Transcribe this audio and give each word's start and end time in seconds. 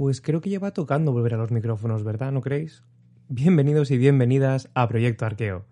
Pues 0.00 0.22
creo 0.22 0.40
que 0.40 0.48
ya 0.48 0.58
va 0.58 0.70
tocando 0.70 1.12
volver 1.12 1.34
a 1.34 1.36
los 1.36 1.50
micrófonos, 1.50 2.04
¿verdad? 2.04 2.32
¿No 2.32 2.40
creéis? 2.40 2.82
Bienvenidos 3.28 3.90
y 3.90 3.98
bienvenidas 3.98 4.70
a 4.72 4.88
Proyecto 4.88 5.26
Arqueo. 5.26 5.66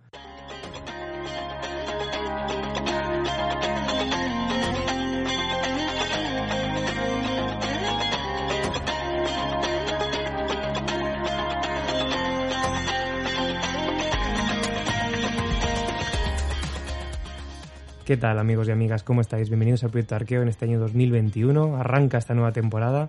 ¿Qué 18.04 18.18
tal 18.18 18.38
amigos 18.38 18.68
y 18.68 18.72
amigas? 18.72 19.02
¿Cómo 19.02 19.22
estáis? 19.22 19.48
Bienvenidos 19.48 19.84
al 19.84 19.90
Proyecto 19.90 20.16
Arqueo 20.16 20.42
en 20.42 20.48
este 20.48 20.66
año 20.66 20.78
2021. 20.78 21.78
Arranca 21.78 22.18
esta 22.18 22.34
nueva 22.34 22.52
temporada 22.52 23.08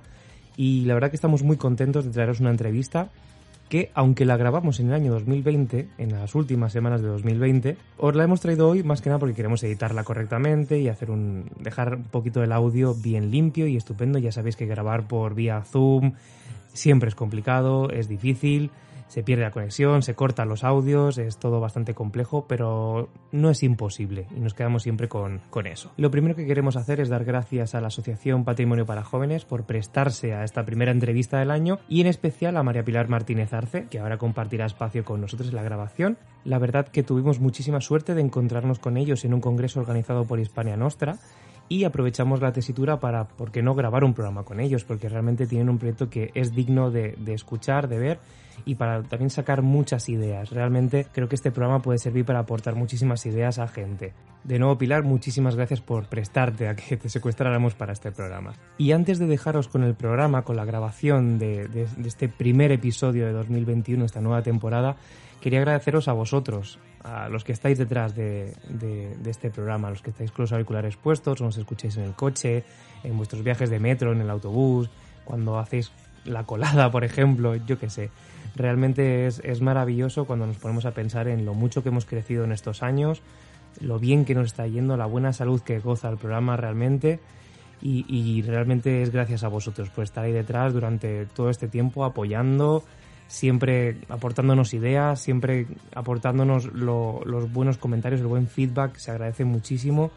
y 0.57 0.85
la 0.85 0.93
verdad 0.93 1.09
que 1.09 1.15
estamos 1.15 1.43
muy 1.43 1.57
contentos 1.57 2.05
de 2.05 2.11
traeros 2.11 2.39
una 2.39 2.51
entrevista 2.51 3.09
que, 3.69 3.91
aunque 3.93 4.25
la 4.25 4.35
grabamos 4.35 4.79
en 4.79 4.87
el 4.87 4.93
año 4.93 5.11
2020, 5.13 5.87
en 5.99 6.11
las 6.11 6.33
últimas 6.33 6.73
semanas 6.73 7.01
de 7.01 7.07
2020, 7.07 7.77
os 7.97 8.15
la 8.15 8.23
hemos 8.23 8.41
traído 8.41 8.67
hoy 8.67 8.83
más 8.83 9.01
que 9.01 9.09
nada 9.09 9.19
porque 9.19 9.35
queremos 9.35 9.63
editarla 9.63 10.03
correctamente 10.03 10.79
y 10.79 10.89
hacer 10.89 11.11
un 11.11 11.51
dejar 11.59 11.95
un 11.95 12.03
poquito 12.03 12.43
el 12.43 12.51
audio 12.51 12.95
bien 12.95 13.29
limpio 13.29 13.67
y 13.67 13.77
estupendo. 13.77 14.17
Ya 14.17 14.31
sabéis 14.31 14.55
que 14.55 14.65
grabar 14.65 15.07
por 15.07 15.35
vía 15.35 15.61
Zoom 15.61 16.13
siempre 16.73 17.09
es 17.09 17.15
complicado, 17.15 17.91
es 17.91 18.07
difícil, 18.07 18.71
se 19.09 19.23
pierde 19.23 19.43
la 19.43 19.51
conexión, 19.51 20.03
se 20.03 20.15
cortan 20.15 20.47
los 20.47 20.63
audios, 20.63 21.17
es 21.17 21.37
todo 21.37 21.59
bastante 21.59 21.93
complejo, 21.93 22.45
pero 22.47 23.09
no 23.31 23.49
es 23.49 23.63
imposible 23.63 24.27
y 24.35 24.39
nos 24.39 24.53
quedamos 24.53 24.83
siempre 24.83 25.09
con, 25.09 25.41
con, 25.49 25.67
eso. 25.67 25.91
Lo 25.97 26.11
primero 26.11 26.35
que 26.35 26.45
queremos 26.45 26.77
hacer 26.77 27.01
es 27.01 27.09
dar 27.09 27.25
gracias 27.25 27.75
a 27.75 27.81
la 27.81 27.87
Asociación 27.87 28.45
Patrimonio 28.45 28.85
para 28.85 29.03
Jóvenes 29.03 29.45
por 29.45 29.65
prestarse 29.65 30.33
a 30.33 30.43
esta 30.43 30.63
primera 30.63 30.91
entrevista 30.91 31.39
del 31.39 31.51
año 31.51 31.79
y 31.89 32.01
en 32.01 32.07
especial 32.07 32.55
a 32.55 32.63
María 32.63 32.85
Pilar 32.85 33.09
Martínez 33.09 33.51
Arce, 33.51 33.87
que 33.89 33.99
ahora 33.99 34.17
compartirá 34.17 34.65
espacio 34.65 35.03
con 35.03 35.21
nosotros 35.21 35.49
en 35.49 35.55
la 35.55 35.63
grabación. 35.63 36.17
La 36.45 36.59
verdad 36.59 36.87
que 36.87 37.03
tuvimos 37.03 37.39
muchísima 37.39 37.81
suerte 37.81 38.13
de 38.13 38.21
encontrarnos 38.21 38.79
con 38.79 38.95
ellos 38.95 39.25
en 39.25 39.33
un 39.33 39.41
congreso 39.41 39.79
organizado 39.79 40.25
por 40.25 40.39
Hispania 40.39 40.77
Nostra 40.77 41.17
y 41.69 41.85
aprovechamos 41.85 42.41
la 42.41 42.51
tesitura 42.51 42.99
para, 42.99 43.27
¿por 43.27 43.51
qué 43.51 43.61
no 43.61 43.75
grabar 43.75 44.03
un 44.03 44.13
programa 44.13 44.43
con 44.43 44.59
ellos? 44.59 44.83
Porque 44.83 45.07
realmente 45.07 45.47
tienen 45.47 45.69
un 45.69 45.77
proyecto 45.77 46.09
que 46.09 46.31
es 46.33 46.53
digno 46.53 46.91
de, 46.91 47.15
de 47.17 47.33
escuchar, 47.33 47.87
de 47.87 47.99
ver 47.99 48.19
y 48.65 48.75
para 48.75 49.03
también 49.03 49.29
sacar 49.29 49.61
muchas 49.61 50.09
ideas. 50.09 50.49
Realmente 50.49 51.07
creo 51.11 51.29
que 51.29 51.35
este 51.35 51.51
programa 51.51 51.81
puede 51.81 51.99
servir 51.99 52.25
para 52.25 52.39
aportar 52.39 52.75
muchísimas 52.75 53.25
ideas 53.25 53.59
a 53.59 53.67
gente. 53.67 54.13
De 54.43 54.57
nuevo, 54.57 54.77
Pilar, 54.77 55.03
muchísimas 55.03 55.55
gracias 55.55 55.81
por 55.81 56.07
prestarte 56.07 56.67
a 56.67 56.75
que 56.75 56.97
te 56.97 57.09
secuestráramos 57.09 57.73
para 57.75 57.93
este 57.93 58.11
programa. 58.11 58.53
Y 58.77 58.93
antes 58.93 59.19
de 59.19 59.27
dejaros 59.27 59.67
con 59.67 59.83
el 59.83 59.95
programa, 59.95 60.43
con 60.43 60.55
la 60.55 60.65
grabación 60.65 61.37
de, 61.39 61.87
este 62.05 62.29
primer 62.29 62.71
episodio 62.71 63.25
de 63.25 63.33
2021, 63.33 64.05
esta 64.05 64.21
nueva 64.21 64.41
temporada, 64.41 64.95
quería 65.41 65.59
agradeceros 65.59 66.07
a 66.07 66.13
vosotros, 66.13 66.79
a 67.03 67.29
los 67.29 67.43
que 67.43 67.51
estáis 67.51 67.77
detrás 67.77 68.15
de, 68.15 68.53
este 69.25 69.49
programa, 69.49 69.87
a 69.87 69.91
los 69.91 70.01
que 70.01 70.09
estáis 70.09 70.31
con 70.31 70.43
los 70.43 70.51
auriculares 70.51 70.97
puestos, 70.97 71.39
o 71.41 71.45
nos 71.45 71.57
escucháis 71.57 71.97
en 71.97 72.03
el 72.03 72.13
coche, 72.13 72.63
en 73.03 73.17
vuestros 73.17 73.43
viajes 73.43 73.69
de 73.69 73.79
metro, 73.79 74.11
en 74.11 74.21
el 74.21 74.29
autobús, 74.29 74.89
cuando 75.23 75.57
hacéis 75.59 75.91
la 76.25 76.43
colada, 76.43 76.91
por 76.91 77.03
ejemplo, 77.03 77.55
yo 77.55 77.79
qué 77.79 77.89
sé. 77.89 78.09
Realmente 78.55 79.27
es, 79.27 79.39
es 79.43 79.61
maravilloso 79.61 80.25
cuando 80.25 80.45
nos 80.45 80.57
ponemos 80.57 80.85
a 80.85 80.91
pensar 80.91 81.27
en 81.27 81.45
lo 81.45 81.53
mucho 81.53 81.83
que 81.83 81.89
hemos 81.89 82.05
crecido 82.05 82.43
en 82.43 82.51
estos 82.51 82.83
años, 82.83 83.21
lo 83.79 83.99
bien 83.99 84.25
que 84.25 84.35
nos 84.35 84.47
está 84.47 84.67
yendo, 84.67 84.97
la 84.97 85.05
buena 85.05 85.33
salud 85.33 85.61
que 85.61 85.79
goza 85.79 86.09
el 86.09 86.17
programa 86.17 86.57
realmente. 86.57 87.19
Y, 87.81 88.05
y, 88.09 88.41
realmente 88.41 89.01
es 89.03 89.09
gracias 89.09 89.45
a 89.45 89.47
vosotros 89.47 89.89
por 89.89 90.03
estar 90.03 90.25
ahí 90.25 90.33
detrás 90.33 90.73
durante 90.73 91.25
todo 91.27 91.49
este 91.49 91.69
tiempo 91.69 92.03
apoyando, 92.03 92.83
siempre 93.29 93.97
aportándonos 94.09 94.73
ideas, 94.73 95.21
siempre 95.21 95.67
aportándonos 95.95 96.65
lo, 96.73 97.21
los 97.25 97.53
buenos 97.53 97.77
comentarios, 97.77 98.19
el 98.21 98.27
buen 98.27 98.47
feedback, 98.47 98.97
se 98.97 99.11
agradece 99.11 99.45
muchísimo. 99.45 100.11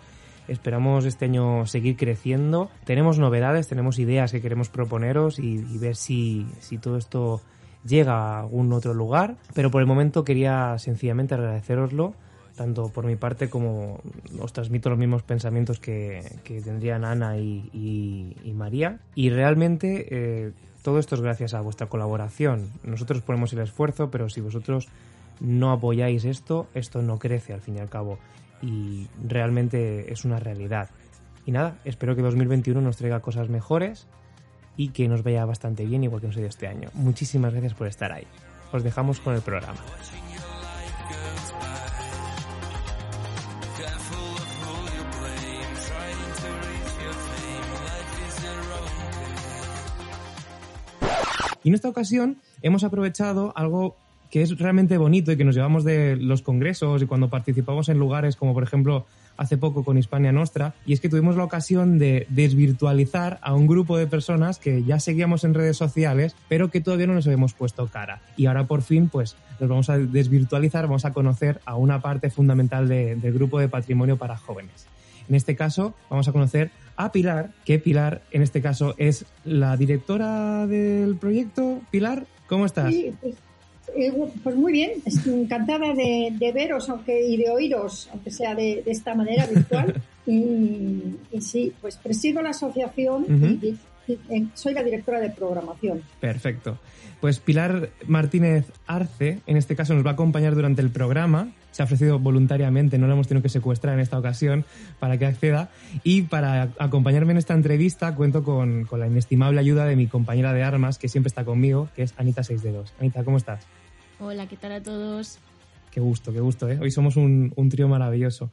Esperamos 0.49 1.05
este 1.05 1.27
año 1.27 1.67
seguir 1.67 1.97
creciendo. 1.97 2.71
Tenemos 2.85 3.19
novedades, 3.19 3.69
tenemos 3.69 3.99
ideas 3.99 4.33
que 4.33 4.41
queremos 4.41 4.71
proponeros 4.71 5.39
y, 5.39 5.59
y 5.59 5.79
ver 5.79 5.95
si, 5.95 6.47
si 6.59 6.79
todo 6.79 6.97
esto 6.97 7.43
llega 7.85 8.15
a 8.15 8.41
algún 8.41 8.73
otro 8.73 8.95
lugar. 8.95 9.37
Pero 9.55 9.71
por 9.71 9.83
el 9.83 9.87
momento 9.87 10.25
quería 10.25 10.79
sencillamente 10.79 11.35
agradeceroslo, 11.35 12.15
tanto 12.57 12.89
por 12.91 13.07
mi 13.07 13.17
parte 13.17 13.49
como 13.49 14.01
os 14.41 14.53
transmito 14.53 14.91
los 14.91 14.99
mismos 14.99 15.23
pensamientos 15.23 15.81
que, 15.81 16.23
que 16.45 16.61
tendrían 16.61 17.05
Ana 17.05 17.39
y, 17.39 17.71
y, 17.73 18.37
y, 18.45 18.53
María. 18.53 18.99
Y 19.15 19.31
realmente 19.31 20.07
eh, 20.11 20.53
todo 20.83 20.99
esto 20.99 21.15
es 21.15 21.21
gracias 21.21 21.55
a 21.55 21.61
vuestra 21.61 21.87
colaboración. 21.89 22.71
Nosotros 22.85 23.23
ponemos 23.23 23.53
el 23.53 23.61
esfuerzo, 23.61 24.11
pero 24.11 24.29
si 24.29 24.41
vosotros 24.41 24.89
no 25.41 25.73
apoyáis 25.73 26.25
esto, 26.25 26.67
esto 26.75 27.03
no 27.03 27.19
crece 27.19 27.53
al 27.53 27.61
fin 27.61 27.77
y 27.77 27.81
al 27.81 27.89
cabo. 27.89 28.19
Y 28.63 29.09
realmente 29.23 30.13
es 30.13 30.25
una 30.25 30.39
realidad. 30.39 30.91
Y 31.47 31.53
nada, 31.53 31.79
espero 31.85 32.15
que 32.15 32.23
2021 32.23 32.81
nos 32.81 32.97
traiga 32.97 33.21
cosas 33.21 33.49
mejores 33.49 34.07
y 34.77 34.89
que 34.91 35.09
nos 35.09 35.23
vaya 35.23 35.45
bastante 35.45 35.85
bien, 35.85 36.05
igual 36.05 36.21
que 36.21 36.29
nos 36.29 36.37
ha 36.37 36.41
ido 36.41 36.49
este 36.49 36.69
año. 36.69 36.89
Muchísimas 36.95 37.53
gracias 37.53 37.75
por 37.75 37.87
estar 37.89 38.13
ahí. 38.13 38.27
Os 38.73 38.83
dejamos 38.83 39.21
con 39.21 39.35
el 39.35 39.43
programa. 39.43 39.79
Y 51.65 51.69
en 51.69 51.75
esta 51.75 51.89
ocasión 51.89 52.37
hemos 52.63 52.85
aprovechado 52.85 53.53
algo 53.57 53.97
que 54.31 54.43
es 54.43 54.59
realmente 54.59 54.97
bonito 54.97 55.31
y 55.31 55.37
que 55.37 55.45
nos 55.45 55.55
llevamos 55.55 55.85
de 55.85 56.17
los 56.17 56.41
congresos 56.41 57.03
y 57.03 57.07
cuando 57.07 57.29
participamos 57.29 57.91
en 57.91 57.99
lugares 57.99 58.35
como 58.37 58.55
por 58.55 58.63
ejemplo 58.63 59.05
hace 59.37 59.57
poco 59.57 59.85
con 59.85 59.99
Hispania 59.99 60.33
Nostra, 60.33 60.75
y 60.87 60.93
es 60.93 61.01
que 61.01 61.09
tuvimos 61.09 61.37
la 61.37 61.45
ocasión 61.45 61.99
de 61.99 62.27
desvirtualizar 62.31 63.39
a 63.43 63.55
un 63.55 63.67
grupo 63.67 63.97
de 63.97 64.07
personas 64.07 64.59
que 64.59 64.85
ya 64.85 65.01
seguíamos 65.01 65.45
en 65.45 65.55
redes 65.55 65.77
sociales, 65.77 66.37
pero 66.49 66.71
que 66.71 66.81
todavía 66.81 67.07
no 67.07 67.15
nos 67.15 67.27
habíamos 67.27 67.55
puesto 67.55 67.87
cara. 67.87 68.21
Y 68.37 68.47
ahora 68.47 68.67
por 68.67 68.83
fin, 68.83 69.09
pues, 69.09 69.37
nos 69.61 69.69
vamos 69.69 69.91
a 69.91 69.99
desvirtualizar, 69.99 70.87
vamos 70.87 71.05
a 71.05 71.13
conocer 71.13 71.61
a 71.65 71.77
una 71.77 72.01
parte 72.01 72.31
fundamental 72.31 72.89
de, 72.89 73.17
del 73.17 73.33
grupo 73.33 73.59
de 73.59 73.69
patrimonio 73.69 74.17
para 74.17 74.37
jóvenes. 74.37 74.87
En 75.29 75.35
este 75.35 75.57
caso, 75.57 75.95
vamos 76.11 76.29
a 76.29 76.33
conocer 76.33 76.71
a 77.05 77.13
Pilar, 77.13 77.51
que 77.65 77.79
Pilar, 77.79 78.23
en 78.31 78.43
este 78.43 78.61
caso, 78.61 78.95
es 78.99 79.25
la 79.45 79.77
directora 79.77 80.67
del 80.67 81.17
proyecto. 81.17 81.81
Pilar, 81.91 82.27
¿cómo 82.47 82.67
estás? 82.67 82.93
Sí, 82.93 83.13
pues 83.21 83.35
eh, 83.95 84.13
pues 84.43 84.57
muy 84.57 84.73
bien, 84.73 84.93
estoy 85.05 85.35
encantada 85.43 85.93
de, 85.93 86.35
de, 86.39 86.53
veros 86.53 86.89
aunque, 86.89 87.27
y 87.27 87.37
de 87.37 87.51
oíros, 87.51 88.09
aunque 88.13 88.31
sea 88.31 88.55
de, 88.55 88.83
de 88.85 88.91
esta 88.91 89.15
manera 89.15 89.47
virtual. 89.47 90.01
y, 90.27 91.17
y, 91.31 91.41
sí, 91.41 91.73
pues 91.81 91.97
presido 91.97 92.41
la 92.43 92.51
asociación 92.51 93.25
uh 93.25 93.27
-huh. 93.27 93.59
y, 93.63 93.67
y, 93.69 93.79
soy 94.55 94.75
la 94.75 94.83
directora 94.83 95.21
de 95.21 95.31
programación. 95.31 96.03
Perfecto. 96.21 96.79
Pues 97.21 97.39
Pilar 97.39 97.91
Martínez 98.09 98.67
Arce, 98.87 99.39
en 99.47 99.57
este 99.57 99.77
caso, 99.77 99.95
nos 99.95 100.05
va 100.05 100.11
a 100.11 100.13
acompañar 100.15 100.57
durante 100.57 100.83
el 100.83 100.91
programa. 100.91 101.53
Se 101.71 101.81
ha 101.81 101.85
ofrecido 101.85 102.19
voluntariamente, 102.19 102.99
no 102.99 103.07
la 103.07 103.13
hemos 103.13 103.29
tenido 103.29 103.43
que 103.43 103.49
secuestrar 103.49 103.95
en 103.95 104.01
esta 104.01 104.19
ocasión 104.19 104.65
para 104.99 105.19
que 105.19 105.27
acceda. 105.27 105.71
Y 106.03 106.23
para 106.23 106.71
acompañarme 106.79 107.31
en 107.31 107.39
esta 107.39 107.55
entrevista 107.55 108.15
cuento 108.17 108.43
con, 108.43 108.87
con 108.87 108.99
la 108.99 109.07
inestimable 109.07 109.61
ayuda 109.61 109.87
de 109.87 109.95
mi 109.95 110.09
compañera 110.09 110.53
de 110.53 110.65
armas, 110.65 110.99
que 110.99 111.09
siempre 111.09 111.29
está 111.29 111.45
conmigo, 111.45 111.89
que 111.95 112.03
es 112.03 112.15
Anita 112.17 112.43
6 112.43 112.61
de 112.63 112.73
2. 112.73 112.95
Anita, 112.99 113.23
¿cómo 113.23 113.37
estás? 113.37 113.67
Hola, 114.19 114.49
¿qué 114.49 114.57
tal 114.57 114.73
a 114.73 114.83
todos? 114.83 115.39
Qué 115.93 116.01
gusto, 116.01 116.33
qué 116.33 116.41
gusto, 116.41 116.69
¿eh? 116.69 116.79
Hoy 116.81 116.91
somos 116.91 117.17
un, 117.17 117.53
un 117.55 117.69
trío 117.69 117.87
maravilloso. 117.87 118.51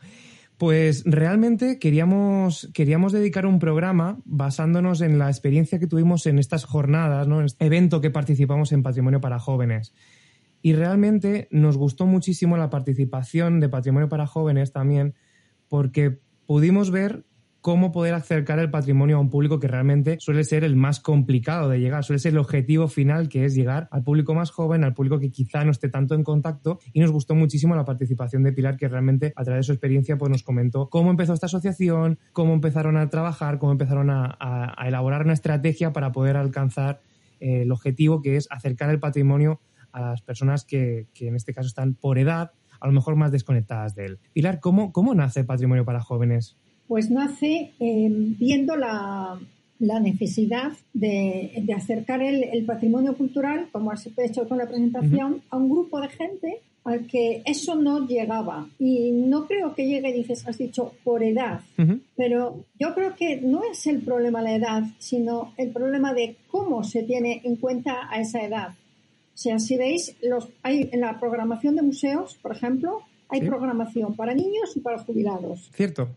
Pues 0.59 1.03
realmente 1.05 1.79
queríamos, 1.79 2.69
queríamos 2.73 3.13
dedicar 3.13 3.45
un 3.45 3.59
programa 3.59 4.19
basándonos 4.25 4.99
en 4.99 5.17
la 5.17 5.29
experiencia 5.29 5.79
que 5.79 5.87
tuvimos 5.87 6.25
en 6.25 6.37
estas 6.37 6.65
jornadas, 6.65 7.29
¿no? 7.29 7.39
en 7.39 7.45
este 7.45 7.65
evento 7.65 8.01
que 8.01 8.09
participamos 8.09 8.73
en 8.73 8.83
Patrimonio 8.83 9.21
para 9.21 9.39
Jóvenes. 9.39 9.93
Y 10.61 10.73
realmente 10.73 11.47
nos 11.49 11.77
gustó 11.77 12.05
muchísimo 12.07 12.57
la 12.57 12.69
participación 12.69 13.61
de 13.61 13.69
Patrimonio 13.69 14.09
para 14.09 14.27
Jóvenes 14.27 14.73
también, 14.73 15.15
porque 15.69 16.19
pudimos 16.45 16.91
ver 16.91 17.23
cómo 17.69 17.91
poder 17.91 18.15
acercar 18.15 18.57
el 18.57 18.71
patrimonio 18.71 19.17
a 19.17 19.19
un 19.19 19.29
público 19.29 19.59
que 19.59 19.67
realmente 19.67 20.17
suele 20.19 20.43
ser 20.43 20.63
el 20.63 20.75
más 20.75 20.99
complicado 20.99 21.69
de 21.69 21.79
llegar, 21.79 22.03
suele 22.03 22.17
ser 22.17 22.31
el 22.31 22.39
objetivo 22.39 22.87
final 22.87 23.29
que 23.29 23.45
es 23.45 23.53
llegar 23.53 23.87
al 23.91 24.03
público 24.03 24.33
más 24.33 24.49
joven, 24.49 24.83
al 24.83 24.95
público 24.95 25.19
que 25.19 25.29
quizá 25.29 25.63
no 25.63 25.69
esté 25.69 25.87
tanto 25.87 26.15
en 26.15 26.23
contacto 26.23 26.79
y 26.93 26.99
nos 26.99 27.11
gustó 27.11 27.35
muchísimo 27.35 27.75
la 27.75 27.85
participación 27.85 28.41
de 28.41 28.53
Pilar 28.53 28.75
que 28.75 28.87
realmente 28.87 29.33
a 29.35 29.43
través 29.43 29.59
de 29.59 29.63
su 29.67 29.73
experiencia 29.73 30.17
pues 30.17 30.31
nos 30.31 30.41
comentó 30.41 30.89
cómo 30.89 31.11
empezó 31.11 31.35
esta 31.35 31.45
asociación, 31.45 32.17
cómo 32.33 32.55
empezaron 32.55 32.97
a 32.97 33.07
trabajar, 33.11 33.59
cómo 33.59 33.71
empezaron 33.71 34.09
a, 34.09 34.75
elaborar 34.83 35.21
una 35.21 35.33
estrategia 35.33 35.93
para 35.93 36.11
poder 36.11 36.37
alcanzar 36.37 37.01
eh, 37.39 37.61
el 37.61 37.71
objetivo 37.71 38.23
que 38.23 38.35
es 38.35 38.47
acercar 38.49 38.89
el 38.89 38.99
patrimonio 38.99 39.61
a 39.91 40.01
las 40.01 40.23
personas 40.23 40.65
que, 40.65 41.05
que 41.13 41.27
en 41.27 41.35
este 41.35 41.53
caso 41.53 41.67
están 41.67 41.93
por 41.93 42.17
edad 42.17 42.49
a 42.79 42.87
lo 42.87 42.93
mejor 42.93 43.15
más 43.15 43.31
desconectadas 43.31 43.95
de 43.95 44.05
él. 44.05 44.19
Pilar, 44.33 44.59
¿cómo, 44.59 44.91
cómo 44.91 45.13
nace 45.13 45.43
Patrimonio 45.43 45.85
para 45.85 45.99
Jóvenes? 45.99 46.57
Pues 46.89 47.11
nace 47.11 47.73
eh, 47.79 48.07
viendo 48.09 48.75
la, 48.75 49.39
necesidad 49.79 50.71
de, 50.91 51.63
acercar 51.77 52.23
el, 52.23 52.65
patrimonio 52.65 53.15
cultural, 53.15 53.69
como 53.71 53.91
has 53.91 54.09
hecho 54.17 54.47
con 54.47 54.57
la 54.57 54.65
presentación, 54.65 55.43
a 55.51 55.57
un 55.57 55.69
grupo 55.69 56.01
de 56.01 56.09
gente 56.09 56.57
al 56.83 57.05
que 57.05 57.43
eso 57.45 57.75
no 57.75 58.07
llegaba. 58.07 58.67
Y 58.79 59.11
no 59.11 59.45
creo 59.45 59.75
que 59.75 59.85
llegue, 59.85 60.11
dices, 60.11 60.47
has 60.47 60.57
dicho, 60.57 60.93
por 61.03 61.21
edad. 61.21 61.61
Pero 62.17 62.65
yo 62.79 62.95
creo 62.95 63.15
que 63.15 63.39
no 63.39 63.61
es 63.71 63.85
el 63.85 64.01
problema 64.01 64.41
la 64.41 64.55
edad, 64.55 64.83
sino 64.97 65.53
el 65.57 65.69
problema 65.69 66.15
de 66.15 66.37
cómo 66.47 66.83
se 66.83 67.03
tiene 67.03 67.41
en 67.43 67.57
cuenta 67.57 68.09
a 68.09 68.19
esa 68.19 68.41
edad. 68.41 68.69
O 68.69 69.37
sea, 69.37 69.59
si 69.59 69.77
veis, 69.77 70.15
los, 70.23 70.49
hay, 70.63 70.89
en 70.91 71.01
la 71.01 71.19
programación 71.19 71.75
de 71.75 71.83
museos, 71.83 72.35
por 72.41 72.55
ejemplo, 72.55 73.03
hay 73.29 73.41
programación 73.41 74.15
para 74.15 74.33
niños 74.33 74.75
y 74.75 74.79
para 74.79 74.97
jubilados. 74.97 75.69
Cierto. 75.75 76.09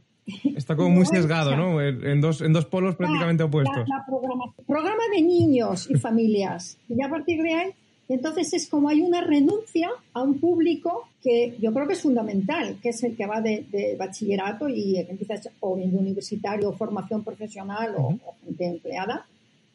Está 0.56 0.76
como 0.76 0.90
muy 0.90 1.06
sesgado, 1.06 1.56
¿no? 1.56 1.80
En 1.80 2.20
dos, 2.20 2.40
en 2.40 2.52
dos 2.52 2.66
polos 2.66 2.94
prácticamente 2.96 3.42
opuestos. 3.42 3.88
La, 3.88 4.04
programa, 4.66 5.02
de 5.14 5.22
niños 5.22 5.88
y 5.90 5.94
familias. 5.96 6.78
Y 6.88 7.02
a 7.02 7.08
partir 7.08 7.42
de 7.42 7.54
ahí, 7.54 7.70
entonces 8.08 8.52
es 8.52 8.68
como 8.68 8.88
hay 8.88 9.00
una 9.00 9.20
renuncia 9.20 9.90
a 10.12 10.22
un 10.22 10.38
público 10.38 11.08
que 11.22 11.56
yo 11.60 11.72
creo 11.72 11.86
que 11.86 11.94
es 11.94 12.02
fundamental, 12.02 12.76
que 12.82 12.90
es 12.90 13.02
el 13.02 13.16
que 13.16 13.26
va 13.26 13.40
de, 13.40 13.96
bachillerato 13.98 14.68
y 14.68 14.98
empieza 14.98 15.50
o 15.60 15.76
bien 15.76 15.92
de 15.92 15.98
universitario 15.98 16.72
formación 16.72 17.24
profesional 17.24 17.94
o, 17.96 18.18
o 18.24 18.34
gente 18.44 18.66
empleada, 18.66 19.26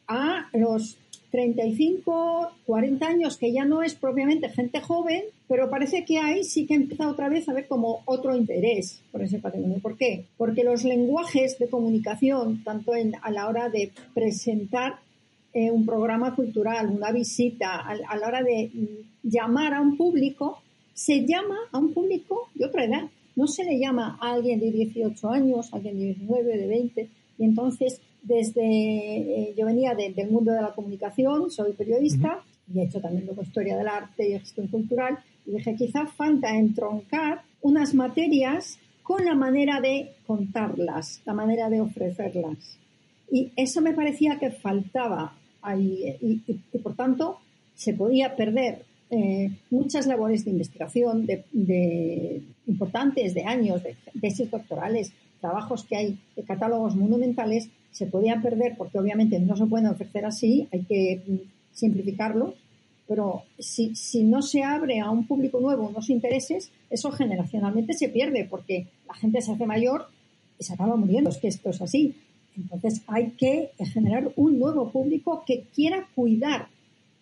a 0.06 0.48
los 0.54 0.96
35, 1.30 2.52
40 2.64 3.06
años, 3.06 3.36
que 3.36 3.52
ya 3.52 3.64
no 3.64 3.82
es 3.82 3.94
propiamente 3.94 4.48
gente 4.48 4.80
joven, 4.80 5.24
pero 5.46 5.68
parece 5.68 6.04
que 6.04 6.18
ahí 6.18 6.44
sí 6.44 6.66
que 6.66 6.74
empieza 6.74 7.08
otra 7.08 7.28
vez 7.28 7.48
a 7.48 7.52
ver 7.52 7.66
como 7.66 8.02
otro 8.06 8.34
interés 8.34 9.00
por 9.12 9.22
ese 9.22 9.38
patrimonio. 9.38 9.78
¿Por 9.80 9.96
qué? 9.96 10.24
Porque 10.38 10.64
los 10.64 10.84
lenguajes 10.84 11.58
de 11.58 11.68
comunicación, 11.68 12.64
tanto 12.64 12.94
en, 12.94 13.14
a 13.20 13.30
la 13.30 13.46
hora 13.48 13.68
de 13.68 13.92
presentar 14.14 14.96
eh, 15.52 15.70
un 15.70 15.84
programa 15.84 16.34
cultural, 16.34 16.88
una 16.88 17.12
visita, 17.12 17.76
a, 17.76 17.90
a 17.90 18.16
la 18.16 18.26
hora 18.26 18.42
de 18.42 18.70
mm, 18.72 19.28
llamar 19.28 19.74
a 19.74 19.80
un 19.80 19.96
público, 19.96 20.62
se 20.94 21.26
llama 21.26 21.56
a 21.72 21.78
un 21.78 21.92
público 21.92 22.48
de 22.54 22.66
otra 22.66 22.84
edad. 22.84 23.08
No 23.36 23.46
se 23.46 23.64
le 23.64 23.78
llama 23.78 24.18
a 24.20 24.32
alguien 24.32 24.60
de 24.60 24.72
18 24.72 25.30
años, 25.30 25.72
a 25.72 25.76
alguien 25.76 25.98
de 25.98 26.04
19, 26.06 26.56
de 26.56 26.66
20. 26.66 27.08
Y 27.38 27.44
entonces 27.44 28.00
desde, 28.28 28.60
eh, 28.62 29.54
yo 29.56 29.64
venía 29.64 29.94
del 29.94 30.30
mundo 30.30 30.52
de 30.52 30.60
la 30.60 30.74
comunicación, 30.74 31.50
soy 31.50 31.72
periodista 31.72 32.44
y 32.72 32.78
he 32.78 32.84
hecho 32.84 33.00
también 33.00 33.24
luego 33.24 33.42
historia 33.42 33.76
del 33.76 33.88
arte 33.88 34.28
y 34.28 34.38
gestión 34.38 34.68
cultural 34.68 35.18
y 35.46 35.52
dije 35.52 35.74
quizá 35.74 36.06
falta 36.06 36.54
entroncar 36.54 37.40
unas 37.62 37.94
materias 37.94 38.78
con 39.02 39.24
la 39.24 39.34
manera 39.34 39.80
de 39.80 40.12
contarlas, 40.26 41.22
la 41.24 41.32
manera 41.32 41.70
de 41.70 41.80
ofrecerlas. 41.80 42.78
Y 43.32 43.50
eso 43.56 43.80
me 43.80 43.94
parecía 43.94 44.38
que 44.38 44.50
faltaba 44.50 45.34
ahí 45.62 46.14
y, 46.20 46.78
por 46.78 46.94
tanto 46.94 47.38
se 47.74 47.94
podía 47.94 48.36
perder 48.36 48.84
eh, 49.10 49.50
muchas 49.70 50.06
labores 50.06 50.44
de 50.44 50.50
investigación 50.50 51.24
de, 51.24 52.42
importantes 52.66 53.32
de 53.32 53.44
años, 53.44 53.82
de 53.82 53.96
tesis 54.20 54.50
doctorales, 54.50 55.12
trabajos 55.40 55.84
que 55.84 55.96
hay 55.96 56.18
de 56.36 56.42
catálogos 56.42 56.96
monumentales 56.96 57.70
se 57.90 58.06
podían 58.06 58.42
perder 58.42 58.74
porque 58.76 58.98
obviamente 58.98 59.38
no 59.40 59.56
se 59.56 59.66
pueden 59.66 59.86
ofrecer 59.86 60.24
así, 60.24 60.68
hay 60.72 60.82
que 60.82 61.22
mm, 61.26 61.36
simplificarlo, 61.72 62.54
pero 63.06 63.42
si, 63.58 63.94
si 63.96 64.22
no 64.22 64.42
se 64.42 64.62
abre 64.62 65.00
a 65.00 65.10
un 65.10 65.26
público 65.26 65.60
nuevo 65.60 65.88
unos 65.88 66.10
intereses, 66.10 66.70
eso 66.90 67.10
generacionalmente 67.10 67.94
se 67.94 68.08
pierde 68.08 68.46
porque 68.48 68.86
la 69.06 69.14
gente 69.14 69.40
se 69.40 69.52
hace 69.52 69.66
mayor 69.66 70.06
y 70.58 70.64
se 70.64 70.74
acaba 70.74 70.96
muriendo, 70.96 71.30
es 71.30 71.38
que 71.38 71.48
esto 71.48 71.70
es 71.70 71.80
así. 71.80 72.14
Entonces 72.56 73.02
hay 73.06 73.30
que 73.30 73.70
generar 73.78 74.32
un 74.36 74.58
nuevo 74.58 74.90
público 74.90 75.44
que 75.46 75.64
quiera 75.74 76.06
cuidar 76.14 76.68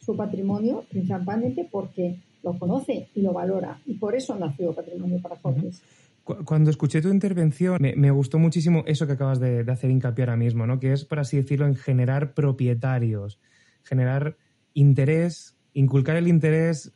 su 0.00 0.16
patrimonio, 0.16 0.84
principalmente 0.88 1.68
porque 1.70 2.16
lo 2.42 2.58
conoce 2.58 3.08
y 3.14 3.20
lo 3.22 3.32
valora. 3.32 3.80
Y 3.86 3.94
por 3.94 4.14
eso 4.14 4.36
nació 4.36 4.72
Patrimonio 4.72 5.20
para 5.20 5.36
Jóvenes. 5.36 5.82
Cuando 6.26 6.70
escuché 6.70 7.00
tu 7.00 7.08
intervención, 7.08 7.78
me, 7.80 8.10
gustó 8.10 8.40
muchísimo 8.40 8.82
eso 8.86 9.06
que 9.06 9.12
acabas 9.12 9.38
de, 9.38 9.64
hacer 9.70 9.90
hincapié 9.90 10.24
ahora 10.24 10.36
mismo, 10.36 10.66
¿no? 10.66 10.80
Que 10.80 10.92
es, 10.92 11.04
por 11.04 11.20
así 11.20 11.36
decirlo, 11.36 11.66
en 11.66 11.76
generar 11.76 12.34
propietarios, 12.34 13.38
generar 13.84 14.36
interés, 14.74 15.56
inculcar 15.72 16.16
el 16.16 16.26
interés 16.26 16.92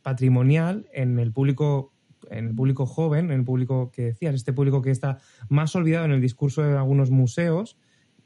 patrimonial 0.00 0.88
en 0.94 1.18
el 1.18 1.30
público 1.30 1.92
en 2.30 2.48
el 2.48 2.54
público 2.54 2.86
joven, 2.86 3.26
en 3.26 3.40
el 3.40 3.44
público 3.44 3.90
que 3.90 4.02
decías, 4.02 4.34
este 4.34 4.52
público 4.52 4.82
que 4.82 4.90
está 4.90 5.18
más 5.48 5.74
olvidado 5.74 6.04
en 6.04 6.12
el 6.12 6.20
discurso 6.20 6.62
de 6.62 6.76
algunos 6.76 7.10
museos, 7.10 7.76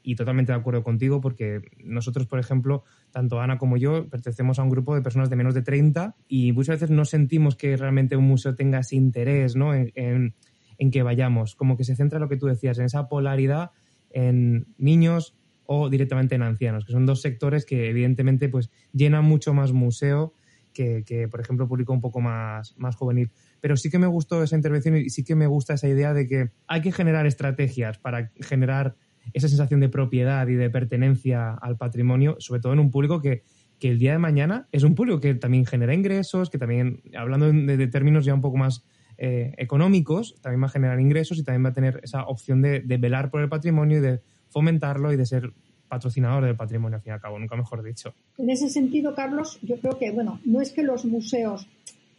y 0.05 0.15
totalmente 0.15 0.51
de 0.51 0.59
acuerdo 0.59 0.83
contigo, 0.83 1.19
porque 1.19 1.61
nosotros, 1.83 2.27
por 2.27 2.39
ejemplo, 2.39 2.83
tanto 3.11 3.41
Ana 3.41 3.57
como 3.57 3.75
yo, 3.75 4.07
pertenecemos 4.07 4.59
a 4.59 4.63
un 4.63 4.69
grupo 4.69 4.93
de 4.93 5.01
personas 5.01 5.31
de 5.31 5.35
menos 5.35 5.55
de 5.55 5.63
30 5.63 6.15
y 6.27 6.51
muchas 6.51 6.79
veces 6.79 6.91
no 6.91 7.05
sentimos 7.05 7.55
que 7.55 7.75
realmente 7.75 8.15
un 8.15 8.25
museo 8.25 8.55
tenga 8.55 8.79
ese 8.79 8.95
interés 8.95 9.55
¿no? 9.55 9.73
en, 9.73 10.35
en 10.77 10.91
que 10.91 11.01
vayamos, 11.01 11.55
como 11.55 11.75
que 11.75 11.83
se 11.83 11.95
centra 11.95 12.17
en 12.17 12.21
lo 12.21 12.29
que 12.29 12.37
tú 12.37 12.45
decías, 12.45 12.77
en 12.77 12.85
esa 12.85 13.09
polaridad 13.09 13.71
en 14.11 14.67
niños 14.77 15.35
o 15.65 15.89
directamente 15.89 16.35
en 16.35 16.43
ancianos, 16.43 16.85
que 16.85 16.93
son 16.93 17.07
dos 17.07 17.21
sectores 17.21 17.65
que 17.65 17.89
evidentemente 17.89 18.47
pues 18.47 18.69
llenan 18.93 19.25
mucho 19.25 19.53
más 19.55 19.73
museo 19.73 20.33
que, 20.71 21.03
que, 21.03 21.27
por 21.27 21.39
ejemplo, 21.39 21.67
público 21.67 21.93
un 21.93 22.01
poco 22.01 22.21
más, 22.21 22.75
más 22.77 22.95
juvenil. 22.95 23.31
Pero 23.61 23.75
sí 23.75 23.89
que 23.89 23.97
me 23.97 24.07
gustó 24.07 24.43
esa 24.43 24.55
intervención 24.55 24.97
y 24.97 25.09
sí 25.09 25.23
que 25.23 25.33
me 25.33 25.47
gusta 25.47 25.73
esa 25.73 25.87
idea 25.87 26.13
de 26.13 26.27
que 26.27 26.51
hay 26.67 26.81
que 26.81 26.91
generar 26.91 27.25
estrategias 27.25 27.97
para 27.97 28.31
generar 28.41 28.95
esa 29.33 29.47
sensación 29.47 29.79
de 29.79 29.89
propiedad 29.89 30.47
y 30.47 30.53
de 30.53 30.69
pertenencia 30.69 31.53
al 31.53 31.77
patrimonio, 31.77 32.35
sobre 32.39 32.61
todo 32.61 32.73
en 32.73 32.79
un 32.79 32.91
público 32.91 33.21
que, 33.21 33.43
que 33.79 33.89
el 33.89 33.99
día 33.99 34.13
de 34.13 34.19
mañana 34.19 34.67
es 34.71 34.83
un 34.83 34.95
público 34.95 35.19
que 35.19 35.35
también 35.35 35.65
genera 35.65 35.93
ingresos, 35.93 36.49
que 36.49 36.57
también, 36.57 37.01
hablando 37.17 37.51
de 37.51 37.87
términos 37.87 38.25
ya 38.25 38.33
un 38.33 38.41
poco 38.41 38.57
más 38.57 38.85
eh, 39.17 39.53
económicos, 39.57 40.35
también 40.41 40.61
va 40.61 40.67
a 40.67 40.69
generar 40.69 40.99
ingresos 40.99 41.37
y 41.37 41.43
también 41.43 41.63
va 41.63 41.69
a 41.69 41.73
tener 41.73 42.01
esa 42.03 42.25
opción 42.25 42.61
de, 42.61 42.81
velar 42.81 43.29
por 43.29 43.41
el 43.41 43.47
patrimonio 43.47 43.99
y 43.99 44.01
de 44.01 44.19
fomentarlo 44.49 45.13
y 45.13 45.15
de 45.15 45.25
ser 45.25 45.53
patrocinador 45.87 46.43
del 46.43 46.55
patrimonio, 46.55 46.97
al 46.97 47.01
fin 47.01 47.11
y 47.11 47.13
al 47.13 47.21
cabo, 47.21 47.39
nunca 47.39 47.55
mejor 47.55 47.81
dicho. 47.81 48.13
En 48.37 48.49
ese 48.49 48.69
sentido, 48.69 49.15
Carlos, 49.15 49.59
yo 49.61 49.77
creo 49.77 49.97
que, 49.97 50.11
bueno, 50.11 50.41
no 50.43 50.61
es 50.61 50.71
que 50.71 50.83
los 50.83 51.05
museos 51.05 51.67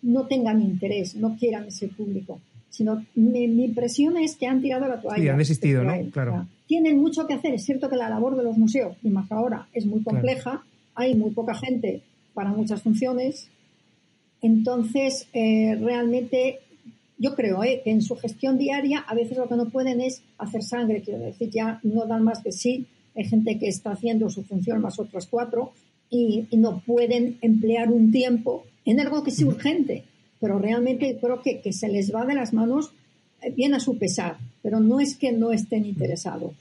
no 0.01 0.27
tengan 0.27 0.63
interés, 0.63 1.17
no 1.17 1.37
quieran 1.37 1.67
ese 1.67 1.89
público, 1.89 2.41
sino 2.71 3.05
mi, 3.15 3.45
impresión 3.45 4.17
es 4.17 4.37
que 4.37 4.47
han 4.47 4.63
tirado 4.63 4.87
la 4.89 5.01
toalla. 5.01 5.23
Sí, 5.23 5.29
han 5.29 5.39
desistido, 5.39 5.85
¿no? 5.85 6.11
Claro. 6.11 6.47
Tienen 6.67 6.99
mucho 6.99 7.27
que 7.27 7.35
hacer. 7.35 7.55
Es 7.55 7.65
cierto 7.65 7.89
que 7.89 7.97
la 7.97 8.09
labor 8.09 8.37
de 8.37 8.43
los 8.43 8.57
museos, 8.57 8.97
y 9.03 9.09
más 9.09 9.31
ahora, 9.31 9.69
es 9.73 9.87
muy 9.87 10.03
compleja. 10.03 10.65
Hay 10.95 11.15
muy 11.15 11.31
poca 11.31 11.55
gente 11.55 12.03
para 12.35 12.51
muchas 12.51 12.83
funciones. 12.83 13.49
Entonces, 14.43 15.29
eh, 15.33 15.77
realmente 15.81 16.61
yo 17.19 17.35
creo 17.35 17.65
¿eh? 17.65 17.81
que 17.83 17.91
en 17.91 18.03
su 18.03 18.17
gestión 18.17 18.59
diaria 18.59 18.99
a 18.99 19.15
veces 19.15 19.39
lo 19.39 19.49
que 19.49 19.57
no 19.57 19.71
pueden 19.71 20.01
es 20.01 20.23
hacer 20.39 20.63
sangre, 20.63 21.03
quiero 21.03 21.21
decir, 21.21 21.51
ya 21.51 21.81
no 21.83 22.07
dan 22.07 22.25
más 22.25 22.43
de 22.43 22.53
sí. 22.53 22.87
Hay 23.15 23.25
gente 23.25 23.59
que 23.59 23.69
está 23.69 23.93
haciendo 23.93 24.29
su 24.29 24.43
función 24.43 24.83
más 24.83 24.99
otras 24.99 25.27
cuatro 25.27 25.73
y, 26.11 26.47
no 26.53 26.83
pueden 26.87 27.39
emplear 27.41 27.91
un 27.91 28.13
tiempo 28.13 28.65
en 28.85 29.01
algo 29.01 29.23
que 29.23 29.31
es 29.31 29.43
urgente, 29.43 30.05
pero 30.41 30.59
realmente 30.59 31.17
creo 31.21 31.43
que, 31.43 31.61
que 31.61 31.73
se 31.73 31.89
les 31.89 32.15
va 32.15 32.27
de 32.27 32.35
las 32.35 32.53
manos 32.53 32.93
bien 33.57 33.75
a 33.75 33.81
su 33.81 33.99
pesar, 33.99 34.39
pero 34.63 34.81
no 34.81 35.01
es 35.01 35.17
que 35.17 35.33
no 35.33 35.53
estén 35.53 35.85
interesados. 35.87 36.53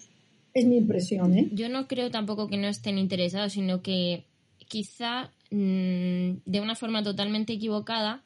Es 0.53 0.65
mi 0.65 0.77
impresión. 0.77 1.38
¿eh? 1.38 1.50
Yo 1.51 1.70
no 1.70 1.88
creo 1.88 2.12
tampoco 2.12 2.48
que 2.48 2.58
no 2.58 2.67
estén 2.67 2.98
interesados, 2.98 3.53
sino 3.53 3.82
que 3.82 4.24
quizá 4.67 5.32
mm, 5.51 6.38
de 6.46 6.62
una 6.62 6.75
forma 6.75 7.03
totalmente 7.03 7.53
equivocada 7.53 8.24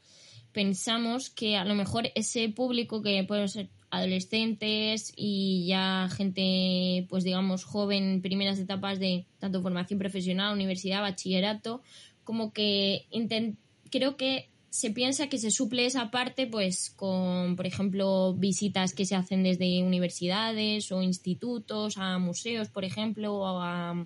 pensamos 0.51 1.29
que 1.29 1.57
a 1.57 1.65
lo 1.65 1.75
mejor 1.75 2.11
ese 2.15 2.49
público 2.49 3.01
que 3.01 3.23
pueden 3.23 3.47
ser 3.49 3.69
adolescentes 3.91 5.13
y 5.15 5.65
ya 5.67 6.09
gente, 6.15 7.05
pues 7.09 7.23
digamos, 7.23 7.63
joven, 7.63 8.21
primeras 8.21 8.59
etapas 8.59 8.99
de 8.99 9.25
tanto 9.39 9.61
formación 9.61 9.99
profesional, 9.99 10.53
universidad, 10.53 11.01
bachillerato, 11.01 11.81
como 12.23 12.53
que 12.53 13.05
creo 13.89 14.15
que 14.15 14.48
se 14.69 14.91
piensa 14.91 15.27
que 15.27 15.37
se 15.37 15.51
suple 15.51 15.85
esa 15.85 16.11
parte 16.11 16.45
pues 16.47 16.91
con, 16.91 17.55
por 17.55 17.65
ejemplo, 17.65 18.33
visitas 18.35 18.93
que 18.93 19.05
se 19.05 19.15
hacen 19.15 19.43
desde 19.43 19.83
universidades 19.83 20.91
o 20.91 21.01
institutos 21.01 21.97
a 21.97 22.19
museos, 22.19 22.69
por 22.69 22.85
ejemplo, 22.85 23.35
o 23.35 23.59
a, 23.61 24.05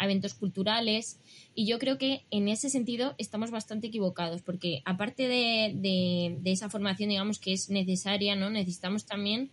eventos 0.00 0.32
culturales. 0.32 1.18
Y 1.54 1.66
yo 1.66 1.78
creo 1.78 1.98
que 1.98 2.24
en 2.30 2.48
ese 2.48 2.70
sentido 2.70 3.14
estamos 3.18 3.50
bastante 3.50 3.88
equivocados, 3.88 4.40
porque 4.40 4.80
aparte 4.86 5.28
de, 5.28 5.74
de, 6.40 6.50
esa 6.50 6.70
formación, 6.70 7.10
digamos, 7.10 7.38
que 7.38 7.52
es 7.52 7.68
necesaria, 7.68 8.34
¿no? 8.34 8.48
Necesitamos 8.48 9.04
también 9.04 9.50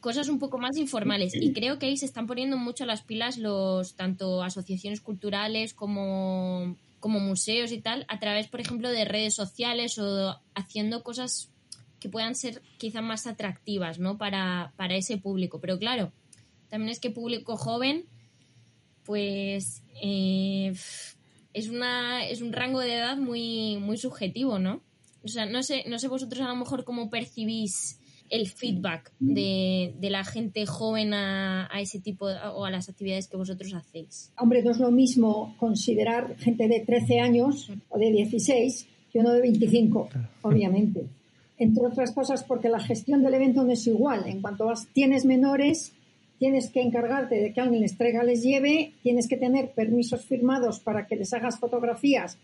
cosas 0.00 0.30
un 0.30 0.38
poco 0.38 0.56
más 0.56 0.78
informales. 0.78 1.34
Y 1.34 1.52
creo 1.52 1.78
que 1.78 1.86
ahí 1.86 1.98
se 1.98 2.06
están 2.06 2.26
poniendo 2.26 2.56
mucho 2.56 2.86
las 2.86 3.02
pilas 3.02 3.36
los 3.36 3.96
tanto 3.96 4.42
asociaciones 4.42 5.02
culturales 5.02 5.74
como 5.74 6.76
como 7.00 7.18
museos 7.18 7.72
y 7.72 7.80
tal, 7.80 8.04
a 8.08 8.18
través, 8.20 8.46
por 8.48 8.60
ejemplo, 8.60 8.90
de 8.90 9.04
redes 9.04 9.34
sociales 9.34 9.98
o 9.98 10.38
haciendo 10.54 11.02
cosas 11.02 11.50
que 11.98 12.08
puedan 12.08 12.34
ser 12.34 12.62
quizá 12.78 13.02
más 13.02 13.26
atractivas, 13.26 13.98
¿no? 13.98 14.18
Para, 14.18 14.72
para 14.76 14.94
ese 14.96 15.18
público. 15.18 15.60
Pero 15.60 15.78
claro, 15.78 16.12
también 16.68 16.90
es 16.90 17.00
que 17.00 17.10
público 17.10 17.56
joven, 17.56 18.06
pues 19.04 19.82
eh, 20.02 20.72
es 21.52 21.68
una 21.68 22.26
es 22.26 22.40
un 22.42 22.52
rango 22.52 22.80
de 22.80 22.94
edad 22.94 23.16
muy 23.16 23.76
muy 23.76 23.96
subjetivo, 23.98 24.58
¿no? 24.58 24.82
O 25.22 25.28
sea, 25.28 25.46
no 25.46 25.62
sé, 25.62 25.84
no 25.88 25.98
sé 25.98 26.08
vosotros 26.08 26.40
a 26.42 26.48
lo 26.48 26.56
mejor 26.56 26.84
cómo 26.84 27.10
percibís 27.10 27.99
el 28.30 28.48
feedback 28.48 29.12
de, 29.18 29.92
la 30.00 30.24
gente 30.24 30.64
joven 30.64 31.12
a, 31.12 31.68
ese 31.80 32.00
tipo 32.00 32.26
o 32.26 32.64
a 32.64 32.70
las 32.70 32.88
actividades 32.88 33.28
que 33.28 33.36
vosotros 33.36 33.74
hacéis? 33.74 34.32
Hombre, 34.38 34.62
no 34.62 34.70
es 34.70 34.78
lo 34.78 34.90
mismo 34.90 35.54
considerar 35.58 36.36
gente 36.38 36.68
de 36.68 36.80
13 36.80 37.20
años 37.20 37.70
o 37.88 37.98
de 37.98 38.10
16 38.10 38.86
que 39.12 39.18
uno 39.18 39.32
de 39.32 39.40
25, 39.40 40.08
obviamente. 40.42 41.06
Entre 41.58 41.84
otras 41.84 42.12
cosas 42.12 42.44
porque 42.44 42.68
la 42.68 42.80
gestión 42.80 43.22
del 43.22 43.34
evento 43.34 43.64
no 43.64 43.72
es 43.72 43.86
igual. 43.86 44.26
En 44.26 44.40
cuanto 44.40 44.66
vas, 44.66 44.86
tienes 44.92 45.24
menores, 45.26 45.92
tienes 46.38 46.70
que 46.70 46.80
encargarte 46.80 47.34
de 47.34 47.52
que 47.52 47.60
alguien 47.60 47.82
les 47.82 47.98
traiga, 47.98 48.22
les 48.22 48.42
lleve, 48.42 48.94
tienes 49.02 49.28
que 49.28 49.36
tener 49.36 49.72
permisos 49.72 50.24
firmados 50.24 50.80
para 50.80 51.06
que 51.06 51.16
les 51.16 51.32
hagas 51.34 51.58
fotografías 51.58 52.38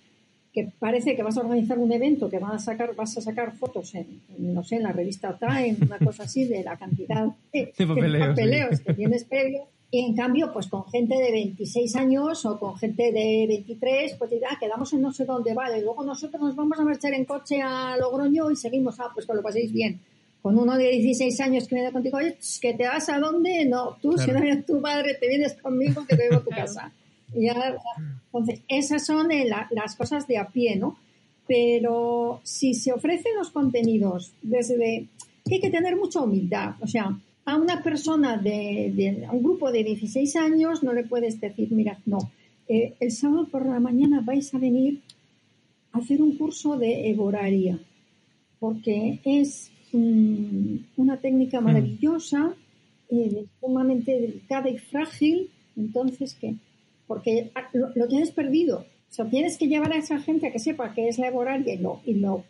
que 0.57 0.73
parece 0.79 1.15
que 1.15 1.23
vas 1.23 1.37
a 1.37 1.41
organizar 1.41 1.79
un 1.79 1.93
evento 1.93 2.31
que 2.31 2.39
van 2.39 2.53
a 2.53 2.59
sacar, 2.59 2.95
vas 2.95 3.15
a 3.19 3.21
sacar 3.21 3.55
fotos 3.55 3.95
en, 3.95 4.23
no 4.39 4.65
sé, 4.65 4.77
en 4.77 4.85
la 4.85 4.93
revista 4.93 5.39
Time, 5.39 5.77
una 5.83 5.99
cosa 5.99 6.23
así, 6.23 6.47
de 6.47 6.65
la 6.65 6.79
cantidad 6.79 7.27
de, 7.53 7.75
papeleos, 7.77 8.81
que 8.81 8.95
tienes 8.95 9.25
previo. 9.25 9.65
Y 9.91 10.07
en 10.07 10.17
cambio, 10.17 10.51
pues 10.55 10.69
con 10.69 10.87
gente 10.87 11.15
de 11.15 11.31
26 11.31 11.97
años 11.97 12.47
o 12.47 12.59
con 12.59 12.75
gente 12.79 13.13
de 13.13 13.45
23, 13.47 14.15
pues 14.15 14.31
ya 14.31 14.59
quedamos 14.59 14.91
en 14.95 15.03
no 15.03 15.13
sé 15.13 15.27
dónde, 15.27 15.53
vale. 15.53 15.83
Luego 15.83 16.03
nosotros 16.03 16.41
nos 16.41 16.57
vamos 16.57 16.81
a 16.81 16.85
marchar 16.85 17.13
en 17.13 17.27
coche 17.27 17.61
a 17.61 17.95
Logroño 17.99 18.51
y 18.51 18.57
seguimos, 18.57 18.99
ah, 18.99 19.11
pues 19.13 19.27
que 19.27 19.35
lo 19.35 19.43
paséis 19.43 19.71
bien. 19.71 20.01
Con 20.41 20.59
uno 20.59 20.79
de 20.79 20.89
16 20.89 21.39
años 21.41 21.69
que 21.69 21.75
viene 21.75 21.93
contigo, 21.93 22.17
oye, 22.17 22.39
que 22.63 22.73
te 22.73 22.87
vas 22.87 23.11
a 23.11 23.19
dónde? 23.19 23.67
No, 23.67 23.99
tú, 24.01 24.17
si 24.17 24.31
no 24.31 24.39
eres 24.39 24.65
tu 24.65 24.81
padre, 24.81 25.19
te 25.21 25.29
vienes 25.29 25.53
conmigo 25.61 26.07
que 26.07 26.17
te 26.17 26.23
llevo 26.23 26.37
a 26.37 26.45
tu 26.45 26.51
casa. 26.51 26.91
Entonces, 27.35 28.62
esas 28.68 29.04
son 29.06 29.28
las 29.71 29.97
cosas 29.97 30.26
de 30.26 30.38
a 30.38 30.49
pie, 30.49 30.76
¿no? 30.76 30.99
Pero 31.47 32.40
si 32.42 32.75
se 32.75 32.92
ofrecen 32.92 33.37
los 33.37 33.50
contenidos 33.50 34.33
desde 34.42 35.09
hay 35.50 35.61
que 35.61 35.71
tener 35.71 35.97
mucha 35.97 36.21
humildad, 36.21 36.75
o 36.80 36.87
sea, 36.87 37.16
a 37.45 37.56
una 37.56 37.83
persona 37.83 38.37
de, 38.37 39.25
a 39.28 39.33
un 39.33 39.42
grupo 39.42 39.71
de 39.71 39.85
16 39.85 40.35
años 40.37 40.83
no 40.83 40.92
le 40.92 41.04
puedes 41.04 41.40
decir, 41.40 41.68
mira, 41.71 41.99
no, 42.04 42.18
eh, 42.68 42.95
el 42.99 43.12
sábado 43.12 43.47
por 43.47 43.64
la 43.64 43.78
mañana 43.78 44.21
vais 44.21 44.52
a 44.52 44.59
venir 44.59 45.00
a 45.92 45.99
hacer 45.99 46.21
un 46.21 46.37
curso 46.37 46.76
de 46.76 47.09
eboraria, 47.11 47.78
porque 48.59 49.21
es 49.25 49.71
mm, 49.92 50.76
una 50.97 51.18
técnica 51.18 51.61
mm. 51.61 51.64
maravillosa, 51.64 52.54
eh, 53.09 53.45
sumamente 53.61 54.21
delicada 54.21 54.68
y 54.68 54.78
frágil, 54.78 55.50
entonces 55.76 56.35
que 56.35 56.56
porque 57.07 57.51
ah, 57.55 57.69
lo, 57.73 58.09
tienes 58.09 58.31
perdido. 58.31 58.87
O 59.11 59.13
sea, 59.13 59.25
tienes 59.27 59.57
que 59.57 59.69
llevar 59.69 59.93
a 59.93 59.99
esa 59.99 60.19
gente 60.19 60.47
a 60.47 60.53
que 60.53 60.59
sepa 60.59 60.93
qué 60.93 61.09
es 61.09 61.19
laboral 61.19 61.67
y 61.67 61.77
lo, 61.79 62.01
y 62.05 62.15
lo 62.15 62.45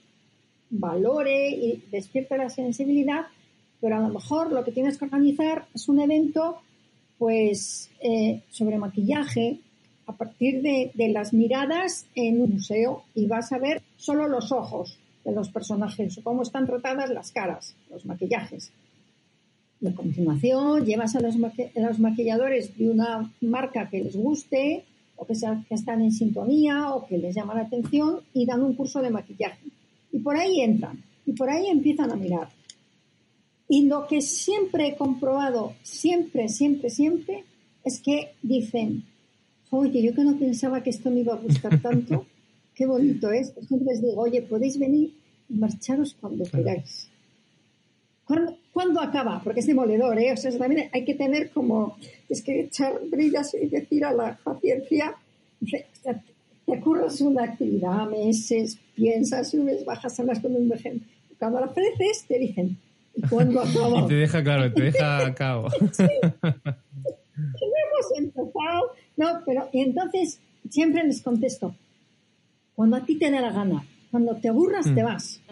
valore 0.70 1.50
y 1.50 1.84
despierte 1.90 2.36
la 2.36 2.48
sensibilidad, 2.48 3.26
pero 3.80 3.96
a 3.96 4.00
lo 4.00 4.08
mejor 4.08 4.52
lo 4.52 4.64
que 4.64 4.72
tienes 4.72 4.98
que 4.98 5.04
organizar 5.04 5.66
es 5.74 5.88
un 5.88 6.00
evento 6.00 6.58
pues 7.18 7.90
eh, 8.00 8.42
sobre 8.50 8.78
maquillaje 8.78 9.60
a 10.06 10.12
partir 10.12 10.62
de, 10.62 10.90
de, 10.94 11.08
las 11.08 11.32
miradas 11.32 12.06
en 12.14 12.40
un 12.40 12.54
museo 12.54 13.04
y 13.14 13.26
vas 13.26 13.52
a 13.52 13.58
ver 13.58 13.82
solo 13.96 14.28
los 14.28 14.52
ojos 14.52 14.98
de 15.24 15.32
los 15.32 15.48
personajes 15.48 16.18
o 16.18 16.22
cómo 16.22 16.42
están 16.42 16.66
tratadas 16.66 17.10
las 17.10 17.32
caras, 17.32 17.74
los 17.90 18.06
maquillajes. 18.06 18.72
Continuación 19.94 20.84
llevas 20.84 21.14
a 21.16 21.20
los, 21.20 21.36
maquilladores 21.98 22.76
de 22.76 22.90
una 22.90 23.32
marca 23.40 23.88
que 23.88 24.02
les 24.02 24.16
guste 24.16 24.84
o 25.16 25.26
que, 25.26 25.34
que 25.68 25.74
están 25.74 26.02
en 26.02 26.12
sintonía 26.12 26.90
o 26.92 27.06
que 27.06 27.18
les 27.18 27.34
llama 27.34 27.54
la 27.54 27.62
atención 27.62 28.20
y 28.34 28.46
dan 28.46 28.62
un 28.62 28.74
curso 28.74 29.00
de 29.00 29.10
maquillaje. 29.10 29.64
Y 30.12 30.18
por 30.18 30.36
ahí 30.36 30.60
entran 30.60 31.02
y 31.24 31.32
por 31.32 31.50
ahí 31.50 31.66
empiezan 31.66 32.10
a 32.10 32.16
mirar. 32.16 32.48
Y 33.68 33.86
lo 33.86 34.06
que 34.06 34.22
siempre 34.22 34.88
he 34.88 34.96
comprobado, 34.96 35.74
siempre, 35.82 36.48
siempre, 36.48 36.88
siempre, 36.88 37.44
es 37.84 38.00
que 38.00 38.32
dicen, 38.42 39.04
oye, 39.70 40.02
yo 40.02 40.14
que 40.14 40.22
no 40.22 40.38
pensaba 40.38 40.82
que 40.82 40.90
esto 40.90 41.10
me 41.10 41.20
iba 41.20 41.34
a 41.34 41.38
gustar 41.38 41.80
tanto, 41.80 42.26
qué 42.74 42.86
bonito 42.86 43.30
es. 43.30 43.48
Entonces 43.56 43.86
les 43.86 44.02
digo, 44.02 44.22
oye, 44.22 44.42
podéis 44.42 44.78
venir 44.78 45.14
y 45.48 45.54
marcharos 45.54 46.16
cuando 46.20 46.44
queráis. 46.44 47.08
¿Cuándo, 48.76 49.00
acaba? 49.00 49.40
Porque 49.42 49.60
es 49.60 49.66
demoledor, 49.66 50.18
¿eh? 50.18 50.34
O 50.34 50.36
sea, 50.36 50.52
también 50.58 50.90
hay 50.92 51.02
que 51.06 51.14
tener 51.14 51.48
como, 51.48 51.96
es 52.28 52.42
que 52.42 52.60
echar 52.60 53.00
brillas 53.10 53.54
y 53.54 53.68
decir 53.68 54.04
a 54.04 54.12
la 54.12 54.36
paciencia, 54.44 55.14
te 56.66 56.80
curras 56.80 57.22
una 57.22 57.44
actividad 57.44 58.06
meses, 58.06 58.78
piensas, 58.94 59.50
subes, 59.50 59.82
bajas, 59.86 60.20
hablas 60.20 60.40
con 60.40 60.54
un 60.54 60.70
gente. 60.72 61.06
Cuando 61.38 61.60
la 61.60 61.68
ofreces, 61.68 62.26
te 62.28 62.38
dicen, 62.38 62.76
¿y 63.14 63.22
cuándo 63.22 63.62
acaba? 63.62 64.00
y 64.04 64.08
te 64.08 64.14
deja 64.16 64.42
claro, 64.44 64.70
te 64.70 64.82
deja 64.82 65.24
a 65.24 65.34
cabo. 65.34 65.70
sí. 65.92 66.04
Hemos 66.52 68.18
empezado, 68.18 68.92
no, 69.16 69.40
pero 69.46 69.70
y 69.72 69.80
entonces 69.80 70.38
siempre 70.68 71.02
les 71.02 71.22
contesto, 71.22 71.74
cuando 72.74 72.96
a 72.96 73.06
ti 73.06 73.18
te 73.18 73.30
dé 73.30 73.40
la 73.40 73.52
gana, 73.52 73.86
cuando 74.16 74.36
te 74.36 74.48
aburras, 74.48 74.86
te 74.86 75.02
mm. 75.02 75.04
vas. 75.04 75.42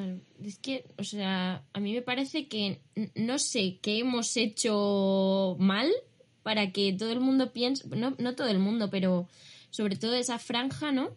Es 0.43 0.59
que, 0.59 0.87
o 0.97 1.05
sea, 1.05 1.63
a 1.75 1.81
mí 1.81 1.93
me 1.93 2.01
parece 2.01 2.49
que 2.49 2.81
no 3.15 3.39
sé 3.39 3.79
qué 3.83 3.99
hemos 3.99 4.39
hecho 4.39 5.55
mal 5.59 5.91
para 6.43 6.73
que 6.73 6.95
todo 6.95 7.11
el 7.13 7.21
mundo 7.21 7.53
piense, 7.53 7.87
no, 7.95 8.15
no 8.19 8.35
todo 8.35 8.49
el 8.49 8.59
mundo, 8.59 8.89
pero 8.89 9.29
sobre 9.69 9.97
todo 9.97 10.15
esa 10.15 10.39
franja, 10.39 10.93
¿no? 10.93 11.11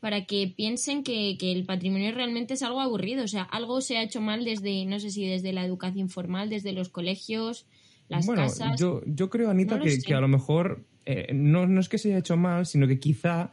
Para 0.00 0.24
que 0.24 0.52
piensen 0.56 1.04
que, 1.04 1.36
el 1.40 1.64
patrimonio 1.64 2.10
realmente 2.10 2.54
es 2.54 2.64
algo 2.64 2.80
aburrido. 2.80 3.22
O 3.22 3.28
sea, 3.28 3.44
algo 3.44 3.80
se 3.80 3.98
ha 3.98 4.02
hecho 4.02 4.20
mal 4.20 4.44
desde, 4.44 4.84
no 4.84 4.98
sé 4.98 5.12
si 5.12 5.24
desde 5.24 5.52
la 5.52 5.64
educación 5.64 6.08
formal, 6.08 6.50
desde 6.50 6.72
los 6.72 6.88
colegios, 6.88 7.66
las 8.08 8.26
bueno, 8.26 8.42
casas. 8.42 8.76
Yo, 8.80 9.02
yo 9.06 9.30
creo, 9.30 9.50
Anita, 9.50 9.78
que, 9.78 10.00
que, 10.00 10.14
a 10.14 10.20
lo 10.20 10.26
mejor 10.26 10.84
eh, 11.06 11.32
no, 11.32 11.68
no 11.68 11.80
es 11.80 11.88
que 11.88 11.98
se 11.98 12.08
haya 12.08 12.18
hecho 12.18 12.36
mal, 12.36 12.66
sino 12.66 12.88
que 12.88 12.98
quizá 12.98 13.52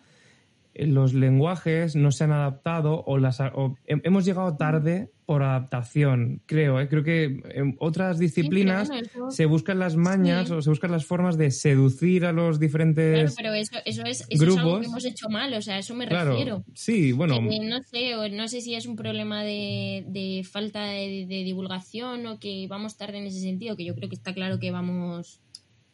los 0.85 1.13
lenguajes 1.13 1.95
no 1.95 2.11
se 2.11 2.23
han 2.23 2.31
adaptado 2.31 3.03
o, 3.05 3.17
las, 3.17 3.41
hemos 3.85 4.25
llegado 4.25 4.55
tarde 4.57 5.11
por 5.25 5.43
adaptación, 5.43 6.41
creo. 6.47 6.79
¿eh? 6.79 6.87
Creo 6.87 7.03
que 7.03 7.43
en 7.53 7.75
otras 7.79 8.17
disciplinas 8.17 8.89
se 9.29 9.45
buscan 9.45 9.77
las 9.77 9.95
mañas 9.95 10.49
o 10.49 10.61
se 10.61 10.69
buscan 10.69 10.91
las 10.91 11.05
formas 11.05 11.37
de 11.37 11.51
seducir 11.51 12.25
a 12.25 12.31
los 12.31 12.59
diferentes 12.59 13.13
claro, 13.13 13.33
pero 13.37 13.53
eso, 13.53 13.77
eso, 13.85 14.03
es, 14.05 14.25
eso 14.27 14.43
es 14.43 14.57
algo 14.57 14.79
que 14.79 14.87
hemos 14.87 15.05
hecho 15.05 15.29
mal, 15.29 15.53
o 15.53 15.61
sea, 15.61 15.75
a 15.75 15.79
eso 15.79 15.93
me 15.93 16.07
refiero. 16.07 16.63
Sí, 16.73 17.11
bueno. 17.11 17.39
no 17.41 17.83
sé, 17.83 18.29
no 18.31 18.47
sé 18.47 18.61
si 18.61 18.73
es 18.73 18.87
un 18.87 18.95
problema 18.95 19.43
de, 19.43 20.47
falta 20.49 20.85
de 20.85 21.25
divulgación 21.27 22.25
o 22.25 22.39
que 22.39 22.65
vamos 22.67 22.97
tarde 22.97 23.19
en 23.19 23.25
ese 23.25 23.39
sentido, 23.39 23.75
que 23.75 23.85
yo 23.85 23.93
creo 23.95 24.09
que 24.09 24.15
está 24.15 24.33
claro 24.33 24.59
que 24.59 24.71
vamos 24.71 25.41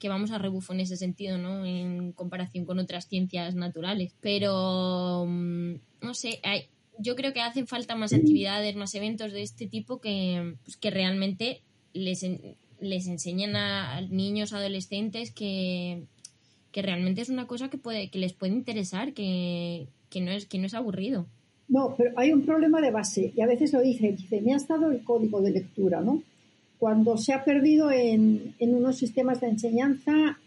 que 0.06 0.10
vamos 0.10 0.30
a 0.30 0.38
rebufo 0.38 0.72
en 0.72 0.82
ese 0.82 0.98
sentido, 0.98 1.40
¿no? 1.40 1.66
En 1.66 2.12
comparación 2.12 2.64
con 2.64 2.78
otras 2.78 3.08
ciencias 3.08 3.56
naturales. 3.56 4.14
Pero, 4.22 5.26
mm, 5.28 5.74
no 6.04 6.14
sé, 6.14 6.40
yo 7.00 7.16
creo 7.16 7.34
que 7.34 7.42
hacen 7.42 7.66
falta 7.66 7.96
más 7.96 8.14
actividades, 8.14 8.76
más 8.76 8.94
eventos 8.94 9.34
de 9.34 9.42
este 9.42 9.66
tipo 9.66 10.00
que, 10.00 10.58
pues, 10.64 10.78
que 10.78 10.92
realmente 10.92 11.64
les, 11.94 12.24
les 12.80 13.08
enseñan 13.08 13.56
a 13.56 14.00
niños, 14.02 14.54
adolescentes 14.54 15.32
que, 15.32 16.04
que 16.72 16.84
realmente 16.84 17.22
es 17.22 17.30
una 17.30 17.48
cosa 17.48 17.72
que, 17.72 17.80
puede, 17.80 18.12
que 18.12 18.20
les 18.20 18.34
puede 18.34 18.54
interesar, 18.54 19.14
que, 19.14 19.88
que, 20.12 20.22
no 20.22 20.30
es, 20.30 20.46
que 20.46 20.60
no 20.60 20.68
es 20.68 20.76
aburrido. 20.76 21.26
No, 21.68 21.96
pero 21.98 22.12
hay 22.16 22.32
un 22.32 22.46
problema 22.46 22.80
de 22.80 22.92
base 22.92 23.34
y 23.36 23.42
a 23.42 23.48
veces 23.48 23.74
lo 23.74 23.82
dice, 23.82 24.12
dice, 24.12 24.40
me 24.42 24.54
ha 24.54 24.58
estado 24.58 24.92
el 24.92 25.04
código 25.04 25.42
de 25.42 25.50
lectura, 25.50 26.02
¿no? 26.02 26.22
Cuando 26.80 27.18
se 27.18 27.34
ha 27.34 27.44
perdido 27.44 27.92
en, 27.92 28.54
unos 28.60 28.98
sistemas 28.98 29.42
de 29.42 29.48
enseñanza 29.48 30.40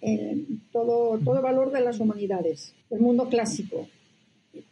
todo, 0.73 1.19
todo 1.19 1.43
valor 1.43 1.73
de 1.73 1.81
las 1.81 2.01
humanidades, 2.01 2.75
el 2.91 3.01
mundo 3.01 3.29
clásico. 3.29 3.89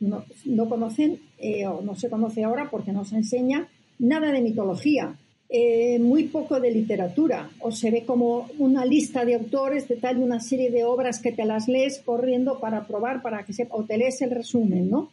no, 0.01 0.25
no 0.45 0.69
conocen 0.69 1.21
eh, 1.39 1.67
o 1.67 1.83
no 1.83 1.95
se 1.95 2.09
conoce 2.09 2.45
ahora 2.45 2.69
porque 2.71 2.93
no 2.93 3.05
se 3.05 3.17
enseña 3.17 3.69
nada 3.99 4.33
de 4.33 4.41
mitología, 4.41 5.17
eh, 5.49 5.99
muy 6.01 6.25
poco 6.25 6.59
de 6.61 6.71
literatura, 6.71 7.51
o 7.61 7.71
se 7.71 7.91
ve 7.91 8.05
como 8.05 8.49
una 8.59 8.85
lista 8.85 9.25
de 9.25 9.35
autores 9.35 9.87
de 9.87 9.97
tal 9.97 10.19
una 10.19 10.41
serie 10.41 10.71
de 10.71 10.85
obras 10.85 11.21
que 11.21 11.31
te 11.31 11.45
las 11.45 11.69
lees 11.69 12.03
corriendo 12.05 12.59
para 12.59 12.87
probar, 12.87 13.23
para 13.23 13.45
que 13.45 13.53
sepa, 13.53 13.77
o 13.77 13.85
te 13.85 13.97
lees 13.97 14.21
el 14.23 14.31
resumen, 14.31 14.91
¿no? 14.91 15.11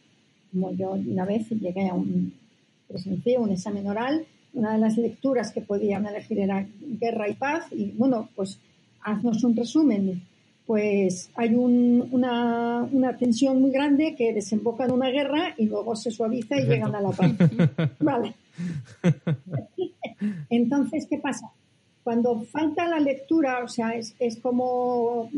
Como 0.50 0.72
yo 0.72 0.92
una 0.92 1.24
vez 1.24 1.48
llegué 1.50 1.88
a 1.88 1.94
un, 1.94 2.34
presencié 2.88 3.38
un 3.38 3.50
examen 3.50 3.86
oral, 3.86 4.26
una 4.54 4.72
de 4.72 4.78
las 4.78 4.96
lecturas 4.96 5.52
que 5.52 5.60
podían 5.60 6.06
elegir 6.06 6.40
era 6.40 6.66
Guerra 6.80 7.28
y 7.28 7.34
Paz, 7.34 7.66
y 7.72 7.90
bueno, 7.92 8.28
pues 8.34 8.58
haznos 9.02 9.44
un 9.44 9.56
resumen 9.56 10.22
pues 10.66 11.30
hay 11.34 11.54
una, 11.54 12.88
una, 12.90 13.16
tensión 13.16 13.60
muy 13.60 13.70
grande 13.70 14.14
que 14.16 14.32
desemboca 14.32 14.84
en 14.84 14.92
una 14.92 15.10
guerra 15.10 15.54
y 15.58 15.66
luego 15.66 15.94
se 15.94 16.10
suaviza 16.10 16.56
y 16.56 16.64
llegan 16.64 16.94
a 16.94 17.00
la 17.00 17.10
paz. 17.10 17.32
Vale. 18.00 18.34
Entonces, 20.50 21.06
¿qué 21.08 21.18
pasa? 21.18 21.50
Cuando 22.02 22.40
falta 22.42 22.88
la 22.88 22.98
lectura, 22.98 23.62
o 23.62 23.68
sea, 23.68 23.90
es, 23.90 24.14
es 24.18 24.38
como 24.38 25.30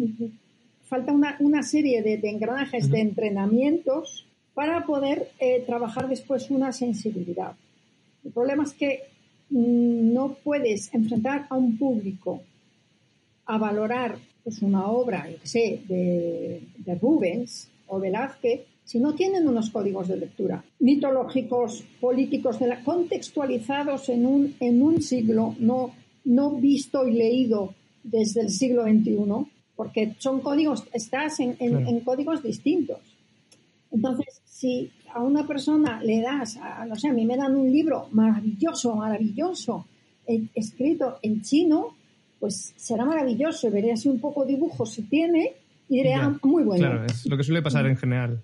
falta 0.84 1.12
una, 1.12 1.36
una 1.40 1.62
serie 1.64 2.02
de, 2.02 2.20
engranajes, 2.28 2.88
de 2.88 3.00
entrenamientos 3.00 4.26
para 4.54 4.86
poder 4.86 5.30
eh, 5.40 5.64
trabajar 5.66 6.08
después 6.08 6.50
una 6.50 6.72
sensibilidad. 6.72 7.54
El 8.26 8.32
problema 8.32 8.64
es 8.64 8.72
que 8.72 9.04
mm, 9.50 10.12
no 10.12 10.36
puedes 10.42 10.92
enfrentar 10.92 11.46
a 11.48 11.56
un 11.56 11.78
público 11.78 12.42
a 13.46 13.56
valorar 13.56 14.18
pues 14.42 14.60
una 14.62 14.88
obra, 14.88 15.30
yo 15.30 15.38
sé, 15.44 15.80
de, 15.88 16.62
de 16.76 16.94
Rubens 16.96 17.68
o 17.86 18.00
Velázquez, 18.00 18.62
si 18.84 18.98
no 18.98 19.14
tienen 19.14 19.46
unos 19.48 19.70
códigos 19.70 20.08
de 20.08 20.16
lectura 20.16 20.64
mitológicos, 20.80 21.84
políticos, 22.00 22.58
de 22.58 22.68
la, 22.68 22.84
contextualizados 22.84 24.08
en 24.08 24.26
un, 24.26 24.54
en 24.60 24.82
un 24.82 25.02
siglo, 25.02 25.54
no, 25.58 25.92
no 26.24 26.50
visto 26.52 27.06
y 27.06 27.12
leído 27.12 27.74
desde 28.02 28.42
el 28.42 28.50
siglo 28.50 28.84
XXI, 28.84 29.16
porque 29.76 30.14
son 30.18 30.40
códigos, 30.40 30.84
estás 30.92 31.38
en, 31.40 31.56
en, 31.60 32.00
códigos 32.00 32.42
distintos. 32.42 32.98
Entonces, 33.90 34.40
si 34.56 34.90
a 35.12 35.20
una 35.20 35.46
persona 35.46 36.00
le 36.00 36.22
das, 36.22 36.56
a, 36.56 36.86
no 36.86 36.96
sé, 36.96 37.08
a 37.08 37.12
mí 37.12 37.26
me 37.26 37.36
dan 37.36 37.54
un 37.54 37.70
libro 37.70 38.08
maravilloso, 38.12 38.96
maravilloso, 38.96 39.84
eh, 40.26 40.44
escrito 40.54 41.18
en 41.20 41.42
chino, 41.42 41.94
pues 42.40 42.72
será 42.74 43.04
maravilloso. 43.04 43.70
Veré 43.70 43.92
así 43.92 44.08
un 44.08 44.18
poco 44.18 44.46
dibujo 44.46 44.86
si 44.86 45.02
tiene 45.02 45.52
y 45.90 45.98
diré, 45.98 46.14
ah, 46.14 46.34
muy 46.42 46.64
bueno. 46.64 46.88
Claro, 46.88 47.04
es 47.04 47.26
lo 47.26 47.36
que 47.36 47.44
suele 47.44 47.60
pasar 47.60 47.86
en 47.86 47.98
general. 47.98 48.42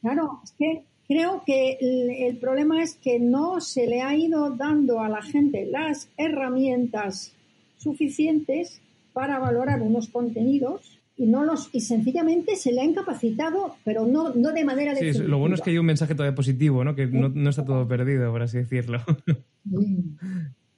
Claro, 0.00 0.40
es 0.42 0.52
que 0.58 0.82
creo 1.06 1.44
que 1.46 1.78
el, 1.80 2.36
problema 2.38 2.82
es 2.82 2.96
que 2.96 3.20
no 3.20 3.60
se 3.60 3.86
le 3.86 4.02
ha 4.02 4.16
ido 4.16 4.50
dando 4.50 5.00
a 5.00 5.08
la 5.08 5.22
gente 5.22 5.66
las 5.66 6.08
herramientas 6.16 7.32
suficientes 7.78 8.80
para 9.12 9.38
valorar 9.38 9.82
unos 9.82 10.08
contenidos 10.08 10.93
y 11.16 11.26
no 11.26 11.44
los 11.44 11.68
y 11.72 11.80
sencillamente 11.80 12.56
se 12.56 12.72
le 12.72 12.80
ha 12.80 12.84
incapacitado, 12.84 13.76
pero 13.84 14.06
no, 14.06 14.34
no 14.34 14.52
de 14.52 14.64
manera 14.64 14.94
sí, 14.96 15.12
lo 15.12 15.38
bueno 15.38 15.54
es 15.54 15.60
que 15.60 15.70
hay 15.70 15.78
un 15.78 15.86
mensaje 15.86 16.14
todavía 16.14 16.34
positivo, 16.34 16.82
¿no? 16.84 16.94
Que 16.94 17.06
no, 17.06 17.28
no 17.28 17.50
está 17.50 17.64
todo 17.64 17.86
perdido, 17.86 18.30
por 18.32 18.42
así 18.42 18.58
decirlo. 18.58 19.00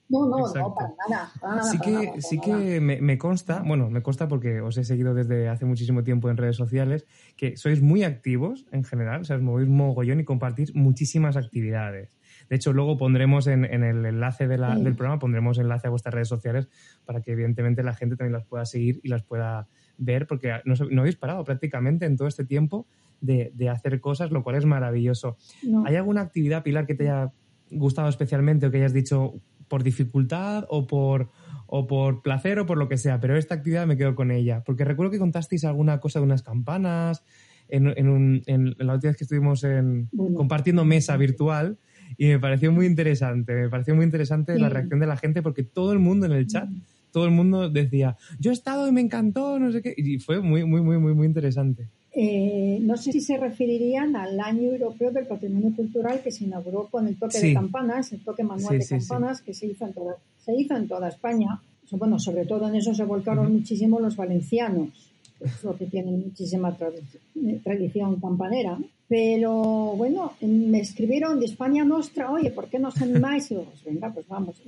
No, 0.09 0.29
no, 0.29 0.39
no, 0.39 0.75
para 0.75 0.95
nada. 1.09 1.63
sí 1.65 1.79
que, 1.81 2.21
sí 2.21 2.39
que 2.39 2.81
me, 2.81 3.19
consta, 3.19 3.63
bueno, 3.67 3.91
me 3.91 4.03
consta 4.03 4.29
porque 4.29 4.61
os 4.61 4.79
he 4.79 4.85
seguido 4.85 5.15
desde 5.15 5.49
hace 5.49 5.65
muchísimo 5.65 6.05
tiempo 6.05 6.31
en 6.31 6.37
redes 6.37 6.55
sociales, 6.55 7.07
que 7.37 7.57
sois 7.57 7.83
muy 7.83 8.05
activos 8.05 8.67
en 8.71 8.85
general, 8.85 9.23
o 9.23 9.25
sea, 9.25 9.35
os 9.35 9.43
movéis 9.43 9.69
mogollón 9.69 10.21
y 10.21 10.25
compartís 10.25 10.77
muchísimas 10.77 11.37
actividades. 11.37 12.17
De 12.49 12.55
hecho, 12.55 12.73
luego 12.73 12.97
pondremos 12.97 13.49
en, 13.49 13.65
el 13.65 14.07
enlace 14.07 14.47
del 14.47 14.95
programa, 14.95 15.19
pondremos 15.19 15.59
enlace 15.59 15.89
a 15.89 15.91
vuestras 15.91 16.15
redes 16.15 16.29
sociales 16.29 16.69
para 17.05 17.21
que 17.21 17.33
evidentemente 17.33 17.83
la 17.83 17.95
gente 17.95 18.15
también 18.15 18.35
las 18.35 18.45
pueda 18.45 18.65
seguir 18.65 19.01
y 19.03 19.09
las 19.09 19.25
pueda 19.25 19.67
ver, 19.99 20.27
porque 20.27 20.53
no, 20.65 21.01
habéis 21.01 21.17
parado 21.17 21.45
prácticamente 21.45 22.07
en 22.07 22.17
todo 22.17 22.29
este 22.29 22.45
tiempo 22.45 22.87
de, 23.21 23.53
hacer 23.71 24.01
cosas, 24.01 24.31
lo 24.31 24.43
cual 24.43 24.57
es 24.57 24.65
maravilloso. 24.65 25.37
¿Hay 25.85 25.97
alguna 25.97 26.21
actividad, 26.23 26.63
Pilar, 26.63 26.87
que 26.87 26.95
te 26.95 27.05
haya 27.05 27.33
gustado 27.71 28.09
especialmente 28.09 28.67
o 28.67 28.71
que 28.71 28.79
hayas 28.79 28.93
dicho, 28.93 29.35
por 29.69 29.83
dificultad 29.83 30.65
o 30.69 30.87
por, 30.87 31.31
o 31.67 31.87
por 31.87 32.23
placer 32.23 32.59
o 32.59 32.67
por 32.67 32.79
lo 32.79 32.89
que 32.89 32.97
sea, 32.97 33.21
pero 33.21 33.37
esta 33.37 33.57
actividad 33.57 33.87
me 33.87 33.97
quedo 33.97 34.15
con 34.15 34.31
ella. 34.31 34.63
Porque 34.65 34.85
recuerdo 34.85 35.11
que 35.11 35.19
contasteis 35.19 35.65
alguna 35.65 36.01
cosa 36.01 36.21
de 36.21 36.25
unas 36.25 36.43
campanas 36.43 37.25
en, 37.69 37.93
en, 37.97 38.09
un, 38.09 38.43
en 38.47 38.75
la 38.79 38.95
última 38.95 39.11
vez 39.11 39.17
que 39.17 39.25
estuvimos 39.25 39.65
en, 39.65 40.09
compartiendo 40.35 40.85
mesa 40.85 41.17
virtual 41.17 41.79
y 42.17 42.27
me 42.27 42.39
pareció 42.39 42.71
muy 42.71 42.87
interesante, 42.87 43.55
me 43.55 43.69
pareció 43.69 43.95
muy 43.97 44.05
interesante 44.05 44.59
la 44.59 44.69
reacción 44.69 45.01
de 45.01 45.07
la 45.07 45.17
gente 45.17 45.43
porque 45.43 45.65
todo 45.65 45.93
el 45.93 45.99
mundo 45.99 46.27
en 46.27 46.33
el 46.33 46.47
chat, 46.47 46.69
todo 47.17 47.25
el 47.25 47.31
mundo 47.31 47.71
decía, 47.71 48.15
yo 48.39 48.51
he 48.51 48.53
estado 48.53 48.87
y 48.87 48.93
me 48.93 49.01
encantó, 49.01 49.59
no 49.59 49.73
sé 49.73 49.81
qué, 49.81 49.95
y 49.97 50.19
fue 50.19 50.43
muy, 50.43 50.67
muy, 50.67 50.83
muy, 50.83 50.99
muy, 50.99 51.15
muy 51.15 51.27
interesante. 51.27 51.89
Eh, 52.13 52.77
no 52.83 52.99
sé 52.99 53.11
si 53.11 53.23
se 53.23 53.39
referirían 53.39 54.15
al 54.17 54.39
Año 54.39 54.71
Europeo 54.73 55.11
del 55.13 55.27
Patrimonio 55.27 55.75
Cultural 55.75 56.21
que 56.23 56.31
se 56.31 56.45
inauguró 56.45 56.89
con 56.91 57.09
el 57.09 57.19
toque 57.19 57.41
de 57.41 57.55
campanas, 57.55 58.13
el 58.13 58.21
toque 58.23 58.45
manual 58.45 58.79
de 58.79 58.87
campanas 58.87 59.41
que 59.41 59.55
se 59.55 59.67
hizo 59.67 59.87
en 59.87 59.95
toda, 59.95 60.17
se 60.45 60.55
hizo 60.55 60.77
en 60.77 60.89
toda 60.89 61.09
España. 61.09 61.59
Bueno, 61.93 62.19
sobre 62.19 62.45
todo 62.45 62.69
en 62.69 62.75
eso 62.75 62.93
se 62.93 63.05
volcaron 63.05 63.51
muchísimo 63.51 63.99
los 63.99 64.15
valencianos, 64.15 64.91
que 65.39 65.79
que 65.79 65.87
tienen 65.87 66.21
muchísima 66.21 66.77
tradición 66.77 68.21
campanera. 68.21 68.79
Pero 69.09 69.53
bueno, 69.97 70.33
me 70.41 70.81
escribieron 70.81 71.39
de 71.39 71.47
España 71.47 71.85
Nostra, 71.85 72.31
oye, 72.31 72.51
¿por 72.51 72.69
qué 72.69 72.79
no 72.79 72.89
os 72.89 73.01
animáis? 73.01 73.51
Y 73.53 73.55
pues 73.55 73.85
venga, 73.85 74.13
pues 74.13 74.27
vamos. 74.27 74.61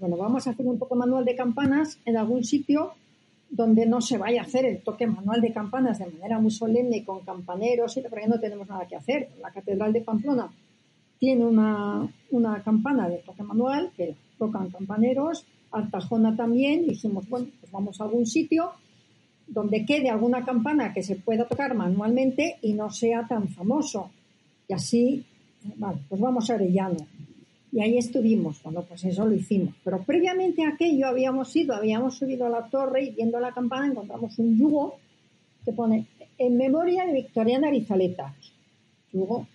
bueno, 0.00 0.16
vamos 0.16 0.46
a 0.46 0.50
hacer 0.50 0.66
un 0.66 0.78
poco 0.78 0.96
manual 0.96 1.24
de 1.24 1.36
campanas 1.36 1.98
en 2.04 2.16
algún 2.16 2.42
sitio 2.42 2.92
donde 3.50 3.86
no 3.86 4.00
se 4.00 4.18
vaya 4.18 4.40
a 4.40 4.44
hacer 4.44 4.64
el 4.64 4.82
toque 4.82 5.06
manual 5.06 5.40
de 5.40 5.52
campanas 5.52 6.00
de 6.00 6.06
manera 6.06 6.40
muy 6.40 6.50
solemne 6.50 7.04
con 7.04 7.20
campaneros, 7.20 7.96
y 7.96 8.00
porque 8.00 8.26
no 8.26 8.40
tenemos 8.40 8.68
nada 8.68 8.88
que 8.88 8.96
hacer. 8.96 9.28
La 9.40 9.52
Catedral 9.52 9.92
de 9.92 10.00
Pamplona 10.00 10.50
tiene 11.20 11.46
una, 11.46 12.08
una 12.32 12.62
campana 12.64 13.08
de 13.08 13.18
toque 13.18 13.44
manual 13.44 13.92
que 13.96 14.16
tocan 14.38 14.70
campaneros, 14.70 15.46
Artajona 15.70 16.34
también, 16.36 16.86
dijimos, 16.86 17.28
bueno, 17.28 17.48
pues 17.60 17.70
vamos 17.70 18.00
a 18.00 18.04
algún 18.04 18.26
sitio 18.26 18.72
donde 19.46 19.84
quede 19.84 20.10
alguna 20.10 20.44
campana 20.44 20.92
que 20.92 21.02
se 21.02 21.16
pueda 21.16 21.46
tocar 21.46 21.74
manualmente 21.74 22.56
y 22.62 22.72
no 22.72 22.90
sea 22.90 23.26
tan 23.26 23.48
famoso. 23.48 24.10
Y 24.68 24.72
así, 24.72 25.24
vale, 25.76 25.98
pues 26.08 26.20
vamos 26.20 26.50
a 26.50 26.54
Arellano. 26.54 27.06
Y 27.72 27.80
ahí 27.80 27.98
estuvimos, 27.98 28.60
cuando 28.60 28.84
pues 28.84 29.04
eso 29.04 29.26
lo 29.26 29.34
hicimos. 29.34 29.74
Pero 29.82 30.02
previamente 30.02 30.64
a 30.64 30.70
aquello 30.70 31.08
habíamos 31.08 31.54
ido, 31.56 31.74
habíamos 31.74 32.16
subido 32.16 32.46
a 32.46 32.50
la 32.50 32.68
torre 32.68 33.04
y 33.04 33.10
viendo 33.10 33.40
la 33.40 33.52
campana 33.52 33.88
encontramos 33.88 34.38
un 34.38 34.56
yugo 34.56 34.96
que 35.64 35.72
pone 35.72 36.06
en 36.38 36.56
memoria 36.56 37.04
de 37.04 37.12
Victoriana 37.12 37.68
Arizaleta. 37.68 38.34
Yugo, 39.12 39.46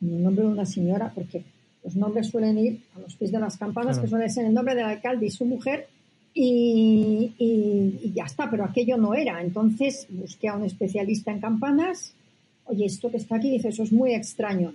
en 0.00 0.14
el 0.14 0.22
nombre 0.22 0.44
de 0.44 0.50
una 0.50 0.64
señora, 0.64 1.12
porque 1.14 1.44
los 1.82 1.96
nombres 1.96 2.28
suelen 2.28 2.58
ir 2.58 2.82
a 2.94 3.00
los 3.00 3.14
pies 3.16 3.32
de 3.32 3.40
las 3.40 3.56
campanas, 3.56 3.98
que 3.98 4.06
suele 4.06 4.28
ser 4.28 4.46
el 4.46 4.54
nombre 4.54 4.74
del 4.74 4.84
alcalde 4.84 5.26
y 5.26 5.30
su 5.30 5.44
mujer, 5.44 5.88
y, 6.38 7.32
y, 7.38 8.12
ya 8.14 8.24
está, 8.24 8.50
pero 8.50 8.64
aquello 8.64 8.96
no 8.96 9.14
era. 9.14 9.40
Entonces 9.40 10.06
busqué 10.10 10.48
a 10.48 10.56
un 10.56 10.64
especialista 10.64 11.30
en 11.32 11.40
campanas. 11.40 12.12
Oye, 12.66 12.84
esto 12.84 13.10
que 13.10 13.16
está 13.16 13.36
aquí, 13.36 13.50
dice, 13.50 13.68
eso 13.68 13.84
es 13.84 13.92
muy 13.92 14.14
extraño 14.14 14.72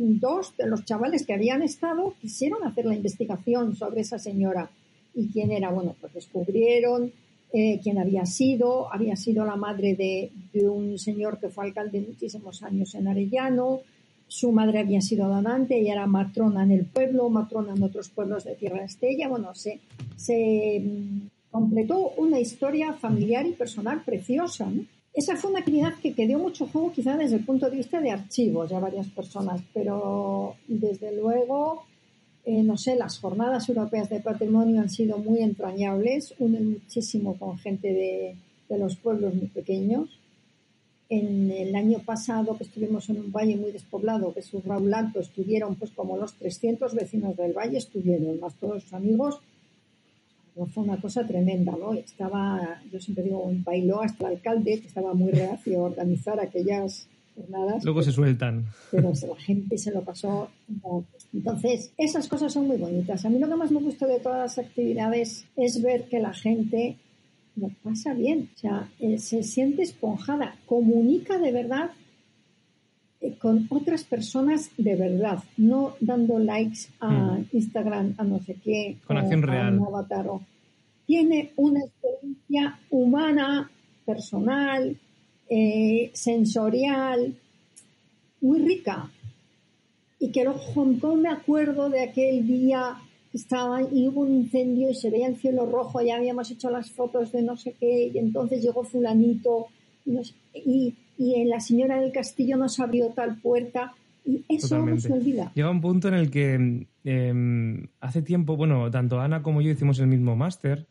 dos 0.00 0.56
de 0.56 0.66
los 0.66 0.84
chavales 0.84 1.26
que 1.26 1.34
habían 1.34 1.62
estado 1.62 2.14
quisieron 2.20 2.66
hacer 2.66 2.86
la 2.86 2.94
investigación 2.94 3.76
sobre 3.76 4.00
esa 4.00 4.18
señora 4.18 4.70
y 5.14 5.28
quién 5.28 5.50
era. 5.50 5.70
Bueno, 5.70 5.94
pues 6.00 6.14
descubrieron 6.14 7.12
eh, 7.52 7.80
quién 7.82 7.98
había 7.98 8.24
sido. 8.24 8.92
Había 8.92 9.16
sido 9.16 9.44
la 9.44 9.56
madre 9.56 9.94
de, 9.94 10.30
un 10.68 10.98
señor 10.98 11.38
que 11.38 11.48
fue 11.48 11.66
alcalde 11.66 12.00
muchísimos 12.00 12.62
años 12.62 12.94
en 12.94 13.08
Arellano. 13.08 13.80
Su 14.30 14.52
madre 14.52 14.78
había 14.78 15.00
sido 15.00 15.28
donante 15.28 15.80
y 15.80 15.88
era 15.88 16.06
matrona 16.06 16.62
en 16.62 16.70
el 16.70 16.84
pueblo, 16.84 17.28
matrona 17.28 17.74
en 17.74 17.82
otros 17.82 18.10
pueblos 18.10 18.44
de 18.44 18.54
Tierra 18.54 18.84
Estella. 18.84 19.26
Bueno, 19.26 19.52
se, 19.56 19.80
se 20.14 20.80
mm, 20.80 21.50
completó 21.50 22.10
una 22.10 22.38
historia 22.38 22.92
familiar 22.92 23.44
y 23.44 23.54
personal 23.54 24.04
preciosa. 24.04 24.70
¿no? 24.70 24.84
Esa 25.12 25.34
fue 25.36 25.50
una 25.50 25.58
actividad 25.58 25.94
que, 26.00 26.14
que 26.14 26.28
dio 26.28 26.38
mucho 26.38 26.68
juego 26.68 26.92
quizá 26.92 27.16
desde 27.16 27.38
el 27.38 27.44
punto 27.44 27.68
de 27.68 27.76
vista 27.76 28.00
de 28.00 28.12
archivos, 28.12 28.70
ya 28.70 28.78
varias 28.78 29.08
personas, 29.08 29.60
pero 29.74 30.54
desde 30.68 31.12
luego, 31.16 31.82
eh, 32.44 32.62
no 32.62 32.76
sé, 32.76 32.94
las 32.94 33.18
jornadas 33.18 33.68
europeas 33.68 34.08
de 34.10 34.20
patrimonio 34.20 34.80
han 34.80 34.90
sido 34.90 35.18
muy 35.18 35.40
entrañables, 35.40 36.36
unen 36.38 36.70
muchísimo 36.70 37.36
con 37.36 37.58
gente 37.58 37.92
de, 37.92 38.36
de 38.68 38.78
los 38.78 38.94
pueblos 38.94 39.34
muy 39.34 39.48
pequeños. 39.48 40.19
En 41.10 41.50
el 41.50 41.74
año 41.74 41.98
pasado 41.98 42.56
que 42.56 42.64
estuvimos 42.64 43.10
en 43.10 43.20
un 43.20 43.32
valle 43.32 43.56
muy 43.56 43.72
despoblado, 43.72 44.32
que 44.32 44.40
es 44.40 44.50
Raúl 44.64 44.94
Alto, 44.94 45.20
estuvieron 45.20 45.74
pues 45.74 45.90
como 45.90 46.16
los 46.16 46.34
300 46.34 46.94
vecinos 46.94 47.36
del 47.36 47.52
valle, 47.52 47.78
estuvieron 47.78 48.40
más 48.40 48.54
todos 48.54 48.84
sus 48.84 48.94
amigos 48.94 49.40
fue 50.66 50.84
una 50.84 51.00
cosa 51.00 51.26
tremenda, 51.26 51.72
¿no? 51.72 51.94
Estaba, 51.94 52.80
yo 52.92 53.00
siempre 53.00 53.24
digo, 53.24 53.50
bailó 53.64 54.02
hasta 54.02 54.26
el 54.26 54.36
alcalde, 54.36 54.80
que 54.80 54.86
estaba 54.86 55.14
muy 55.14 55.32
reacio 55.32 55.80
a 55.80 55.84
organizar 55.84 56.40
aquellas 56.40 57.08
jornadas. 57.34 57.84
Luego 57.84 58.02
se 58.02 58.12
sueltan. 58.12 58.66
Pero 58.90 59.12
la 59.12 59.36
gente 59.36 59.78
se 59.78 59.92
lo 59.92 60.02
pasó. 60.02 60.50
Entonces, 61.32 61.92
esas 61.96 62.28
cosas 62.28 62.52
son 62.52 62.66
muy 62.66 62.76
bonitas. 62.76 63.24
A 63.24 63.30
mí 63.30 63.38
lo 63.38 63.48
que 63.48 63.56
más 63.56 63.70
me 63.70 63.80
gusta 63.80 64.06
de 64.06 64.20
todas 64.20 64.38
las 64.38 64.66
actividades 64.66 65.46
es 65.56 65.82
ver 65.82 66.04
que 66.04 66.18
la 66.18 66.34
gente 66.34 66.96
lo 67.56 67.68
pasa 67.82 68.14
bien. 68.14 68.48
O 68.54 68.58
sea, 68.58 68.88
eh, 69.00 69.18
se 69.18 69.42
siente 69.42 69.82
esponjada, 69.82 70.56
comunica 70.66 71.38
de 71.38 71.52
verdad 71.52 71.90
eh, 73.20 73.34
con 73.38 73.66
otras 73.70 74.04
personas 74.04 74.70
de 74.78 74.96
verdad, 74.96 75.42
no 75.58 75.94
dando 76.00 76.38
likes 76.38 76.88
a 77.00 77.38
Instagram, 77.52 78.14
a 78.16 78.24
no 78.24 78.40
sé 78.40 78.56
qué, 78.64 78.96
Con 79.06 79.18
acción 79.18 79.42
a 79.44 79.46
real. 79.46 79.78
un 79.78 79.86
avatar, 79.86 80.26
o- 80.28 80.42
Tiene 81.06 81.50
una 81.56 81.80
experiencia 81.80 82.78
humana, 82.88 83.70
personal, 84.06 84.96
eh, 85.50 86.10
sensorial, 86.14 87.34
muy 88.40 88.58
rica. 88.60 89.10
Y 90.18 90.30
que 90.30 90.44
luego 90.44 90.58
Hong 90.74 90.98
Kong 90.98 91.20
me 91.20 91.28
acuerdo 91.30 91.90
de 91.90 92.02
aquel 92.02 92.46
día 92.46 92.94
estaba 93.32 93.82
y 93.82 94.08
hubo 94.08 94.22
un 94.22 94.32
incendio 94.34 94.90
y 94.90 94.94
se 94.94 95.10
veía 95.10 95.28
el 95.28 95.36
cielo 95.36 95.66
rojo, 95.66 96.00
ya 96.02 96.16
habíamos 96.16 96.50
hecho 96.50 96.70
las 96.70 96.90
fotos 96.90 97.32
de 97.32 97.42
no 97.42 97.56
sé 97.56 97.74
qué, 97.78 98.10
y 98.12 98.18
entonces 98.18 98.62
llegó 98.62 98.82
fulanito 98.84 99.66
y, 100.04 100.10
nos- 100.12 100.34
y, 100.54 100.94
y 101.18 101.44
la 101.44 101.60
señora 101.60 102.00
del 102.00 102.12
castillo 102.12 102.56
nos 102.56 102.80
abrió 102.80 103.08
tal 103.10 103.40
puerta 103.40 103.92
y 104.24 104.44
eso 104.48 104.84
no 104.84 104.98
se 104.98 105.12
olvida. 105.12 105.52
Llega 105.54 105.70
un 105.70 105.80
punto 105.80 106.08
en 106.08 106.14
el 106.14 106.30
que 106.30 106.86
eh, 107.04 107.88
hace 108.00 108.22
tiempo, 108.22 108.56
bueno, 108.56 108.90
tanto 108.90 109.20
Ana 109.20 109.42
como 109.42 109.60
yo 109.62 109.70
hicimos 109.70 109.98
el 110.00 110.06
mismo 110.08 110.36
máster 110.36 110.86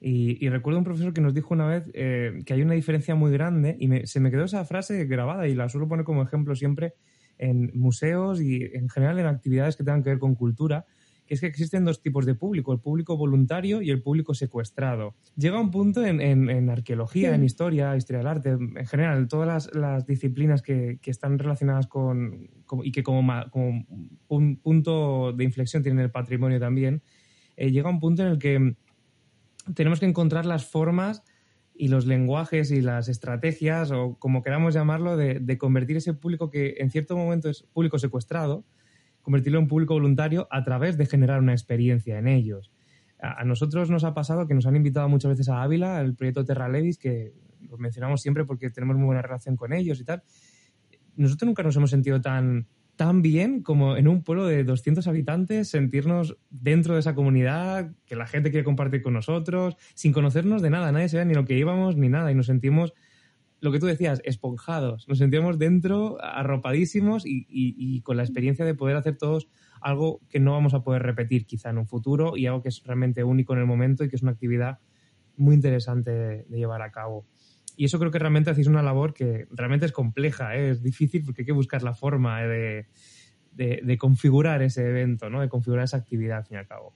y, 0.00 0.42
y 0.44 0.48
recuerdo 0.48 0.78
un 0.78 0.84
profesor 0.84 1.12
que 1.12 1.20
nos 1.20 1.34
dijo 1.34 1.52
una 1.52 1.66
vez 1.66 1.84
eh, 1.92 2.40
que 2.46 2.54
hay 2.54 2.62
una 2.62 2.74
diferencia 2.74 3.14
muy 3.14 3.30
grande 3.32 3.76
y 3.78 3.88
me- 3.88 4.06
se 4.06 4.18
me 4.20 4.30
quedó 4.30 4.44
esa 4.44 4.64
frase 4.64 5.04
grabada 5.06 5.46
y 5.48 5.54
la 5.54 5.68
suelo 5.68 5.88
poner 5.88 6.04
como 6.04 6.22
ejemplo 6.22 6.54
siempre 6.56 6.94
en 7.36 7.70
museos 7.74 8.40
y 8.40 8.62
en 8.72 8.88
general 8.88 9.18
en 9.18 9.26
actividades 9.26 9.76
que 9.76 9.84
tengan 9.84 10.02
que 10.02 10.10
ver 10.10 10.18
con 10.18 10.34
cultura, 10.34 10.86
que 11.30 11.34
es 11.34 11.40
que 11.40 11.46
existen 11.46 11.84
dos 11.84 12.02
tipos 12.02 12.26
de 12.26 12.34
público, 12.34 12.72
el 12.72 12.80
público 12.80 13.16
voluntario 13.16 13.82
y 13.82 13.90
el 13.90 14.02
público 14.02 14.34
secuestrado. 14.34 15.14
Llega 15.36 15.60
un 15.60 15.70
punto 15.70 16.04
en, 16.04 16.20
en- 16.20 16.50
en 16.50 16.68
arqueología, 16.70 17.28
Sí. 17.28 17.34
en 17.36 17.44
historia, 17.44 17.94
historia 17.96 18.18
del 18.18 18.26
arte, 18.26 18.48
en 18.50 18.84
general, 18.88 19.28
todas 19.28 19.46
las, 19.46 19.72
las 19.76 20.06
disciplinas 20.06 20.60
que, 20.60 20.98
que 21.00 21.12
están 21.12 21.38
relacionadas 21.38 21.86
con, 21.86 22.50
y 22.82 22.90
que 22.90 23.04
como, 23.04 23.22
ma- 23.22 23.48
como 23.48 23.86
un 24.26 24.56
punto 24.56 25.32
de 25.32 25.44
inflexión 25.44 25.84
tienen 25.84 26.00
el 26.02 26.10
patrimonio 26.10 26.58
también, 26.58 27.00
eh, 27.56 27.70
llega 27.70 27.88
un 27.88 28.00
punto 28.00 28.22
en 28.22 28.28
el 28.32 28.38
que 28.40 28.74
tenemos 29.76 30.00
que 30.00 30.06
encontrar 30.06 30.46
las 30.46 30.66
formas 30.66 31.22
y 31.76 31.86
los 31.86 32.06
lenguajes 32.06 32.72
y 32.72 32.80
las 32.80 33.08
estrategias, 33.08 33.92
o 33.92 34.16
como 34.18 34.42
queramos 34.42 34.74
llamarlo, 34.74 35.16
de, 35.16 35.38
de 35.38 35.58
convertir 35.58 35.96
ese 35.96 36.12
público 36.12 36.50
que 36.50 36.74
en 36.78 36.90
cierto 36.90 37.16
momento 37.16 37.48
es 37.48 37.62
público 37.72 38.00
secuestrado, 38.00 38.64
convertirlo 39.22 39.58
en 39.58 39.68
público 39.68 39.94
voluntario 39.94 40.48
a 40.50 40.62
través 40.64 40.96
de 40.96 41.06
generar 41.06 41.40
una 41.40 41.52
experiencia 41.52 42.18
en 42.18 42.28
ellos. 42.28 42.72
A, 43.20 43.44
nosotros 43.44 43.90
nos 43.90 44.04
ha 44.04 44.14
pasado 44.14 44.46
que 44.46 44.54
nos 44.54 44.66
han 44.66 44.76
invitado 44.76 45.08
muchas 45.08 45.30
veces 45.30 45.48
a 45.48 45.62
Ávila, 45.62 46.00
el 46.00 46.14
proyecto 46.14 46.44
Terra 46.44 46.68
Levis, 46.68 46.98
que 46.98 47.32
lo 47.68 47.78
mencionamos 47.78 48.22
siempre 48.22 48.44
porque 48.44 48.70
tenemos 48.70 48.96
muy 48.96 49.06
buena 49.06 49.22
relación 49.22 49.56
con 49.56 49.72
ellos 49.72 50.00
y 50.00 50.04
tal. 50.04 50.22
Nosotros 51.16 51.46
nunca 51.46 51.62
nos 51.62 51.76
hemos 51.76 51.90
sentido 51.90 52.20
tan, 52.20 52.66
tan 53.00 53.22
bien 53.22 53.62
como 53.62 53.96
en 53.96 54.08
un 54.08 54.22
pueblo 54.22 54.46
de 54.46 54.62
200 54.62 55.06
habitantes, 55.06 55.70
sentirnos 55.70 56.36
dentro 56.50 56.92
de 56.92 57.00
esa 57.00 57.14
comunidad, 57.14 57.92
que 58.04 58.14
la 58.14 58.26
gente 58.26 58.50
quiere 58.50 58.62
compartir 58.62 59.00
con 59.00 59.14
nosotros, 59.14 59.76
sin 59.94 60.12
conocernos 60.12 60.60
de 60.60 60.68
nada, 60.68 60.92
nadie 60.92 61.08
sabía 61.08 61.24
ni 61.24 61.32
lo 61.32 61.46
que 61.46 61.56
íbamos 61.56 61.96
ni 61.96 62.10
nada, 62.10 62.30
y 62.30 62.34
nos 62.34 62.44
sentimos, 62.44 62.92
lo 63.60 63.70
que 63.72 63.78
tú 63.78 63.86
decías, 63.86 64.20
esponjados, 64.24 65.06
nos 65.08 65.18
sentíamos 65.18 65.58
dentro, 65.58 66.16
arropadísimos 66.22 67.26
y, 67.26 67.46
y- 67.48 67.74
y 67.76 68.00
con 68.02 68.16
la 68.16 68.22
experiencia 68.22 68.64
de 68.64 68.74
poder 68.74 68.96
hacer 68.96 69.16
todos 69.18 69.48
algo 69.80 70.20
que 70.28 70.40
no 70.40 70.52
vamos 70.52 70.74
a 70.74 70.82
poder 70.82 71.02
repetir 71.02 71.46
quizá 71.46 71.70
en 71.70 71.78
un 71.78 71.86
futuro 71.86 72.36
y 72.36 72.46
algo 72.46 72.62
que 72.62 72.68
es 72.68 72.82
realmente 72.84 73.22
único 73.24 73.52
en 73.52 73.60
el 73.60 73.66
momento 73.66 74.04
y 74.04 74.08
que 74.08 74.16
es 74.16 74.22
una 74.22 74.32
actividad 74.32 74.78
muy 75.36 75.54
interesante 75.54 76.10
de, 76.10 76.44
de 76.44 76.58
llevar 76.58 76.82
a 76.82 76.90
cabo. 76.90 77.26
Y 77.76 77.84
eso 77.86 77.98
creo 77.98 78.10
que 78.10 78.18
realmente 78.18 78.50
hacéis 78.50 78.66
una 78.66 78.82
labor 78.82 79.14
que 79.14 79.46
realmente 79.50 79.86
es 79.86 79.92
compleja, 79.92 80.54
¿eh? 80.56 80.70
es 80.70 80.82
difícil 80.82 81.22
porque 81.24 81.42
hay 81.42 81.46
que 81.46 81.52
buscar 81.52 81.82
la 81.82 81.94
forma 81.94 82.42
de, 82.42 82.86
de- 83.52 83.80
de 83.82 83.98
configurar 83.98 84.60
ese 84.62 84.86
evento, 84.88 85.30
¿no? 85.30 85.40
de 85.40 85.48
configurar 85.48 85.84
esa 85.84 85.96
actividad 85.98 86.38
al 86.38 86.44
fin 86.44 86.56
y 86.56 86.60
al 86.60 86.66
cabo. 86.66 86.94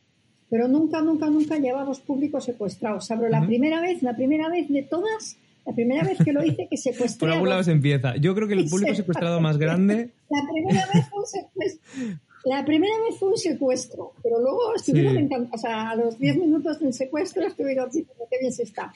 Pero 0.51 0.69
nunca, 0.69 1.01
nunca, 1.01 1.29
nunca 1.31 1.57
llevamos 1.59 2.01
públicos 2.01 2.45
secuestrados. 2.45 3.07
Sabro, 3.07 3.29
la 3.31 3.39
Ujú. 3.39 3.47
primera 3.49 3.81
vez, 3.81 4.03
la 4.03 4.15
primera 4.15 4.49
vez 4.51 4.69
de 4.69 4.83
todas, 4.83 5.39
la 5.67 5.73
primera 5.75 6.03
vez 6.07 6.19
que 6.25 6.33
lo 6.33 6.45
hice 6.45 6.67
que 6.71 6.77
secuestré 6.77 7.19
Por 7.21 7.31
algún 7.31 7.49
lado 7.49 7.63
se 7.63 7.73
empieza. 7.73 8.17
Yo 8.17 8.35
creo 8.35 8.49
que 8.49 8.55
el 8.55 8.65
público 8.71 8.95
secuestrado 8.95 9.41
más 9.41 9.57
grande 9.59 10.11
La 10.31 10.43
primera 10.53 10.87
vez 10.93 11.09
fue 11.09 11.21
un 11.21 11.27
secuestro. 11.27 12.21
La 12.45 12.65
primera 12.65 12.93
vez 13.09 13.19
fue 13.19 13.31
un 13.31 13.39
secuestro, 13.39 14.13
pero 14.23 14.39
luego 14.39 14.75
estuvieron 14.77 15.15
Sí. 15.17 15.23
encan- 15.23 15.49
o 15.51 15.57
sea, 15.59 15.91
a 15.91 15.97
los 15.97 16.19
10 16.19 16.37
minutos 16.37 16.79
del 16.79 16.93
secuestro 16.93 17.47
estuvieron 17.47 17.87
diciendo 17.87 18.13
qué 18.31 18.37
bien 18.41 18.53
se 18.53 18.65
está. 18.65 18.93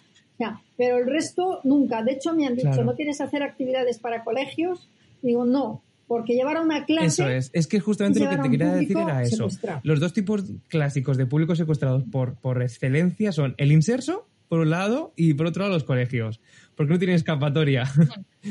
Pero 0.76 0.98
el 0.98 1.06
resto 1.06 1.60
nunca. 1.64 2.02
De 2.04 2.12
hecho, 2.12 2.32
me 2.34 2.46
han 2.46 2.54
dicho, 2.54 2.68
Claro. 2.68 2.84
¿no 2.84 2.94
quieres 2.94 3.20
hacer 3.20 3.42
actividades 3.42 3.98
para 3.98 4.22
colegios? 4.22 4.88
Digo, 5.22 5.44
no, 5.46 5.82
porque 6.06 6.34
llevar 6.34 6.58
a 6.58 6.60
una 6.60 6.84
clase... 6.84 7.06
Eso 7.22 7.28
es. 7.28 7.50
Es 7.54 7.66
que 7.66 7.80
justamente 7.80 8.20
lo 8.20 8.30
que 8.30 8.36
te 8.36 8.50
quería 8.50 8.72
decir 8.74 8.96
era 8.98 9.22
eso. 9.22 9.36
secuestrado. 9.36 9.80
Los 9.82 9.98
dos 9.98 10.12
tipos 10.12 10.44
clásicos 10.68 11.16
de 11.16 11.26
públicos 11.26 11.58
secuestrados 11.58 12.04
por, 12.04 12.36
por 12.36 12.62
excelencia 12.62 13.32
son 13.32 13.54
el 13.58 13.72
inserso, 13.72 14.28
por 14.48 14.60
un 14.60 14.70
lado, 14.70 15.12
y 15.16 15.34
por 15.34 15.46
otro 15.46 15.62
lado 15.62 15.74
los 15.74 15.84
colegios. 15.84 16.40
Porque 16.76 16.92
no 16.92 16.98
tienen 16.98 17.16
escapatoria. 17.16 17.84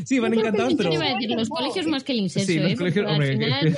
sí, 0.05 0.19
van 0.19 0.33
encantados, 0.33 0.73
pero... 0.75 0.93
Iba 0.93 1.05
a 1.05 1.13
decir, 1.13 1.29
los 1.31 1.49
colegios 1.49 1.87
más 1.87 2.03
que 2.03 2.11
el 2.11 2.19
inserso, 2.19 2.47
Sí, 2.47 2.59
los 2.59 2.71
¿eh? 2.71 2.75
Colegios, 2.75 3.05
al 3.07 3.11
hombre, 3.13 3.31
final 3.33 3.61
que- 3.63 3.71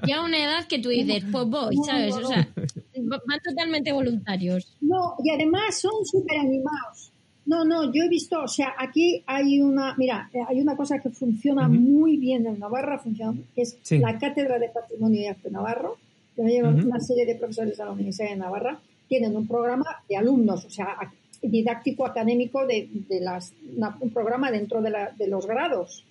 ya, 0.00 0.06
ya 0.06 0.22
una 0.22 0.38
edad 0.44 0.66
que 0.66 0.78
tú 0.80 0.88
dices, 0.88 1.24
pues 1.30 1.46
voy, 1.46 1.76
¿sabes? 1.86 2.14
O 2.14 2.26
sea, 2.26 2.48
va- 2.56 3.22
van 3.26 3.40
totalmente 3.44 3.92
voluntarios. 3.92 4.76
No, 4.80 5.14
y 5.22 5.30
además 5.30 5.80
son 5.80 5.92
súper 6.04 6.38
animados. 6.38 7.12
No, 7.46 7.62
no, 7.64 7.92
yo 7.92 8.02
he 8.04 8.08
visto, 8.08 8.42
o 8.42 8.48
sea, 8.48 8.72
aquí 8.78 9.22
hay 9.26 9.60
una, 9.60 9.94
mira, 9.98 10.30
eh, 10.32 10.38
hay 10.48 10.60
una 10.60 10.76
cosa 10.76 10.98
que 10.98 11.10
funciona 11.10 11.68
muy 11.68 12.16
bien 12.16 12.46
en 12.46 12.58
Navarra, 12.58 12.98
funciona, 12.98 13.38
que 13.54 13.62
es 13.62 13.76
Sí. 13.82 13.98
la 13.98 14.18
Cátedra 14.18 14.58
de 14.58 14.70
Patrimonio 14.70 15.20
y 15.20 15.26
Arte 15.26 15.50
Navarro, 15.50 15.98
que 16.34 16.42
me 16.42 16.50
llevan 16.50 16.78
Ujú. 16.80 16.88
una 16.88 17.00
serie 17.00 17.26
de 17.26 17.34
profesores 17.34 17.76
de 17.76 17.84
la 17.84 17.90
Universidad 17.92 18.30
de 18.30 18.36
Navarra, 18.36 18.80
tienen 19.08 19.36
un 19.36 19.46
programa 19.46 19.84
de 20.08 20.16
alumnos, 20.16 20.64
o 20.64 20.70
sea, 20.70 20.86
ac- 20.96 21.12
didáctico 21.48 22.06
académico 22.06 22.66
de, 22.66 22.88
de 23.08 23.20
las, 23.20 23.52
un 24.00 24.10
programa 24.10 24.50
dentro 24.50 24.80
de, 24.82 24.90
la- 24.90 25.10
de 25.16 25.28
los 25.28 25.46
grados. 25.46 26.04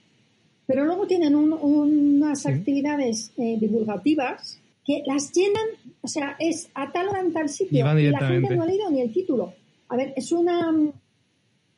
Pero 0.65 0.85
luego 0.85 1.05
tienen 1.07 1.35
un- 1.35 1.53
unas 1.53 2.45
actividades 2.45 3.31
eh, 3.37 3.57
divulgativas 3.59 4.59
que 4.85 5.03
las 5.05 5.31
llenan, 5.31 5.65
o 6.01 6.07
sea, 6.07 6.35
es 6.39 6.69
a 6.73 6.91
tal 6.91 7.07
hora 7.09 7.21
en 7.21 7.31
tal 7.33 7.47
sitio 7.49 7.79
Y 7.99 8.09
la 8.11 8.19
gente 8.27 8.55
no 8.55 8.63
ha 8.63 8.65
leído 8.65 8.89
ni 8.89 9.01
el 9.01 9.11
título. 9.13 9.53
A 9.89 9.95
ver, 9.95 10.13
es 10.15 10.31
una 10.31 10.73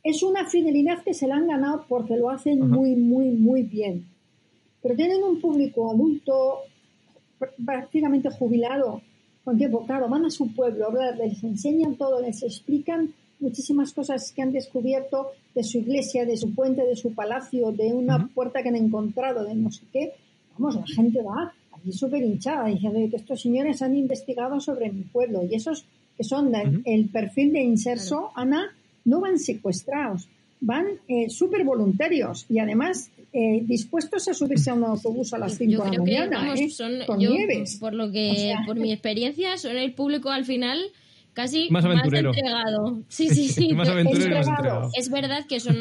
es 0.03 0.21
una 0.21 0.45
fidelidad 0.45 1.03
que 1.03 1.15
se 1.15 1.27
la 1.27 1.35
han 1.35 1.47
ganado 1.47 1.85
porque 1.89 2.15
lo 2.15 2.29
hacen 2.29 2.61
Ajá. 2.61 2.75
muy, 2.75 2.95
muy, 2.95 3.29
muy 3.31 3.63
bien. 3.63 4.05
Pero 4.83 4.95
tienen 4.95 5.23
un 5.23 5.41
público 5.41 5.91
adulto, 5.91 6.59
pr- 7.39 7.49
prácticamente 7.65 8.29
jubilado, 8.29 9.01
con 9.43 9.57
tiempo, 9.57 9.83
claro, 9.85 10.07
van 10.07 10.25
a 10.25 10.29
su 10.29 10.53
pueblo 10.53 10.91
les 11.17 11.43
enseñan 11.43 11.95
todo, 11.95 12.21
les 12.21 12.43
explican 12.43 13.13
muchísimas 13.39 13.93
cosas 13.93 14.31
que 14.31 14.41
han 14.41 14.51
descubierto 14.51 15.27
de 15.53 15.63
su 15.63 15.79
iglesia, 15.79 16.25
de 16.25 16.37
su 16.37 16.53
puente, 16.53 16.83
de 16.85 16.95
su 16.95 17.13
palacio, 17.13 17.71
de 17.71 17.93
una 17.93 18.27
puerta 18.27 18.61
que 18.63 18.69
han 18.69 18.75
encontrado, 18.75 19.43
de 19.43 19.55
no 19.55 19.71
sé 19.71 19.81
qué. 19.91 20.13
Vamos, 20.57 20.75
la 20.75 20.85
gente 20.87 21.21
va 21.21 21.53
allí 21.73 21.91
súper 21.91 22.23
hinchada 22.23 22.67
diciendo 22.67 22.99
que 23.09 23.17
estos 23.17 23.41
señores 23.41 23.81
han 23.81 23.95
investigado 23.95 24.59
sobre 24.59 24.91
mi 24.91 25.01
pueblo 25.03 25.43
y 25.49 25.55
esos 25.55 25.85
que 26.17 26.23
son 26.23 26.51
de- 26.51 26.81
el 26.85 27.09
perfil 27.09 27.51
de 27.51 27.61
inserso, 27.61 28.31
Ana, 28.35 28.73
no 29.03 29.19
van 29.19 29.37
secuestrados, 29.37 30.29
van 30.61 30.85
eh, 31.09 31.29
súper 31.29 31.65
voluntarios 31.65 32.45
y 32.49 32.59
además 32.59 33.09
eh, 33.33 33.61
dispuestos 33.65 34.25
a 34.29 34.33
subirse 34.33 34.69
a 34.69 34.73
un 34.75 34.85
autobús 34.85 35.33
a 35.33 35.37
las 35.37 35.57
5 35.57 35.71
Yo 35.73 35.77
de 35.79 35.85
la 35.85 35.91
que, 35.91 35.99
mañana, 35.99 36.37
vamos, 36.37 36.59
¿eh? 36.61 36.69
son, 36.69 36.93
con 37.05 37.19
yo, 37.19 37.31
nieves. 37.31 37.75
por 37.81 37.93
lo 37.93 38.09
que, 38.09 38.31
O 38.31 38.35
sea- 38.35 38.63
por 38.65 38.77
mi 38.77 38.93
experiencia, 38.93 39.57
son 39.57 39.75
el 39.75 39.93
público 39.93 40.29
al 40.29 40.45
final 40.45 40.79
casi 41.35 41.69
Más 41.69 41.85
aventurero. 41.85 42.31
entregado. 42.33 43.03
Sí, 43.09 43.29
sí, 43.29 43.49
sí. 43.49 43.67
más 43.75 43.87
y 43.89 43.91
más 43.93 44.05
entregado. 44.07 44.89
Es 44.97 45.09
verdad 45.11 45.45
que 45.47 45.59
son 45.59 45.75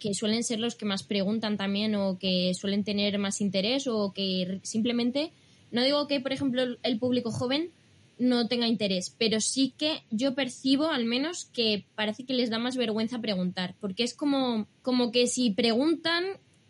que 0.00 0.12
suelen 0.14 0.42
ser 0.42 0.58
los 0.58 0.74
que 0.74 0.84
más 0.86 1.04
preguntan 1.04 1.56
también 1.56 1.94
o 1.94 2.18
que 2.18 2.52
suelen 2.54 2.82
tener 2.82 3.18
más 3.20 3.40
interés 3.40 3.86
o 3.86 4.12
que 4.12 4.58
simplemente 4.64 5.30
no 5.70 5.84
digo 5.84 6.08
que 6.08 6.18
por 6.20 6.32
ejemplo 6.32 6.62
el- 6.62 6.78
el 6.82 6.98
público 6.98 7.30
joven 7.30 7.70
no 8.18 8.48
tenga 8.48 8.66
interés, 8.66 9.14
pero 9.18 9.40
sí 9.40 9.74
que 9.76 10.02
yo 10.10 10.34
percibo 10.34 10.86
al 10.88 11.04
menos 11.04 11.44
que 11.52 11.84
parece 11.94 12.24
que 12.24 12.32
les 12.32 12.48
da 12.48 12.58
más 12.58 12.76
vergüenza 12.76 13.20
preguntar, 13.20 13.74
porque 13.80 14.02
es 14.04 14.14
como 14.14 14.66
como 14.82 15.12
que 15.12 15.26
si 15.26 15.50
preguntan 15.50 16.24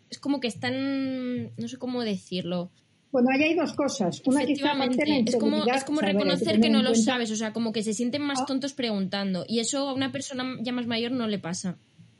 es 0.09 0.19
como 0.19 0.39
que 0.41 0.47
están 0.49 1.51
no 1.57 1.67
sé 1.67 1.77
cómo 1.77 2.01
decirlo. 2.03 2.69
Bueno, 3.11 3.29
ahí 3.33 3.41
hay 3.43 3.53
dos 3.55 3.73
cosas. 3.73 4.21
Una 4.25 4.43
Efectivamente, 4.43 5.03
es 5.25 5.35
como, 5.37 5.47
inseguridad, 5.57 5.77
es 5.77 5.83
como 5.85 6.01
ver, 6.01 6.13
reconocer 6.13 6.47
tener 6.47 6.61
que 6.61 6.69
no 6.69 6.79
lo 6.83 6.89
cuenta- 6.89 7.03
sabes, 7.11 7.31
o 7.31 7.35
sea, 7.35 7.53
como 7.53 7.71
que 7.71 7.81
se 7.83 7.93
sienten 7.93 8.21
más 8.21 8.41
Ah. 8.41 8.45
tontos 8.45 8.73
preguntando. 8.73 9.45
Y 9.47 9.59
eso 9.59 9.87
a 9.89 9.93
una 9.93 10.11
persona 10.11 10.43
ya 10.61 10.71
más 10.73 10.87
mayor 10.87 11.11
no 11.11 11.27
le 11.27 11.39
pasa. 11.39 11.77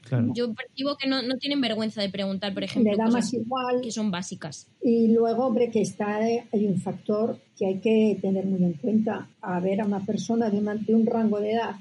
Claro. 0.08 0.32
Yo 0.34 0.54
percibo 0.54 0.96
que 0.96 1.10
no, 1.10 1.22
no 1.22 1.36
tienen 1.36 1.60
vergüenza 1.60 2.02
de 2.02 2.08
preguntar, 2.10 2.54
por 2.54 2.64
ejemplo, 2.64 2.92
Le 2.94 2.98
da 2.98 3.06
cosas 3.06 3.24
más 3.26 3.34
igual. 3.34 3.82
que 3.82 3.92
son 3.92 4.10
básicas. 4.10 4.68
Y 4.82 5.10
luego, 5.10 5.46
hombre, 5.48 5.70
que 5.70 5.82
está, 5.82 6.26
eh, 6.30 6.46
hay 6.54 6.66
un 6.66 6.80
factor 6.80 7.38
que 7.60 7.66
hay 7.68 7.80
que 7.80 8.18
tener 8.22 8.46
muy 8.46 8.64
en 8.64 8.74
cuenta. 8.74 9.28
A 9.42 9.60
ver, 9.60 9.82
a 9.82 9.86
una 9.86 10.00
persona 10.06 10.50
de 10.50 10.58
un 10.96 11.06
rango 11.06 11.42
de 11.42 11.52
edad 11.52 11.76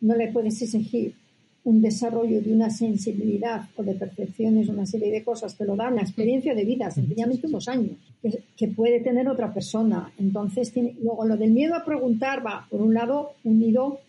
no 0.00 0.14
le 0.14 0.32
puedes 0.32 0.62
exigir 0.62 1.12
un 1.64 1.82
desarrollo 1.82 2.40
de 2.40 2.52
una 2.52 2.70
sensibilidad 2.70 3.68
o 3.76 3.82
de 3.82 3.94
percepciones, 3.94 4.68
una 4.68 4.86
serie 4.86 5.10
de 5.10 5.22
cosas 5.22 5.54
que 5.54 5.64
lo 5.64 5.76
da 5.76 5.88
una 5.88 6.02
experiencia 6.02 6.54
de 6.54 6.64
vida, 6.64 6.90
sencillamente 6.90 7.46
unos 7.46 7.68
años, 7.68 7.92
que, 8.56 8.68
puede 8.68 9.00
tener 9.00 9.28
otra 9.28 9.52
persona. 9.52 10.12
Entonces, 10.18 10.72
tiene, 10.72 10.94
luego 11.02 11.26
lo 11.26 11.36
del 11.36 11.50
miedo 11.50 11.74
a 11.74 11.84
preguntar 11.84 12.44
va, 12.46 12.66
por 12.70 12.80
un 12.80 12.94
lado, 12.94 13.32
unido 13.44 14.00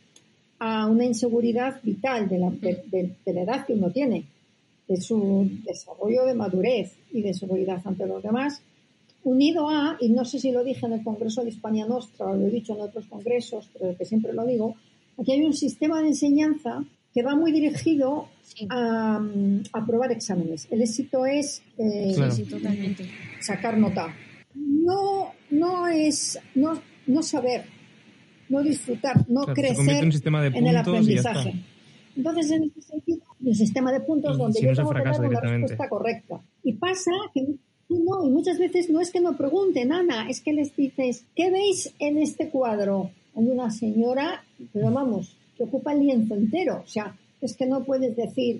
a 0.59 0.88
una 0.88 1.05
inseguridad 1.05 1.79
vital 1.83 2.29
de 2.29 2.39
la, 2.39 2.49
de- 2.51 3.15
la 3.25 3.41
edad 3.41 3.65
que 3.65 3.73
uno 3.73 3.91
tiene, 3.91 4.25
de 4.88 5.01
su 5.01 5.49
desarrollo 5.65 6.25
de 6.25 6.33
madurez 6.33 6.93
y 7.12 7.21
de 7.21 7.33
seguridad 7.33 7.81
ante 7.85 8.07
los 8.07 8.23
demás, 8.23 8.62
unido 9.23 9.69
a, 9.69 9.97
y 9.99 10.09
no 10.09 10.25
sé 10.25 10.39
si 10.39 10.51
lo 10.51 10.63
dije 10.63 10.85
en 10.85 10.93
el 10.93 11.03
Congreso 11.03 11.43
de 11.43 11.49
España 11.49 11.85
Nostra 11.85 12.27
o 12.27 12.35
lo 12.35 12.47
he 12.47 12.51
dicho 12.51 12.73
en 12.73 12.81
otros 12.81 13.05
congresos, 13.05 13.69
pero 13.77 13.95
que 13.97 14.05
siempre 14.05 14.33
lo 14.33 14.45
digo, 14.45 14.75
aquí 15.17 15.33
hay 15.33 15.43
un 15.43 15.53
sistema 15.53 16.01
de 16.01 16.09
enseñanza 16.09 16.83
que 17.19 17.25
va 17.25 17.36
muy 17.36 17.51
dirigido 17.51 18.29
Sí. 18.43 18.65
a, 18.69 19.19
mm, 19.19 19.63
a 19.73 19.79
aprobar 19.79 20.10
exámenes. 20.12 20.67
El 20.71 20.82
éxito 20.82 21.25
es 21.25 21.62
eh, 21.77 22.13
Claro. 22.15 22.34
Sacar 23.41 23.77
nota. 23.77 24.15
No, 24.55 25.34
no 25.51 25.88
es 25.88 26.39
no, 26.55 26.82
no 27.08 27.21
saber, 27.21 27.65
no 28.47 28.63
disfrutar, 28.63 29.17
no 29.29 29.41
Claro, 29.41 29.53
crecer 29.53 30.03
un 30.05 30.12
sistema 30.13 30.41
de 30.41 30.58
en 30.58 30.67
el 30.67 30.77
aprendizaje. 30.77 31.55
Entonces, 32.15 32.51
en 32.51 32.63
ese 32.63 32.82
sentido, 32.82 33.19
el 33.45 33.55
sistema 33.55 33.91
de 33.91 33.99
puntos 33.99 34.36
Y 34.36 34.39
donde 34.39 34.60
si 34.60 34.65
yo 34.65 34.73
tengo 34.73 34.91
que 34.91 35.03
dar 35.03 35.19
una 35.19 35.39
respuesta 35.41 35.89
correcta. 35.89 36.41
Y 36.63 36.73
pasa 36.73 37.12
que 37.34 37.41
no, 37.89 38.25
y 38.25 38.29
muchas 38.29 38.58
veces 38.60 38.89
no 38.89 39.01
es 39.01 39.12
que 39.12 39.19
no 39.19 39.36
pregunten, 39.36 39.91
Ana, 39.91 40.29
es 40.29 40.39
que 40.39 40.53
les 40.53 40.73
dices, 40.75 41.25
¿qué 41.36 41.51
veis 41.51 41.93
en 41.99 42.17
este 42.17 42.49
cuadro? 42.49 43.12
Hay 43.36 43.45
una 43.45 43.71
señora, 43.71 44.43
pero 44.73 44.89
vamos, 44.91 45.36
que 45.60 45.65
ocupa 45.65 45.91
el 45.91 46.00
lienzo 46.00 46.36
entero. 46.36 46.82
O 46.84 46.88
sea, 46.88 47.15
es 47.41 47.56
que 47.56 47.65
no 47.65 47.84
puedes 47.84 48.15
decir, 48.15 48.60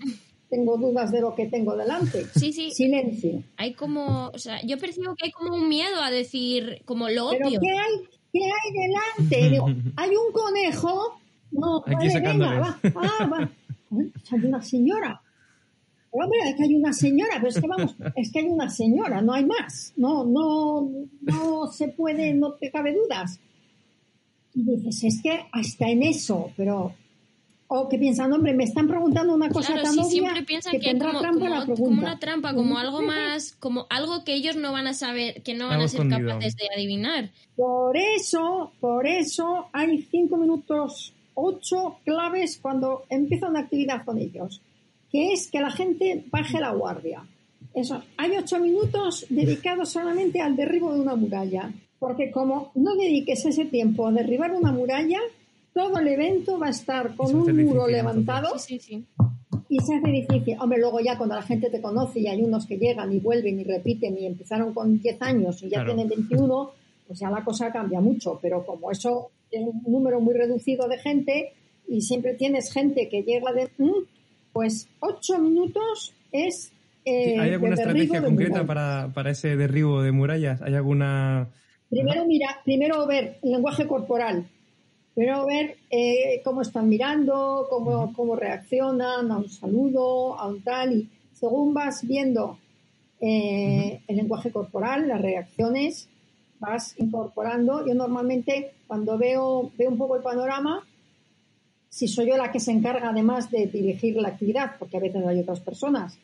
tengo 0.50 0.78
dudas 0.78 1.12
de 1.12 1.22
lo 1.22 1.34
que 1.34 1.46
tengo 1.48 1.76
delante. 1.78 2.26
Sí, 2.36 2.52
sí. 2.52 2.72
Silencio. 2.72 3.42
Hay 3.56 3.74
como, 3.74 4.28
o 4.28 4.38
sea, 4.38 4.62
yo 4.64 4.78
percibo 4.78 5.16
que 5.16 5.28
hay 5.28 5.32
como 5.32 5.56
un 5.56 5.70
miedo 5.70 6.02
a 6.02 6.12
decir, 6.12 6.82
como 6.86 7.08
lo 7.10 7.30
¿Pero 7.30 7.48
obvio. 7.48 7.60
qué 7.62 7.70
hay, 7.70 8.08
qué 8.34 8.44
hay 8.44 8.88
delante? 9.18 9.50
Digo, 9.50 9.68
hay 9.96 10.10
un 10.10 10.32
conejo. 10.34 11.20
No, 11.52 11.78
Aquí 11.86 11.96
vale, 11.96 12.20
venga, 12.20 12.60
va. 12.60 12.80
Ah, 12.96 13.26
va. 13.32 13.50
Ay, 13.92 14.12
hay 14.32 14.46
una 14.46 14.62
señora. 14.62 15.22
Pero, 16.12 16.26
hombre, 16.26 16.40
es 16.50 16.56
que 16.56 16.64
hay 16.64 16.76
una 16.76 16.92
señora, 16.92 17.34
pero 17.36 17.48
es 17.48 17.60
que 17.62 17.68
vamos, 17.68 17.96
es 18.16 18.32
que 18.32 18.40
hay 18.40 18.46
una 18.46 18.70
señora, 18.70 19.22
no 19.22 19.34
hay 19.34 19.46
más. 19.46 19.94
No, 19.96 20.26
no, 20.26 20.90
no 21.22 21.68
se 21.68 21.88
puede, 21.90 22.34
no 22.34 22.54
te 22.54 22.72
cabe 22.72 22.94
dudas. 22.94 23.40
Y 24.60 24.76
dices, 24.76 25.04
es 25.04 25.22
que 25.22 25.46
hasta 25.52 25.88
en 25.90 26.04
eso, 26.04 26.52
pero. 26.58 26.94
O 27.72 27.88
que 27.88 28.00
piensan, 28.00 28.34
hombre, 28.34 28.52
me 28.56 28.64
están 28.64 28.88
preguntando 28.88 29.32
una 29.36 29.48
cosa 29.50 29.68
Claro, 29.74 29.84
tan 29.84 29.94
sí, 29.94 30.00
obvia 30.00 30.10
siempre 30.10 30.42
piensan 30.44 30.72
que, 30.72 30.80
que, 30.80 30.88
tendrá 30.88 31.10
como, 31.10 31.20
trampa 31.22 31.40
como- 31.40 31.50
la 31.54 31.62
como 31.66 31.76
pregunta. 31.76 32.02
una 32.02 32.20
trampa, 32.20 32.54
como 32.56 32.78
algo 32.80 33.02
más, 33.04 33.52
como 33.60 33.86
algo 33.92 34.24
que 34.24 34.34
ellos 34.34 34.56
no 34.56 34.72
van 34.72 34.88
a 34.88 34.96
saber, 34.96 35.44
que 35.44 35.54
no 35.54 35.66
van 35.66 35.74
Algo 35.76 35.86
a 35.86 35.88
ser 35.88 36.02
escondido. 36.02 36.30
capaces 36.32 36.56
de 36.56 36.68
adivinar. 36.76 37.30
Por 37.56 37.96
eso, 37.96 38.72
por 38.80 39.06
eso 39.06 39.68
hay 39.72 40.02
cinco 40.10 40.38
minutos, 40.38 41.14
ocho 41.36 41.98
claves 42.06 42.58
cuando 42.60 43.04
empieza 43.08 43.48
una 43.48 43.60
actividad 43.60 44.04
con 44.04 44.18
ellos, 44.18 44.62
que 45.12 45.32
es 45.32 45.48
que 45.52 45.62
la 45.62 45.70
gente 45.70 46.26
baje 46.32 46.60
la 46.60 46.72
guardia. 46.72 47.22
Eso, 47.76 48.02
hay 48.18 48.32
ocho 48.36 48.58
minutos 48.60 49.28
dedicados 49.30 49.90
solamente 49.90 50.42
al 50.42 50.56
derribo 50.56 50.92
de 50.96 51.02
una 51.02 51.14
muralla, 51.16 51.72
porque 52.00 52.32
como 52.32 52.72
no 52.76 52.96
dediques 52.96 53.46
ese 53.46 53.66
tiempo 53.66 54.08
a 54.08 54.12
derribar 54.12 54.52
una 54.54 54.72
muralla, 54.72 55.20
todo 55.74 56.00
el 56.00 56.08
evento 56.08 56.58
va 56.58 56.68
a 56.68 56.72
estar 56.72 57.16
con 57.16 57.28
un 57.34 57.42
muro 57.42 57.54
difícil, 57.86 57.92
levantado 57.92 58.58
Sí, 58.58 58.80
sí, 58.80 58.98
sí. 58.98 59.06
y 59.70 59.80
se 59.82 59.96
hace 59.96 60.10
difícil. 60.10 60.58
Hombre, 60.60 60.80
luego 60.80 61.00
ya 61.00 61.18
cuando 61.18 61.36
la 61.36 61.42
gente 61.44 61.70
te 61.70 61.80
conoce 61.82 62.20
y 62.22 62.28
hay 62.28 62.42
unos 62.42 62.66
que 62.66 62.78
llegan 62.78 63.14
y 63.14 63.20
vuelven 63.20 63.60
y 63.60 63.64
repiten 63.64 64.18
y 64.18 64.26
empezaron 64.26 64.74
con 64.74 65.00
10 65.00 65.22
años 65.22 65.62
y 65.62 65.70
ya 65.70 65.78
Claro. 65.84 65.94
tienen 65.94 66.10
21, 66.10 66.72
pues 67.08 67.20
ya 67.20 67.30
la 67.30 67.44
cosa 67.44 67.72
cambia 67.72 68.00
mucho. 68.02 68.40
Pero 68.42 68.66
como 68.66 68.90
eso 68.92 69.30
es 69.52 69.62
un 69.62 69.82
número 69.92 70.20
muy 70.20 70.34
reducido 70.34 70.88
de 70.88 70.98
gente 70.98 71.54
y 71.88 72.02
siempre 72.02 72.34
tienes 72.34 72.72
gente 72.74 73.10
que 73.10 73.22
llega 73.24 73.52
de... 73.54 73.70
"Mm", 73.78 73.92
pues 74.54 74.88
8 75.02 75.38
minutos 75.40 76.14
es... 76.32 76.72
eh, 77.06 77.38
¿Hay 77.40 77.52
alguna 77.52 77.76
de 77.76 77.82
estrategia 77.82 78.20
de 78.22 78.26
concreta 78.28 78.66
para, 78.66 79.12
para 79.14 79.32
ese 79.32 79.56
derribo 79.56 80.02
de 80.02 80.12
murallas? 80.12 80.62
¿Hay 80.62 80.74
alguna...? 80.74 81.48
Primero, 81.90 82.26
mira, 82.26 82.62
primero 82.64 83.06
ver 83.08 83.40
el 83.42 83.52
lenguaje 83.52 83.88
corporal. 83.88 84.48
Primero 85.16 85.46
ver 85.46 85.78
eh, 85.90 86.42
cómo 86.44 86.62
están 86.62 86.88
mirando, 86.88 87.68
cómo, 87.70 88.14
cómo 88.14 88.36
reaccionan 88.36 89.32
a 89.32 89.38
un 89.38 89.50
saludo, 89.50 90.40
a 90.40 90.48
un 90.48 90.62
tal. 90.62 90.94
Y 90.94 91.10
según 91.34 91.74
vas 91.74 92.06
viendo 92.06 92.60
eh, 93.20 94.02
el 94.08 94.16
lenguaje 94.16 94.52
corporal, 94.52 95.08
las 95.08 95.22
reacciones, 95.22 96.08
vas 96.60 96.94
incorporando. 97.00 97.86
Yo 97.86 97.96
normalmente 97.96 98.72
cuando 98.88 99.18
veo, 99.18 99.72
veo 99.78 99.90
un 99.90 99.98
poco 99.98 100.16
el 100.16 100.22
panorama, 100.22 100.86
si 101.90 102.08
soy 102.08 102.28
yo 102.28 102.38
la 102.38 102.52
que 102.52 102.60
se 102.60 102.72
encarga 102.72 103.10
además 103.10 103.50
de 103.50 103.66
dirigir 103.66 104.16
la 104.18 104.30
actividad, 104.30 104.76
porque 104.78 104.98
a 104.98 105.00
veces 105.00 105.26
hay 105.26 105.40
otras 105.40 105.60
personas, 105.60 106.20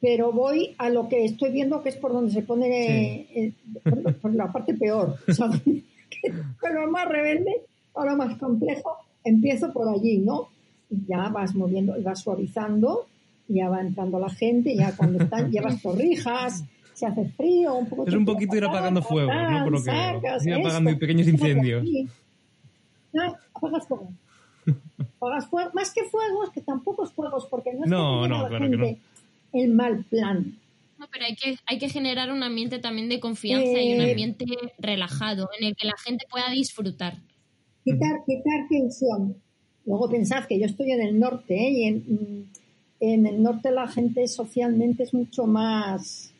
pero 0.00 0.32
voy 0.32 0.74
a 0.78 0.90
lo 0.90 1.08
que 1.08 1.24
estoy 1.24 1.50
viendo 1.50 1.82
que 1.82 1.88
es 1.88 1.96
por 1.96 2.12
donde 2.12 2.32
se 2.32 2.42
pone 2.42 3.26
eh, 3.34 3.52
por, 3.82 4.14
por 4.16 4.34
la 4.34 4.52
parte 4.52 4.74
peor, 4.74 5.16
¿sabes? 5.28 5.60
Que 6.20 6.32
lo 6.72 6.90
más 6.90 7.06
rebelde 7.06 7.62
o 7.92 8.04
lo 8.04 8.16
más 8.16 8.36
complejo, 8.38 8.96
empiezo 9.22 9.72
por 9.72 9.88
allí, 9.88 10.18
¿no? 10.18 10.48
Y 10.90 11.06
ya 11.06 11.28
vas 11.28 11.54
moviendo 11.54 11.96
y 11.96 12.02
vas 12.02 12.20
suavizando, 12.20 13.06
y 13.48 13.54
ya 13.54 13.68
va 13.68 13.80
entrando 13.80 14.18
la 14.18 14.30
gente, 14.30 14.74
ya 14.74 14.96
cuando 14.96 15.22
están, 15.22 15.50
llevas 15.52 15.80
torrijas, 15.80 16.64
se 16.94 17.06
hace 17.06 17.26
frío, 17.36 17.74
un 17.74 17.86
poco 17.86 18.06
Es 18.06 18.14
un 18.14 18.24
poquito 18.24 18.56
ir 18.56 18.64
apagando 18.64 19.02
fuegos, 19.02 19.34
¿no? 19.34 19.64
Por 19.64 19.72
lo 19.72 19.78
que 19.78 19.90
sacas 19.90 20.46
ir 20.46 20.52
esto, 20.54 20.66
apagando 20.66 20.98
pequeños 20.98 21.28
incendios. 21.28 21.84
No, 23.12 23.36
apagas 23.54 23.86
fuego. 23.86 24.08
Apagas 25.16 25.46
fuego. 25.46 25.70
Más 25.74 25.92
que 25.92 26.04
fuegos, 26.04 26.50
que 26.50 26.60
tampoco 26.62 27.04
es 27.04 27.12
fuegos, 27.12 27.46
porque 27.46 27.72
no 27.74 27.84
es 27.84 27.90
No, 27.90 28.22
que 28.22 28.28
no, 28.28 28.42
la 28.42 28.48
claro 28.48 28.70
que 28.70 28.76
gente 28.76 29.00
el 29.58 29.72
mal 29.74 30.04
plan. 30.04 30.58
No, 30.98 31.06
pero 31.12 31.26
hay 31.26 31.36
que, 31.36 31.56
hay 31.66 31.78
que 31.78 31.88
generar 31.88 32.32
un 32.32 32.42
ambiente 32.42 32.78
también 32.80 33.08
de 33.08 33.20
confianza 33.20 33.80
y 33.80 33.94
un 33.94 34.00
Eh, 34.00 34.10
ambiente 34.10 34.44
relajado 34.78 35.48
en 35.58 35.68
el 35.68 35.76
que 35.76 35.86
la 35.86 35.96
gente 36.04 36.24
pueda 36.30 36.50
disfrutar. 36.50 37.18
quitar, 37.84 38.22
quitar 38.26 38.68
tensión. 38.68 39.36
Luego 39.86 40.10
pensad 40.10 40.44
que 40.44 40.58
yo 40.58 40.66
estoy 40.66 40.90
en 40.92 41.00
el 41.00 41.18
norte 41.18 41.54
¿eh? 41.54 41.70
y 41.70 41.84
en, 41.84 41.96
mm, 41.96 42.44
en 43.00 43.26
el 43.26 43.42
norte 43.42 43.70
la 43.70 43.88
gente 43.88 44.26
socialmente 44.28 45.04
es 45.04 45.14
mucho 45.14 45.46
más, 45.46 46.32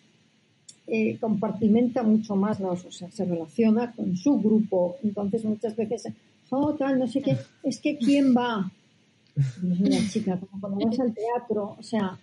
eh, 0.86 1.16
compartimenta 1.20 2.02
mucho 2.02 2.34
más, 2.34 2.60
o 2.60 2.90
sea, 2.90 3.10
se 3.10 3.24
relaciona 3.24 3.92
con 3.92 4.16
su 4.16 4.38
grupo. 4.40 4.96
Entonces 5.02 5.44
muchas 5.44 5.76
veces, 5.76 6.08
oh, 6.50 6.74
tal, 6.74 6.98
no 6.98 7.06
sé 7.06 7.22
qué, 7.22 7.36
es 7.62 7.78
que 7.80 7.96
¿quién 7.96 8.34
va? 8.36 8.70
Mira, 9.62 9.98
chica, 10.10 10.38
como 10.38 10.60
cuando 10.60 10.86
vas 10.86 11.00
al 11.00 11.14
teatro, 11.14 11.76
o 11.78 11.82
sea, 11.82 12.18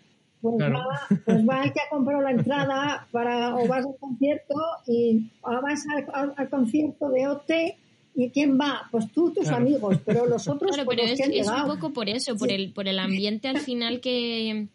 pues, 0.52 0.58
Claro. 0.68 0.80
va, 0.80 1.00
pues 1.26 1.48
va 1.48 1.64
el 1.64 1.74
que 1.74 1.80
ha 1.80 1.90
comprado 1.90 2.22
la 2.22 2.32
entrada 2.32 3.08
para, 3.12 3.56
o 3.56 3.68
vas 3.68 3.86
al 3.86 3.96
concierto 4.00 4.56
y 4.88 5.30
vas 5.42 5.84
al, 5.96 6.06
al- 6.14 6.34
al 6.38 6.50
concierto 6.50 7.10
de 7.10 7.28
OT 7.28 7.78
y 8.16 8.30
¿quién 8.30 8.58
va? 8.60 8.84
Pues 8.92 9.12
tú, 9.12 9.34
tus 9.34 9.44
Claro. 9.48 9.58
amigos, 9.58 9.98
pero 10.06 10.26
los 10.26 10.48
otros 10.48 10.72
Claro, 10.72 10.86
pues, 10.86 10.98
pero 10.98 11.10
los 11.10 11.12
es, 11.12 11.18
que 11.18 11.24
han 11.26 11.34
es 11.34 11.48
un 11.48 11.68
poco 11.68 11.94
por 11.94 12.10
eso, 12.10 12.36
por 12.38 12.52
el, 12.52 12.72
por 12.74 12.88
el 12.88 13.00
ambiente 13.00 13.48
al 13.48 13.60
final 13.60 14.00
que, 14.00 14.68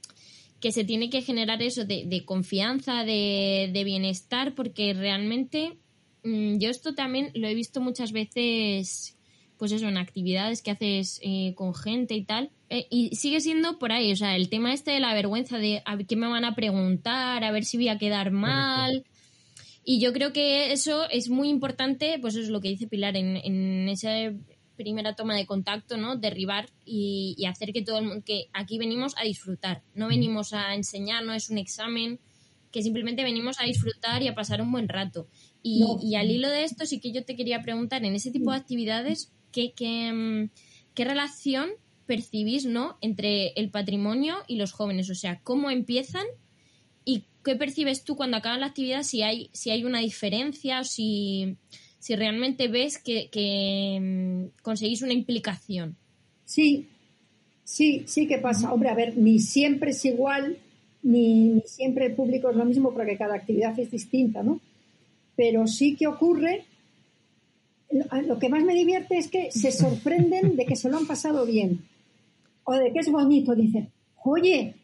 que 0.61 0.73
se 0.73 0.85
tiene 0.85 1.09
que 1.09 1.23
generar 1.23 1.63
eso 1.63 1.85
de, 1.85 2.05
de 2.07 2.25
confianza, 2.25 3.05
de, 3.05 3.71
de 3.73 3.85
bienestar, 3.85 4.55
porque 4.55 4.93
realmente 4.93 5.79
mm, 6.25 6.59
yo 6.59 6.69
esto 6.69 6.95
también 6.95 7.31
lo 7.35 7.49
he 7.49 7.55
visto 7.55 7.81
muchas 7.81 8.13
veces, 8.13 9.17
pues 9.57 9.73
eso, 9.73 9.89
en 9.89 9.97
actividades 9.97 10.61
que 10.63 10.73
haces 10.73 11.19
eh, 11.23 11.55
con 11.55 11.75
gente 11.75 12.15
y 12.15 12.25
tal, 12.25 12.51
eh, 12.71 12.87
y 12.89 13.17
sigue 13.17 13.41
siendo 13.41 13.79
por 13.79 13.91
ahí, 13.91 14.13
o 14.13 14.17
sea, 14.17 14.37
el 14.37 14.49
tema 14.49 14.73
este 14.73 14.93
de 14.93 15.01
la 15.01 15.13
vergüenza 15.13 15.59
de 15.59 15.83
a 15.85 15.97
ver 15.97 16.07
qué 16.07 16.15
me 16.15 16.29
van 16.29 16.45
a 16.45 16.55
preguntar, 16.55 17.43
a 17.43 17.51
ver 17.51 17.65
si 17.65 17.77
voy 17.77 17.89
a 17.89 17.99
quedar 17.99 18.31
mal. 18.31 19.05
Y 19.85 20.01
yo 20.01 20.13
creo 20.13 20.33
que 20.33 20.73
eso 20.73 21.09
es 21.11 21.29
muy 21.31 21.49
importante, 21.49 22.19
pues 22.21 22.35
eso 22.35 22.45
es 22.45 22.51
lo 22.51 22.61
que 22.61 22.69
dice 22.69 22.87
Pilar, 22.87 23.17
en, 23.17 23.37
en 23.39 23.89
esa 23.89 24.11
primera 24.77 25.17
toma 25.17 25.35
de 25.35 25.47
contacto, 25.47 25.97
¿no? 25.97 26.17
Derribar 26.17 26.69
y, 26.85 27.35
y 27.37 27.47
hacer 27.47 27.73
que 27.73 27.83
todo 27.83 27.99
el 27.99 28.05
mundo, 28.07 28.23
que 28.25 28.47
aquí 28.53 28.79
venimos 28.79 29.15
a 29.19 29.25
disfrutar, 29.25 29.83
no 29.95 30.09
venimos 30.09 30.53
a 30.53 30.75
enseñar, 30.75 31.25
no 31.25 31.35
es 31.35 31.51
un 31.51 31.59
examen, 31.59 32.21
que 32.71 32.83
simplemente 32.83 33.25
venimos 33.25 33.59
a 33.61 33.65
disfrutar 33.65 34.23
y 34.23 34.29
a 34.29 34.35
pasar 34.35 34.63
un 34.63 34.71
buen 34.71 34.89
rato. 34.89 35.27
Y, 35.63 35.81
No. 35.81 35.99
y 36.01 36.15
al 36.15 36.31
hilo 36.31 36.49
de 36.49 36.63
esto 36.63 36.87
sí 36.87 37.01
que 37.01 37.11
yo 37.11 37.25
te 37.25 37.35
quería 37.35 37.63
preguntar, 37.63 38.05
en 38.05 38.15
ese 38.15 38.31
tipo 38.31 38.53
de 38.53 38.59
actividades, 38.59 39.33
¿qué, 39.51 39.73
qué, 39.73 40.13
mm, 40.13 40.51
qué 40.95 41.05
relación 41.05 41.69
percibís, 42.11 42.67
¿no? 42.67 42.97
Entre 43.03 43.53
el 43.55 43.71
patrimonio 43.71 44.35
y 44.49 44.57
los 44.57 44.73
jóvenes, 44.73 45.09
o 45.11 45.15
sea, 45.15 45.39
cómo 45.45 45.71
empiezan 45.71 46.27
y 47.05 47.23
qué 47.45 47.55
percibes 47.55 48.03
tú 48.03 48.17
cuando 48.17 48.37
acaba 48.37 48.59
la 48.59 48.67
actividad, 48.67 49.05
si 49.05 49.23
hay, 49.23 49.49
si 49.53 49.71
hay 49.71 49.85
una 49.85 50.01
diferencia 50.01 50.81
o 50.81 50.85
si, 50.85 51.57
si 52.01 52.17
realmente 52.17 52.67
ves 52.67 52.99
que, 52.99 53.31
que 53.31 54.01
mm, 54.01 54.61
conseguís 54.63 55.03
una 55.03 55.13
implicación. 55.13 55.95
Sí, 56.47 56.89
sí, 57.63 58.03
sí 58.09 58.27
que 58.27 58.39
pasa. 58.39 58.73
Hombre, 58.73 58.89
a 58.89 58.97
ver, 58.97 59.17
ni 59.17 59.39
siempre 59.39 59.93
es 59.93 60.05
igual, 60.05 60.59
ni, 61.05 61.45
ni 61.45 61.61
siempre 61.61 62.07
el 62.07 62.17
público 62.17 62.51
es 62.51 62.57
lo 62.57 62.65
mismo, 62.65 62.93
porque 62.93 63.17
cada 63.17 63.37
actividad 63.37 63.79
es 63.79 63.93
distinta, 63.93 64.43
¿no? 64.43 64.61
Pero 65.37 65.69
sí 65.69 65.95
que 65.95 66.09
ocurre 66.09 66.65
lo 68.27 68.41
que 68.41 68.49
más 68.49 68.65
me 68.65 68.75
divierte 68.75 69.17
es 69.17 69.29
que 69.29 69.53
se 69.53 69.71
sorprenden 69.71 70.57
de 70.57 70.67
que 70.67 70.75
se 70.75 70.89
lo 70.89 70.97
han 70.97 71.07
pasado 71.07 71.47
bien 71.47 71.89
o 72.71 72.75
de 72.79 72.93
que 72.93 73.01
es 73.01 73.11
bonito. 73.11 73.55
Dicen, 73.55 73.91
oye, 74.25 74.75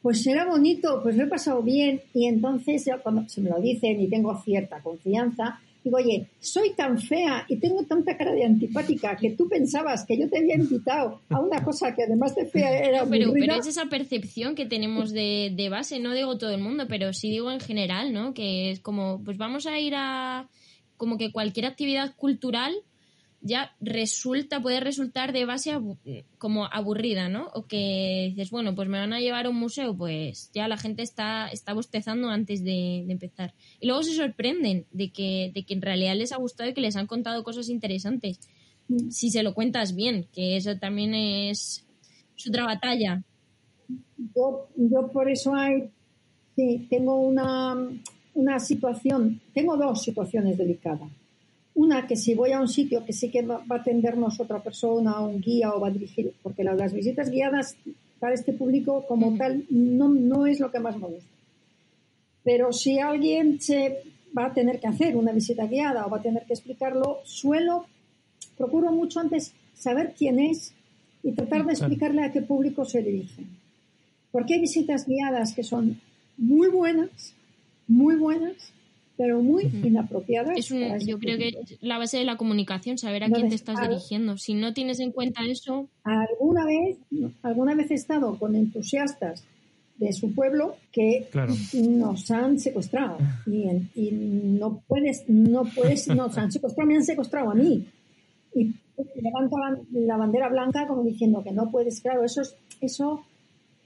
pues 0.00 0.22
será 0.22 0.44
bonito, 0.46 1.00
pues 1.02 1.16
lo 1.16 1.24
he 1.24 1.26
pasado 1.28 1.62
bien. 1.62 2.00
Y 2.14 2.26
entonces, 2.26 2.88
cuando 3.02 3.28
se 3.28 3.40
me 3.40 3.50
lo 3.50 3.60
dicen 3.60 4.00
y 4.00 4.08
tengo 4.08 4.40
cierta 4.42 4.80
confianza, 4.80 5.60
digo, 5.84 5.96
oye, 5.96 6.28
soy 6.38 6.74
tan 6.74 6.98
fea 6.98 7.44
y 7.48 7.56
tengo 7.56 7.82
tanta 7.84 8.16
cara 8.16 8.32
de 8.32 8.44
antipática 8.44 9.16
que 9.16 9.30
tú 9.30 9.48
pensabas 9.48 10.04
que 10.06 10.16
yo 10.16 10.28
te 10.28 10.38
había 10.38 10.54
invitado 10.54 11.20
a 11.28 11.40
una 11.40 11.64
cosa 11.64 11.92
que 11.94 12.04
además 12.04 12.34
de 12.36 12.46
fea 12.46 12.78
era 12.78 13.02
No, 13.04 13.10
pero, 13.10 13.26
aburrida. 13.26 13.46
pero 13.46 13.60
es 13.60 13.66
esa 13.66 13.86
percepción 13.86 14.54
que 14.54 14.66
tenemos 14.66 15.10
de, 15.12 15.52
de 15.56 15.68
base, 15.68 15.98
no 15.98 16.14
digo 16.14 16.38
todo 16.38 16.50
el 16.50 16.60
mundo, 16.60 16.86
pero 16.88 17.12
sí 17.12 17.30
digo 17.30 17.50
en 17.50 17.58
general, 17.60 18.12
¿no? 18.12 18.32
Que 18.32 18.70
es 18.70 18.78
como, 18.80 19.22
pues 19.24 19.38
vamos 19.38 19.66
a 19.66 19.80
ir 19.80 19.94
a, 19.96 20.48
como 20.96 21.18
que 21.18 21.32
cualquier 21.32 21.66
actividad 21.66 22.14
cultural 22.14 22.72
ya 23.44 23.74
resulta, 23.80 24.62
puede 24.62 24.78
resultar 24.80 25.32
de 25.32 25.44
base 25.44 25.72
abu- 25.72 25.98
como 26.38 26.66
aburrida, 26.66 27.28
¿no? 27.28 27.48
O 27.54 27.66
que 27.66 28.28
dices, 28.30 28.50
bueno, 28.50 28.74
pues 28.74 28.88
me 28.88 28.98
van 28.98 29.12
a 29.12 29.20
llevar 29.20 29.46
a 29.46 29.50
un 29.50 29.56
museo, 29.56 29.96
pues 29.96 30.50
ya 30.54 30.68
la 30.68 30.76
gente 30.76 31.02
está, 31.02 31.48
está 31.48 31.72
bostezando 31.74 32.28
antes 32.28 32.62
de, 32.62 33.02
de 33.06 33.12
empezar. 33.12 33.52
Y 33.80 33.86
luego 33.88 34.02
se 34.04 34.14
sorprenden 34.14 34.86
de 34.92 35.10
que, 35.10 35.50
de 35.54 35.64
que 35.64 35.74
en 35.74 35.82
realidad 35.82 36.14
les 36.16 36.30
ha 36.32 36.36
gustado 36.36 36.70
y 36.70 36.74
que 36.74 36.80
les 36.80 36.94
han 36.96 37.06
contado 37.08 37.42
cosas 37.42 37.68
interesantes. 37.68 38.38
Si 39.10 39.30
se 39.30 39.42
lo 39.42 39.54
cuentas 39.54 39.94
bien, 39.94 40.26
que 40.32 40.56
eso 40.56 40.76
también 40.78 41.14
es, 41.14 41.84
es 42.36 42.48
otra 42.48 42.64
batalla. 42.64 43.22
Yo, 44.36 44.68
yo 44.76 45.08
por 45.08 45.28
eso 45.30 45.54
hay, 45.54 45.90
sí, 46.54 46.86
tengo 46.90 47.16
una, 47.16 47.76
una 48.34 48.58
situación, 48.60 49.40
tengo 49.52 49.76
dos 49.76 50.02
situaciones 50.02 50.56
delicadas. 50.58 51.10
Una 51.74 52.06
que 52.06 52.16
si 52.16 52.34
voy 52.34 52.52
a 52.52 52.60
un 52.60 52.68
sitio 52.68 53.04
que 53.04 53.12
sí 53.12 53.30
que 53.30 53.42
va, 53.42 53.62
a 53.68 53.74
atendernos 53.74 54.38
otra 54.40 54.62
persona, 54.62 55.20
un 55.20 55.40
guía 55.40 55.72
o 55.74 55.80
va 55.80 55.88
a 55.88 55.90
dirigir, 55.90 56.32
porque 56.42 56.64
la- 56.64 56.74
las 56.74 56.92
visitas 56.92 57.30
guiadas 57.30 57.76
para 58.20 58.34
este 58.34 58.52
público 58.52 59.04
como 59.08 59.36
tal 59.36 59.64
no, 59.70 60.08
no 60.08 60.46
es 60.46 60.60
lo 60.60 60.70
que 60.70 60.80
más 60.80 60.96
me 60.98 61.06
gusta. 61.08 61.28
Pero 62.44 62.72
si 62.72 62.98
alguien 62.98 63.60
se 63.60 64.02
va 64.36 64.46
a 64.46 64.52
tener 64.54 64.80
que 64.80 64.86
hacer 64.88 65.16
una 65.16 65.32
visita 65.32 65.66
guiada 65.66 66.06
o 66.06 66.10
va 66.10 66.18
a 66.18 66.22
tener 66.22 66.44
que 66.44 66.52
explicarlo, 66.54 67.20
suelo, 67.24 67.86
procuro 68.56 68.92
mucho 68.92 69.20
antes 69.20 69.52
saber 69.74 70.14
quién 70.16 70.38
es 70.40 70.72
y 71.22 71.32
tratar 71.32 71.64
de 71.64 71.72
explicarle 71.72 72.24
a 72.24 72.32
qué 72.32 72.42
público 72.42 72.84
se 72.84 73.02
dirige. 73.02 73.44
Porque 74.30 74.54
hay 74.54 74.60
visitas 74.60 75.06
guiadas 75.06 75.54
que 75.54 75.62
son 75.62 76.00
muy 76.36 76.68
buenas, 76.68 77.34
muy 77.86 78.16
buenas, 78.16 78.54
pero 79.22 79.40
muy 79.40 79.70
inapropiadas. 79.84 80.58
Es 80.58 80.72
un- 80.72 80.82
ese 80.82 81.06
yo 81.06 81.16
creo 81.20 81.38
que 81.38 81.48
es 81.50 81.54
la 81.80 81.96
base 81.96 82.18
de 82.18 82.24
la 82.24 82.36
comunicación, 82.36 82.98
saber 82.98 83.22
a 83.22 83.28
No 83.28 83.36
quién 83.36 83.50
te 83.50 83.54
estás 83.54 83.78
al- 83.78 83.90
dirigiendo. 83.90 84.36
Si 84.36 84.52
no 84.54 84.74
tienes 84.74 84.98
en 84.98 85.12
cuenta 85.12 85.42
eso, 85.46 85.86
Alguna 86.02 86.64
vez, 86.66 86.96
alguna 87.42 87.76
vez 87.76 87.92
he 87.92 87.94
estado 87.94 88.36
con 88.36 88.56
entusiastas 88.56 89.44
de 89.96 90.12
su 90.12 90.34
pueblo 90.34 90.74
que 90.90 91.28
Claro. 91.30 91.54
nos 91.74 92.28
han 92.32 92.58
secuestrado 92.58 93.18
y, 93.46 93.62
en- 93.68 93.88
y 93.94 94.10
no 94.10 94.82
puedes, 94.88 95.22
no 95.28 95.62
puedes, 95.66 96.08
nos 96.08 96.36
han 96.36 96.50
secuestrado, 96.50 96.88
me 96.88 96.96
han 96.96 97.04
secuestrado 97.04 97.50
a 97.52 97.54
mí 97.54 97.86
y 98.56 98.72
levanta 99.22 99.56
la, 99.60 99.78
la 100.00 100.16
bandera 100.16 100.48
blanca 100.48 100.88
como 100.88 101.04
diciendo 101.04 101.44
que 101.44 101.52
no 101.52 101.70
puedes, 101.70 102.00
claro, 102.00 102.24
eso 102.24 102.40
es, 102.42 102.56
eso, 102.80 103.22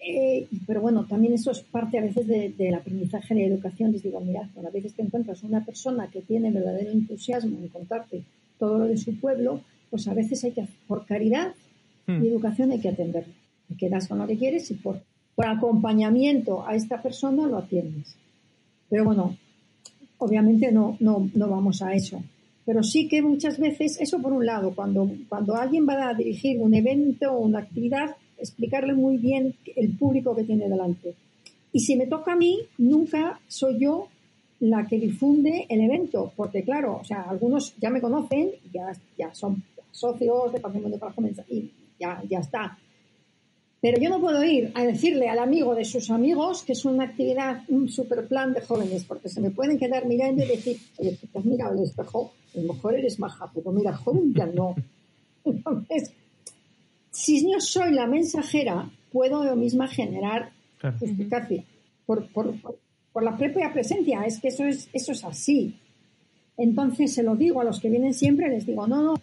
eh, 0.01 0.47
pero 0.67 0.81
bueno, 0.81 1.05
también 1.07 1.33
eso 1.35 1.51
es 1.51 1.61
parte 1.61 1.99
a 1.99 2.03
veces 2.03 2.27
de- 2.27 2.51
del 2.57 2.75
aprendizaje 2.75 3.35
de 3.35 3.47
educación. 3.47 3.93
Les 3.93 4.03
digo, 4.03 4.21
mira, 4.21 4.49
a 4.57 4.71
veces 4.71 4.95
te 4.95 5.03
encuentras 5.03 5.43
una 5.43 5.65
persona 5.65 6.09
que 6.11 6.21
tiene 6.23 6.51
verdadero 6.51 6.91
entusiasmo 6.93 7.59
en 7.59 7.69
contarte 7.69 8.23
todo 8.59 8.79
lo 8.79 8.85
de 8.87 8.97
su 8.97 9.19
pueblo, 9.19 9.61
pues 9.91 10.07
a 10.09 10.15
veces 10.15 10.43
hay 10.45 10.53
que, 10.53 10.67
por 10.87 11.07
caridad 11.07 11.55
Hmm. 12.07 12.25
y 12.25 12.29
educación 12.29 12.71
hay 12.71 12.79
que 12.81 12.89
atenderlo. 12.91 13.33
Te 13.69 13.75
quedas 13.77 14.07
con 14.07 14.19
lo 14.19 14.27
que 14.29 14.37
quieres 14.39 14.71
y 14.71 14.75
por, 14.75 15.01
por 15.35 15.47
acompañamiento 15.47 16.65
a 16.67 16.77
esta 16.77 17.03
persona 17.03 17.47
lo 17.49 17.57
atiendes. 17.59 18.15
Pero 18.89 19.05
bueno, 19.05 19.37
obviamente 20.19 20.71
no, 20.73 20.97
no, 21.01 21.29
no 21.35 21.49
vamos 21.49 21.83
a 21.83 21.93
eso. 21.95 22.23
Pero 22.65 22.83
sí 22.83 23.09
que 23.09 23.23
muchas 23.23 23.59
veces, 23.59 24.01
eso 24.01 24.21
por 24.21 24.33
un 24.33 24.47
lado, 24.47 24.73
cuando, 24.75 25.11
cuando 25.29 25.57
alguien 25.57 25.87
va 25.89 26.09
a 26.09 26.15
dirigir 26.15 26.59
un 26.61 26.75
evento 26.75 27.33
o 27.33 27.41
una 27.41 27.61
actividad, 27.61 28.17
explicarle 28.38 28.94
muy 28.94 29.16
bien 29.18 29.55
el 29.75 29.96
público 29.96 30.35
que 30.35 30.44
tiene 30.44 30.68
delante. 30.68 31.14
Y 31.72 31.81
si 31.81 31.96
me 31.96 32.07
toca 32.07 32.33
a 32.33 32.37
mí, 32.37 32.61
nunca 32.79 33.40
soy 33.49 33.79
yo 33.79 34.09
la 34.61 34.87
que 34.87 34.99
difunde 34.99 35.66
el 35.68 35.81
evento, 35.83 36.33
porque 36.35 36.62
claro, 36.62 37.01
o 37.03 37.05
sea, 37.05 37.22
algunos 37.22 37.75
ya 37.77 37.90
me 37.90 38.01
conocen, 38.01 38.51
ya, 38.72 38.92
ya 39.18 39.35
son 39.35 39.62
socios 39.90 40.53
de 40.53 40.61
Patrimonio 40.61 40.99
para 40.99 41.12
Jóvenes 41.12 41.40
y 41.49 41.70
ya, 41.99 42.22
ya 42.29 42.38
está. 42.38 42.79
Pero 43.81 44.01
yo 44.01 44.09
no 44.09 44.20
puedo 44.20 44.42
ir 44.42 44.72
a 44.75 44.85
decirle 44.85 45.29
al 45.29 45.38
amigo 45.38 45.75
de 45.75 45.85
sus 45.85 46.11
amigos 46.11 46.62
que 46.62 46.72
es 46.72 46.85
una 46.85 47.05
actividad, 47.05 47.62
un 47.68 47.88
super 47.88 48.27
plan 48.27 48.53
de 48.53 48.62
jóvenes, 48.62 49.05
porque 49.05 49.29
se 49.29 49.40
me 49.40 49.51
pueden 49.51 49.79
quedar 49.79 50.07
mirando 50.07 50.42
y 50.42 50.49
decir, 50.49 50.79
oye, 50.99 51.18
te 51.31 51.38
has 51.38 51.44
mirado 51.44 51.72
al 51.72 51.85
espejo, 51.85 52.33
a 52.55 52.61
lo 52.61 52.72
mejor 52.72 52.94
eres 52.94 53.18
maja, 53.20 53.51
pero 53.55 53.70
mira, 53.72 53.94
joven 53.94 54.33
ya 54.35 54.46
no. 54.46 54.75
Entonces, 55.44 56.11
si 57.16 57.50
yo 57.50 57.61
soy 57.61 57.92
la 57.92 58.07
mensajera, 58.07 58.90
puedo 59.11 59.44
yo 59.44 59.57
misma 59.57 59.88
generar 59.88 60.50
Claro. 60.79 60.98
eficacia 61.00 61.64
por, 62.05 62.26
por, 62.29 62.61
por, 62.61 62.79
por 63.11 63.22
la 63.22 63.35
propia 63.37 63.72
presencia. 63.72 64.22
Es 64.26 64.38
que 64.38 64.48
eso 64.48 64.64
es, 64.64 64.90
eso 64.92 65.12
es 65.12 65.24
así. 65.24 65.74
Entonces 66.59 67.14
se 67.14 67.22
lo 67.22 67.35
digo 67.35 67.62
a 67.62 67.64
los 67.64 67.81
que 67.81 67.88
vienen 67.88 68.12
siempre, 68.12 68.50
les 68.50 68.66
digo, 68.66 68.87
no, 68.87 69.02
no, 69.02 69.14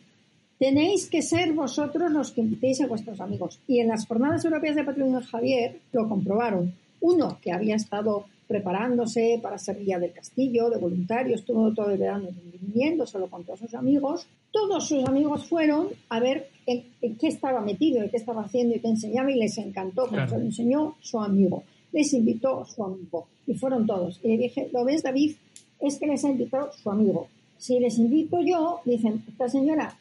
tenéis 0.58 1.08
que 1.08 1.22
ser 1.22 1.54
vosotros 1.54 2.12
los 2.12 2.32
que 2.32 2.42
invitéis 2.42 2.82
a 2.82 2.88
vuestros 2.88 3.22
amigos. 3.22 3.60
Y 3.68 3.80
en 3.80 3.90
las 3.90 4.08
jornadas 4.08 4.44
europeas 4.44 4.76
de 4.76 4.84
patrimonio 4.84 5.20
de 5.20 5.26
Javier 5.26 5.80
lo 5.92 6.10
comprobaron. 6.10 6.74
Uno 7.02 7.38
que 7.42 7.52
había 7.52 7.76
estado 7.76 8.26
preparándose 8.54 9.40
para 9.42 9.58
ser 9.58 9.80
guía 9.84 9.98
del 9.98 10.12
castillo, 10.14 10.70
de 10.70 10.78
voluntario, 10.78 11.34
estuvo 11.34 11.74
todo 11.74 11.90
el 11.90 11.98
verano 11.98 12.28
viniendo, 12.62 13.04
se 13.08 13.18
lo 13.18 13.28
contó 13.28 13.54
a 13.54 13.58
sus 13.58 13.74
amigos. 13.74 14.28
Todos 14.52 14.88
sus 14.88 15.04
amigos 15.06 15.48
fueron 15.48 15.88
a 16.10 16.20
ver 16.20 16.50
en, 16.68 16.84
en 17.02 17.16
qué 17.18 17.30
estaba 17.30 17.62
metido, 17.62 18.00
en 18.04 18.12
qué 18.12 18.18
estaba 18.18 18.44
haciendo 18.44 18.76
y 18.76 18.80
qué 18.80 18.90
enseñaba 18.90 19.32
y 19.32 19.40
les 19.40 19.58
encantó, 19.58 20.04
porque 20.04 20.18
Claro. 20.18 20.30
se 20.30 20.38
lo 20.38 20.44
enseñó 20.46 20.96
su 21.02 21.20
amigo. 21.20 21.64
Les 21.92 22.14
invitó 22.14 22.64
su 22.66 22.84
amigo 22.84 23.26
y 23.48 23.56
fueron 23.56 23.88
todos. 23.88 24.20
Y 24.24 24.28
le 24.28 24.38
dije, 24.38 24.70
¿lo 24.72 24.86
ves 24.86 25.02
David? 25.02 25.36
Es 25.80 25.98
que 25.98 26.06
les 26.06 26.24
ha 26.24 26.30
invitado 26.30 26.72
su 26.74 26.92
amigo. 26.92 27.28
Si 27.58 27.80
les 27.80 27.98
invito 27.98 28.40
yo, 28.42 28.82
dicen, 28.86 29.24
esta 29.28 29.50
señora 29.50 29.98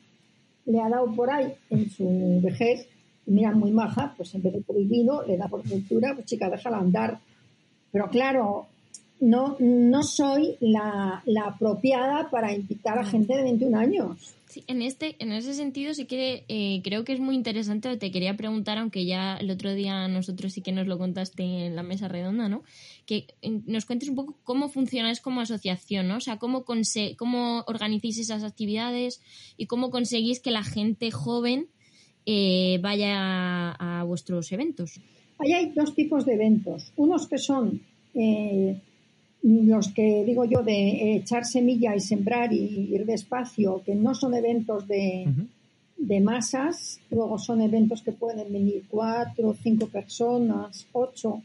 le 0.66 0.78
ha 0.78 0.90
dado 0.90 1.10
por 1.14 1.30
ahí 1.30 1.54
en 1.70 1.88
su 1.88 2.38
vejez, 2.42 2.86
y 3.26 3.30
mira, 3.30 3.52
muy 3.52 3.70
maja, 3.70 4.12
pues 4.16 4.34
en 4.34 4.42
vez 4.42 4.52
de 4.52 4.84
vino, 4.84 5.22
le 5.22 5.38
da 5.38 5.48
por 5.48 5.66
cultura, 5.66 6.12
pues 6.14 6.26
chica, 6.26 6.50
déjala 6.50 6.78
andar. 6.78 7.18
Pero 7.92 8.08
claro, 8.08 8.66
no, 9.22 9.56
no 9.60 10.02
soy 10.02 10.56
la, 10.60 11.22
la 11.26 11.42
apropiada 11.42 12.28
para 12.28 12.52
invitar 12.52 12.98
a 12.98 13.04
gente 13.04 13.36
de 13.36 13.44
21 13.44 13.78
años. 13.78 14.34
sí, 14.48 14.64
en 14.66 14.82
este, 14.82 15.14
en 15.20 15.30
ese 15.30 15.54
sentido 15.54 15.94
sí 15.94 16.06
que 16.06 16.44
eh, 16.48 16.80
creo 16.82 17.04
que 17.04 17.12
es 17.12 17.20
muy 17.20 17.36
interesante. 17.36 17.96
Te 17.96 18.10
quería 18.10 18.36
preguntar, 18.36 18.78
aunque 18.78 19.06
ya 19.06 19.36
el 19.36 19.48
otro 19.50 19.72
día 19.74 20.08
nosotros 20.08 20.52
sí 20.52 20.60
que 20.60 20.72
nos 20.72 20.88
lo 20.88 20.98
contaste 20.98 21.44
en 21.44 21.76
la 21.76 21.84
mesa 21.84 22.08
redonda, 22.08 22.48
¿no? 22.48 22.64
Que 23.06 23.28
nos 23.42 23.86
cuentes 23.86 24.08
un 24.08 24.16
poco 24.16 24.36
cómo 24.42 24.68
funcionáis 24.68 25.20
como 25.20 25.40
asociación, 25.40 26.08
¿no? 26.08 26.16
O 26.16 26.20
sea, 26.20 26.38
cómo, 26.38 26.64
cómo 27.16 27.64
organizáis 27.68 28.18
esas 28.18 28.42
actividades 28.42 29.20
y 29.56 29.66
cómo 29.66 29.90
conseguís 29.90 30.40
que 30.40 30.50
la 30.50 30.64
gente 30.64 31.12
joven 31.12 31.68
eh, 32.26 32.80
vaya 32.82 33.70
a 33.70 34.02
vuestros 34.02 34.50
eventos. 34.50 35.00
Ahí 35.42 35.52
hay 35.52 35.72
dos 35.74 35.94
tipos 35.94 36.24
de 36.24 36.34
eventos. 36.34 36.92
Unos 36.96 37.26
que 37.26 37.38
son 37.38 37.80
eh, 38.14 38.76
los 39.42 39.88
que 39.88 40.24
digo 40.24 40.44
yo 40.44 40.62
de 40.62 41.16
echar 41.16 41.44
semilla 41.44 41.96
y 41.96 42.00
sembrar 42.00 42.52
y 42.52 42.94
ir 42.94 43.04
despacio, 43.04 43.82
que 43.84 43.94
no 43.94 44.14
son 44.14 44.34
eventos 44.34 44.86
de, 44.86 45.26
de 45.96 46.20
masas, 46.20 47.00
luego 47.10 47.38
son 47.38 47.60
eventos 47.60 48.02
que 48.02 48.12
pueden 48.12 48.52
venir 48.52 48.84
cuatro, 48.88 49.54
cinco 49.60 49.86
personas, 49.88 50.86
ocho, 50.92 51.42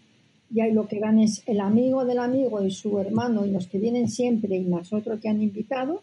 y 0.53 0.61
ahí 0.61 0.71
lo 0.73 0.87
que 0.87 0.99
van 0.99 1.19
es 1.19 1.41
el 1.47 1.59
amigo 1.59 2.05
del 2.05 2.19
amigo 2.19 2.63
y 2.63 2.71
su 2.71 2.99
hermano 2.99 3.45
y 3.45 3.51
los 3.51 3.67
que 3.67 3.79
vienen 3.79 4.07
siempre 4.09 4.55
y 4.55 4.63
más 4.63 4.93
otro 4.93 5.19
que 5.19 5.27
han 5.27 5.41
invitado. 5.41 6.01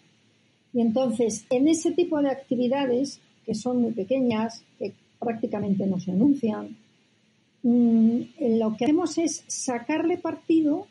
Y 0.73 0.81
entonces, 0.81 1.47
en 1.51 1.69
ese 1.69 1.93
tipo 1.93 2.21
de 2.21 2.31
actividades, 2.31 3.21
que 3.47 3.55
son 3.55 3.81
muy 3.81 3.93
pequeñas, 3.93 4.65
que 4.79 4.93
prácticamente 5.19 5.87
no 5.87 6.01
se 6.01 6.11
anuncian. 6.11 6.77
Mm, 7.65 8.59
lo 8.59 8.77
que 8.77 8.85
hacemos 8.85 9.17
es 9.17 9.43
sacarle 9.47 10.19
partido 10.19 10.87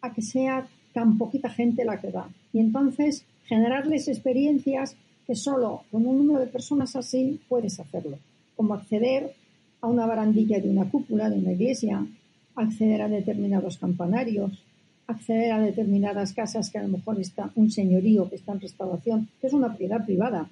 a 0.00 0.14
que 0.14 0.22
sea 0.22 0.68
tan 0.94 1.18
poquita 1.18 1.50
gente 1.50 1.84
la 1.84 2.00
que 2.00 2.10
va. 2.10 2.30
Y 2.52 2.60
entonces 2.60 3.24
generarles 3.46 4.06
experiencias 4.08 4.96
que 5.26 5.34
solo 5.34 5.82
con 5.90 6.06
un 6.06 6.18
número 6.18 6.40
de 6.40 6.46
personas 6.46 6.94
así 6.94 7.40
puedes 7.48 7.80
hacerlo, 7.80 8.18
como 8.54 8.74
acceder 8.74 9.34
a 9.80 9.88
una 9.88 10.06
barandilla 10.06 10.60
de 10.60 10.70
una 10.70 10.88
cúpula 10.88 11.28
de 11.28 11.38
una 11.38 11.52
iglesia, 11.52 12.06
acceder 12.54 13.02
a 13.02 13.08
determinados 13.08 13.76
campanarios, 13.76 14.62
acceder 15.08 15.52
a 15.52 15.60
determinadas 15.60 16.32
casas 16.32 16.70
que 16.70 16.78
a 16.78 16.82
lo 16.82 16.88
mejor 16.88 17.20
está 17.20 17.50
un 17.56 17.70
señorío 17.70 18.28
que 18.30 18.36
está 18.36 18.52
en 18.52 18.60
restauración, 18.60 19.28
que 19.40 19.48
es 19.48 19.52
una 19.52 19.68
propiedad 19.68 20.04
privada, 20.04 20.48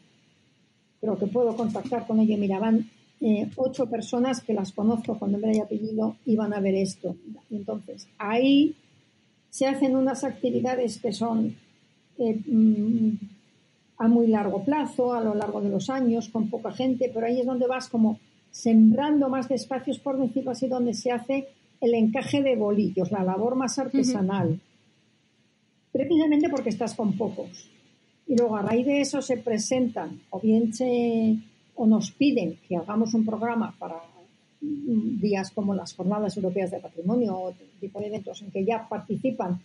pero 1.00 1.16
que 1.16 1.26
puedo 1.26 1.56
contactar 1.56 2.06
con 2.06 2.18
ella. 2.18 2.36
Mira, 2.36 2.58
van 2.58 2.90
eh, 3.26 3.48
ocho 3.56 3.86
personas 3.86 4.42
que 4.42 4.52
las 4.52 4.72
conozco 4.72 5.18
con 5.18 5.32
nombre 5.32 5.56
y 5.56 5.58
apellido 5.58 6.16
y 6.26 6.36
van 6.36 6.52
a 6.52 6.60
ver 6.60 6.74
esto. 6.74 7.16
Entonces, 7.50 8.06
ahí 8.18 8.76
se 9.48 9.66
hacen 9.66 9.96
unas 9.96 10.24
actividades 10.24 10.98
que 10.98 11.10
son 11.10 11.56
eh, 12.18 12.38
mm, 12.46 13.12
a 13.96 14.08
muy 14.08 14.26
largo 14.26 14.62
plazo, 14.62 15.14
a 15.14 15.22
lo 15.22 15.34
largo 15.34 15.62
de 15.62 15.70
los 15.70 15.88
años, 15.88 16.28
con 16.28 16.50
poca 16.50 16.70
gente, 16.72 17.10
pero 17.14 17.24
ahí 17.24 17.40
es 17.40 17.46
donde 17.46 17.66
vas 17.66 17.88
como 17.88 18.18
sembrando 18.50 19.30
más 19.30 19.48
de 19.48 19.54
espacios, 19.54 19.98
por 19.98 20.18
decirlo 20.18 20.50
así, 20.50 20.68
donde 20.68 20.92
se 20.92 21.10
hace 21.10 21.48
el 21.80 21.94
encaje 21.94 22.42
de 22.42 22.56
bolillos, 22.56 23.10
la 23.10 23.24
labor 23.24 23.56
más 23.56 23.78
artesanal, 23.78 24.60
precisamente 25.90 26.50
porque 26.50 26.68
estás 26.68 26.92
con 26.94 27.16
pocos. 27.16 27.70
Y 28.26 28.36
luego 28.36 28.58
a 28.58 28.62
raíz 28.62 28.84
de 28.84 29.00
eso 29.00 29.22
se 29.22 29.38
presentan, 29.38 30.20
o 30.28 30.40
bien 30.40 30.74
se, 30.74 31.38
o 31.76 31.86
nos 31.86 32.10
piden 32.12 32.58
que 32.68 32.76
hagamos 32.76 33.14
un 33.14 33.24
programa 33.24 33.74
para 33.78 33.96
días 34.60 35.50
como 35.50 35.74
las 35.74 35.94
Jornadas 35.94 36.36
Europeas 36.36 36.70
de 36.70 36.80
Patrimonio 36.80 37.36
o 37.36 37.54
tipo 37.80 38.00
de 38.00 38.06
eventos 38.06 38.40
en 38.42 38.50
que 38.50 38.64
ya 38.64 38.88
participan 38.88 39.60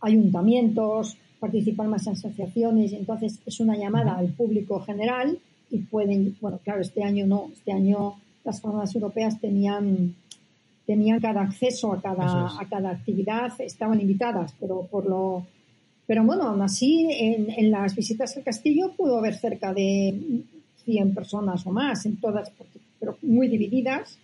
ayuntamientos, 0.00 1.16
participan 1.38 1.90
más 1.90 2.08
asociaciones 2.08 2.92
y 2.92 2.96
entonces 2.96 3.40
es 3.44 3.60
una 3.60 3.76
llamada 3.76 4.16
al 4.16 4.28
público 4.28 4.80
general 4.80 5.38
y 5.70 5.78
pueden, 5.78 6.36
bueno, 6.40 6.58
claro, 6.62 6.80
este 6.80 7.02
año 7.02 7.26
no, 7.26 7.50
este 7.52 7.72
año 7.72 8.14
las 8.44 8.60
jornadas 8.60 8.94
europeas 8.94 9.40
tenían 9.40 10.14
tenían 10.86 11.20
cada 11.20 11.42
acceso 11.42 11.92
a 11.92 12.00
cada, 12.00 12.60
a 12.60 12.68
cada 12.68 12.90
actividad, 12.90 13.52
estaban 13.60 14.00
invitadas, 14.00 14.54
pero 14.58 14.86
por 14.90 15.06
lo 15.06 15.46
pero 16.06 16.24
bueno, 16.24 16.42
aún 16.42 16.60
así, 16.62 17.06
en, 17.08 17.48
en, 17.50 17.70
las 17.70 17.94
visitas 17.94 18.36
al 18.36 18.42
castillo 18.42 18.90
pudo 18.96 19.18
haber 19.18 19.34
cerca 19.34 19.72
de 19.72 20.42
100 20.84 21.14
personas 21.14 21.66
o 21.66 21.70
más, 21.70 22.06
en 22.06 22.16
todas, 22.16 22.50
pero 22.98 23.16
muy 23.22 23.48
divididas. 23.48 24.18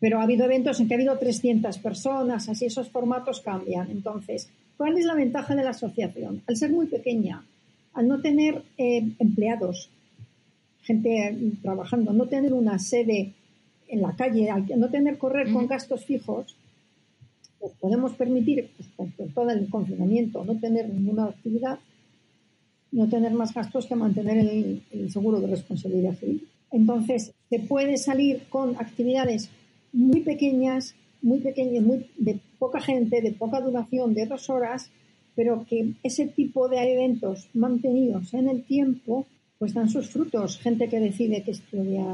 Pero 0.00 0.20
ha 0.20 0.24
habido 0.24 0.44
eventos 0.44 0.80
en 0.80 0.88
que 0.88 0.94
ha 0.94 0.96
habido 0.96 1.16
300 1.18 1.78
personas, 1.78 2.48
así 2.48 2.66
esos 2.66 2.90
formatos 2.90 3.40
cambian. 3.40 3.90
Entonces, 3.90 4.50
¿cuál 4.76 4.98
es 4.98 5.06
la 5.06 5.14
ventaja 5.14 5.54
de 5.54 5.64
la 5.64 5.70
asociación? 5.70 6.42
Al 6.46 6.56
ser 6.56 6.70
muy 6.70 6.86
pequeña, 6.86 7.44
al 7.94 8.08
no 8.08 8.20
tener 8.20 8.62
eh, 8.76 9.08
empleados, 9.18 9.88
gente 10.82 11.36
trabajando, 11.62 12.12
no 12.12 12.26
tener 12.26 12.52
una 12.52 12.78
sede 12.78 13.32
en 13.88 14.02
la 14.02 14.14
calle, 14.14 14.50
al 14.50 14.66
no 14.76 14.90
tener 14.90 15.16
correr 15.18 15.52
con 15.52 15.66
gastos 15.66 16.04
fijos, 16.04 16.56
pues 17.60 17.72
podemos 17.80 18.12
permitir, 18.12 18.70
pues, 18.76 18.88
con 18.94 19.10
todo 19.32 19.48
el 19.50 19.70
confinamiento, 19.70 20.44
no 20.44 20.58
tener 20.58 20.88
ninguna 20.88 21.24
actividad, 21.24 21.78
no 22.94 23.08
tener 23.08 23.32
más 23.32 23.52
gastos 23.52 23.86
que 23.86 23.96
mantener 23.96 24.38
el, 24.38 25.10
seguro 25.10 25.40
de 25.40 25.48
responsabilidad 25.48 26.14
civil. 26.14 26.46
Entonces, 26.70 27.32
se 27.50 27.58
puede 27.58 27.98
salir 27.98 28.44
con 28.48 28.76
actividades 28.76 29.50
muy 29.92 30.20
pequeñas, 30.20 30.94
muy 31.20 31.38
pequeñas, 31.40 31.82
muy, 31.82 32.06
de 32.16 32.38
poca 32.58 32.80
gente, 32.80 33.20
de 33.20 33.32
poca 33.32 33.60
duración, 33.60 34.14
de 34.14 34.26
dos 34.26 34.48
horas, 34.48 34.90
pero 35.34 35.66
que 35.68 35.94
ese 36.04 36.26
tipo 36.26 36.68
de 36.68 36.92
eventos 36.94 37.48
mantenidos 37.52 38.32
en 38.32 38.48
el 38.48 38.62
tiempo 38.62 39.26
pues 39.58 39.74
dan 39.74 39.88
sus 39.88 40.08
frutos. 40.10 40.58
Gente 40.58 40.88
que 40.88 41.00
decide 41.00 41.42
que 41.42 41.52
estudia 41.52 42.04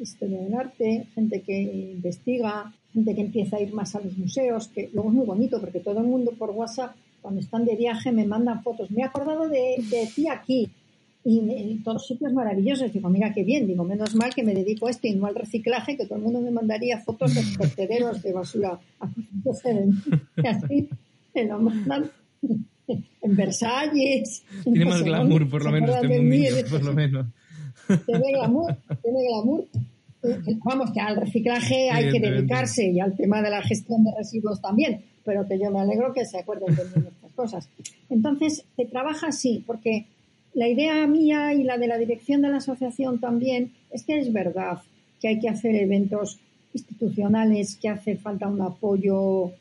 historia 0.00 0.42
del 0.42 0.54
arte, 0.54 1.06
gente 1.14 1.40
que 1.40 1.60
investiga, 1.60 2.72
gente 2.92 3.14
que 3.14 3.20
empieza 3.22 3.56
a 3.56 3.60
ir 3.60 3.72
más 3.72 3.94
a 3.96 4.00
los 4.00 4.16
museos, 4.16 4.68
que 4.68 4.90
luego 4.92 5.08
es 5.08 5.14
muy 5.14 5.26
bonito 5.26 5.60
porque 5.60 5.80
todo 5.80 6.00
el 6.00 6.06
mundo 6.06 6.32
por 6.38 6.50
WhatsApp, 6.50 6.94
cuando 7.20 7.40
están 7.40 7.64
de 7.64 7.76
viaje, 7.76 8.12
me 8.12 8.26
mandan 8.26 8.62
fotos. 8.62 8.90
Me 8.90 9.02
he 9.02 9.04
acordado 9.04 9.48
de, 9.48 9.76
de 9.90 10.08
ti 10.14 10.28
aquí. 10.28 10.70
Y, 11.22 11.38
en 11.38 11.82
todos 11.82 12.06
sitios 12.06 12.32
maravillosos. 12.32 12.92
Digo, 12.92 13.10
mira 13.10 13.32
qué 13.32 13.44
bien. 13.44 13.66
Digo, 13.66 13.84
menos 13.84 14.14
mal 14.14 14.34
que 14.34 14.42
me 14.42 14.54
dedico 14.54 14.86
a 14.86 14.90
esto 14.90 15.06
y 15.06 15.14
no 15.14 15.26
al 15.26 15.34
reciclaje, 15.34 15.96
que 15.96 16.06
todo 16.06 16.16
el 16.16 16.24
mundo 16.24 16.40
me 16.40 16.50
mandaría 16.50 16.98
fotos 16.98 17.34
de 17.34 17.42
vertederos 17.58 18.22
de 18.22 18.32
basura. 18.32 18.78
Y 19.44 19.48
así 20.46 20.88
me 21.34 21.44
lo 21.44 21.58
mandan 21.60 22.10
en 23.22 23.36
Versalles. 23.36 24.44
Tiene 24.64 24.84
más 24.84 25.02
glamour, 25.02 25.48
por 25.48 25.64
lo 25.64 25.72
menos, 25.72 25.94
este 25.94 26.08
mundillo, 26.08 26.70
por 26.70 26.84
lo 26.84 26.92
menos. 26.92 27.26
Tiene 28.06 28.32
glamour, 28.32 28.76
tiene 29.02 29.18
glamour. 29.28 29.66
Vamos, 30.64 30.90
que 30.92 31.00
al 31.00 31.16
reciclaje 31.16 31.90
hay 31.90 32.10
que 32.10 32.20
dedicarse 32.20 32.86
y 32.90 33.00
al 33.00 33.16
tema 33.16 33.40
de 33.40 33.50
la 33.50 33.62
gestión 33.62 34.04
de 34.04 34.10
residuos 34.16 34.60
también, 34.60 35.02
pero 35.24 35.46
que 35.46 35.58
yo 35.58 35.70
me 35.70 35.80
alegro 35.80 36.12
que 36.12 36.24
se 36.24 36.38
acuerden 36.38 36.74
de 36.74 36.82
estas 36.82 37.32
cosas. 37.34 37.68
Entonces, 38.08 38.64
se 38.76 38.84
trabaja 38.86 39.28
así, 39.28 39.62
porque 39.66 40.06
la 40.54 40.68
idea 40.68 41.06
mía 41.06 41.54
y 41.54 41.62
la 41.62 41.78
de 41.78 41.86
la 41.86 41.98
dirección 41.98 42.42
de 42.42 42.48
la 42.48 42.56
asociación 42.56 43.20
también 43.20 43.72
es 43.90 44.04
que 44.04 44.18
es 44.18 44.32
verdad 44.32 44.78
que 45.20 45.28
hay 45.28 45.38
que 45.38 45.48
hacer 45.48 45.74
eventos 45.76 46.38
institucionales, 46.72 47.76
que 47.76 47.88
hace 47.88 48.16
falta 48.16 48.48
un 48.48 48.62
apoyo 48.62 49.52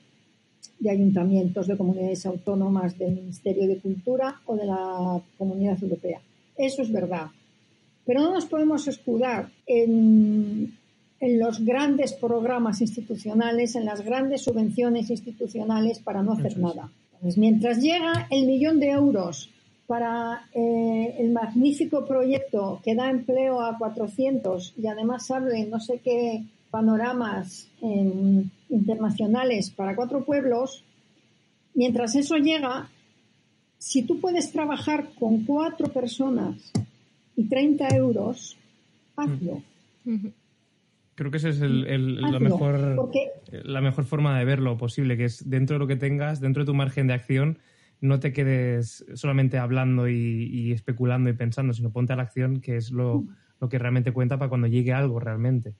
de 0.79 0.89
ayuntamientos, 0.89 1.67
de 1.67 1.77
comunidades 1.77 2.25
autónomas, 2.25 2.97
del 2.97 3.15
Ministerio 3.15 3.67
de 3.67 3.77
Cultura 3.77 4.39
o 4.45 4.55
de 4.55 4.65
la 4.65 5.21
Comunidad 5.37 5.77
Europea. 5.81 6.21
Eso 6.57 6.81
es 6.81 6.91
verdad. 6.91 7.27
Pero 8.05 8.21
no 8.21 8.31
nos 8.31 8.45
podemos 8.45 8.87
escudar 8.87 9.49
en, 9.67 10.73
en 11.19 11.39
los 11.39 11.65
grandes 11.65 12.13
programas 12.13 12.81
institucionales, 12.81 13.75
en 13.75 13.85
las 13.85 14.01
grandes 14.01 14.43
subvenciones 14.43 15.09
institucionales 15.09 15.99
para 15.99 16.23
no 16.23 16.33
hacer 16.33 16.57
nada. 16.57 16.89
Pues 17.21 17.37
mientras 17.37 17.81
llega 17.81 18.27
el 18.29 18.45
millón 18.45 18.79
de 18.79 18.91
euros 18.91 19.49
para 19.87 20.47
eh, 20.53 21.15
el 21.17 21.31
magnífico 21.31 22.05
proyecto 22.05 22.79
que 22.83 22.95
da 22.95 23.09
empleo 23.09 23.61
a 23.61 23.77
400 23.77 24.75
y 24.77 24.87
además 24.87 25.29
abre 25.31 25.65
no 25.65 25.79
sé 25.79 25.99
qué 26.03 26.43
panoramas 26.69 27.67
eh, 27.81 28.43
internacionales 28.69 29.71
para 29.71 29.95
cuatro 29.95 30.23
pueblos, 30.23 30.83
mientras 31.73 32.15
eso 32.15 32.35
llega, 32.35 32.89
si 33.77 34.03
tú 34.03 34.19
puedes 34.19 34.51
trabajar 34.51 35.09
con 35.19 35.43
cuatro 35.45 35.87
personas 35.87 36.55
y 37.35 37.45
30 37.45 37.87
euros, 37.95 38.55
hazlo. 39.15 39.63
Creo 41.19 41.31
que 41.31 41.37
esa 41.37 41.49
es 41.49 41.59
el, 41.59 42.21
la, 42.21 42.39
mejor, 42.39 43.11
la 43.51 43.81
mejor 43.81 44.05
forma 44.05 44.39
de 44.39 44.45
verlo 44.45 44.77
posible, 44.77 45.17
que 45.17 45.25
es 45.25 45.49
dentro 45.49 45.75
de 45.75 45.79
lo 45.79 45.85
que 45.85 45.97
tengas, 45.97 46.39
dentro 46.39 46.63
de 46.63 46.67
tu 46.67 46.73
margen 46.73 47.07
de 47.07 47.13
acción, 47.13 47.59
no 47.99 48.21
te 48.21 48.31
quedes 48.31 49.03
solamente 49.15 49.57
hablando 49.57 50.07
y, 50.07 50.71
especulando 50.71 51.29
y 51.29 51.33
pensando, 51.33 51.73
sino 51.73 51.91
ponte 51.91 52.13
a 52.13 52.15
la 52.15 52.23
acción, 52.23 52.61
que 52.61 52.77
es 52.77 52.91
lo, 52.91 53.25
lo 53.59 53.67
que 53.67 53.77
realmente 53.77 54.13
cuenta 54.13 54.37
para 54.37 54.47
cuando 54.47 54.67
llegue 54.67 54.93
algo 54.93 55.19
realmente. 55.19 55.73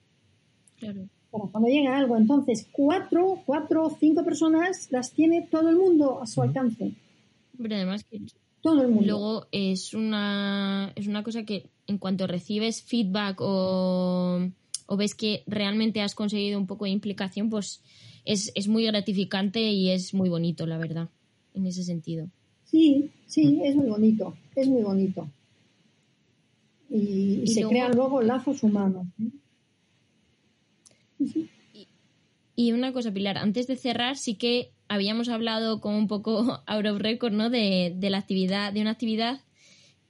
Claro 0.76 1.08
para 1.30 1.44
cuando 1.44 1.70
llega 1.70 1.96
algo. 1.96 2.18
Entonces, 2.18 2.68
cuatro, 2.70 3.38
cuatro 3.46 3.86
o 3.86 3.96
cinco 3.98 4.22
personas 4.22 4.88
las 4.90 5.12
tiene 5.12 5.48
todo 5.50 5.70
el 5.70 5.76
mundo 5.76 6.20
a 6.20 6.26
su 6.26 6.42
alcance. 6.42 6.92
Pero 7.56 7.74
además 7.76 8.04
que 8.04 8.20
todo 8.60 8.82
el 8.82 8.88
mundo. 8.88 9.06
Luego 9.06 9.46
es 9.52 9.94
una, 9.94 10.92
es 10.96 11.06
una 11.06 11.22
cosa 11.22 11.44
que 11.44 11.70
en 11.86 11.96
cuanto 11.96 12.26
recibes 12.26 12.82
feedback 12.82 13.38
o, 13.40 14.50
o 14.90 14.96
ves 14.96 15.14
que 15.14 15.44
realmente 15.46 16.00
has 16.00 16.16
conseguido 16.16 16.58
un 16.58 16.66
poco 16.66 16.84
de 16.84 16.90
implicación, 16.90 17.48
pues 17.48 17.80
es, 18.24 18.50
es 18.56 18.66
muy 18.66 18.84
gratificante 18.84 19.70
y 19.70 19.90
es 19.90 20.14
muy 20.14 20.28
bonito, 20.28 20.66
la 20.66 20.78
verdad, 20.78 21.08
en 21.54 21.64
ese 21.64 21.84
sentido. 21.84 22.28
Sí, 22.64 23.08
sí, 23.26 23.60
es 23.62 23.76
muy 23.76 23.86
bonito, 23.86 24.34
es 24.56 24.66
muy 24.66 24.82
bonito. 24.82 25.28
Y, 26.90 27.46
se 27.46 27.62
crean 27.62 27.94
luego 27.94 28.20
lazos 28.20 28.64
humanos. 28.64 29.06
Y, 32.56 32.72
una 32.72 32.92
cosa, 32.92 33.12
Pilar, 33.12 33.38
antes 33.38 33.68
de 33.68 33.76
cerrar, 33.76 34.16
sí 34.16 34.34
que 34.34 34.72
habíamos 34.88 35.28
hablado 35.28 35.80
con 35.80 35.94
un 35.94 36.08
poco 36.08 36.62
out 36.66 36.86
of 36.86 36.98
record, 36.98 37.32
¿no? 37.32 37.48
De, 37.48 37.96
la 38.00 38.18
actividad, 38.18 38.72
de 38.72 38.80
una 38.80 38.90
actividad 38.90 39.38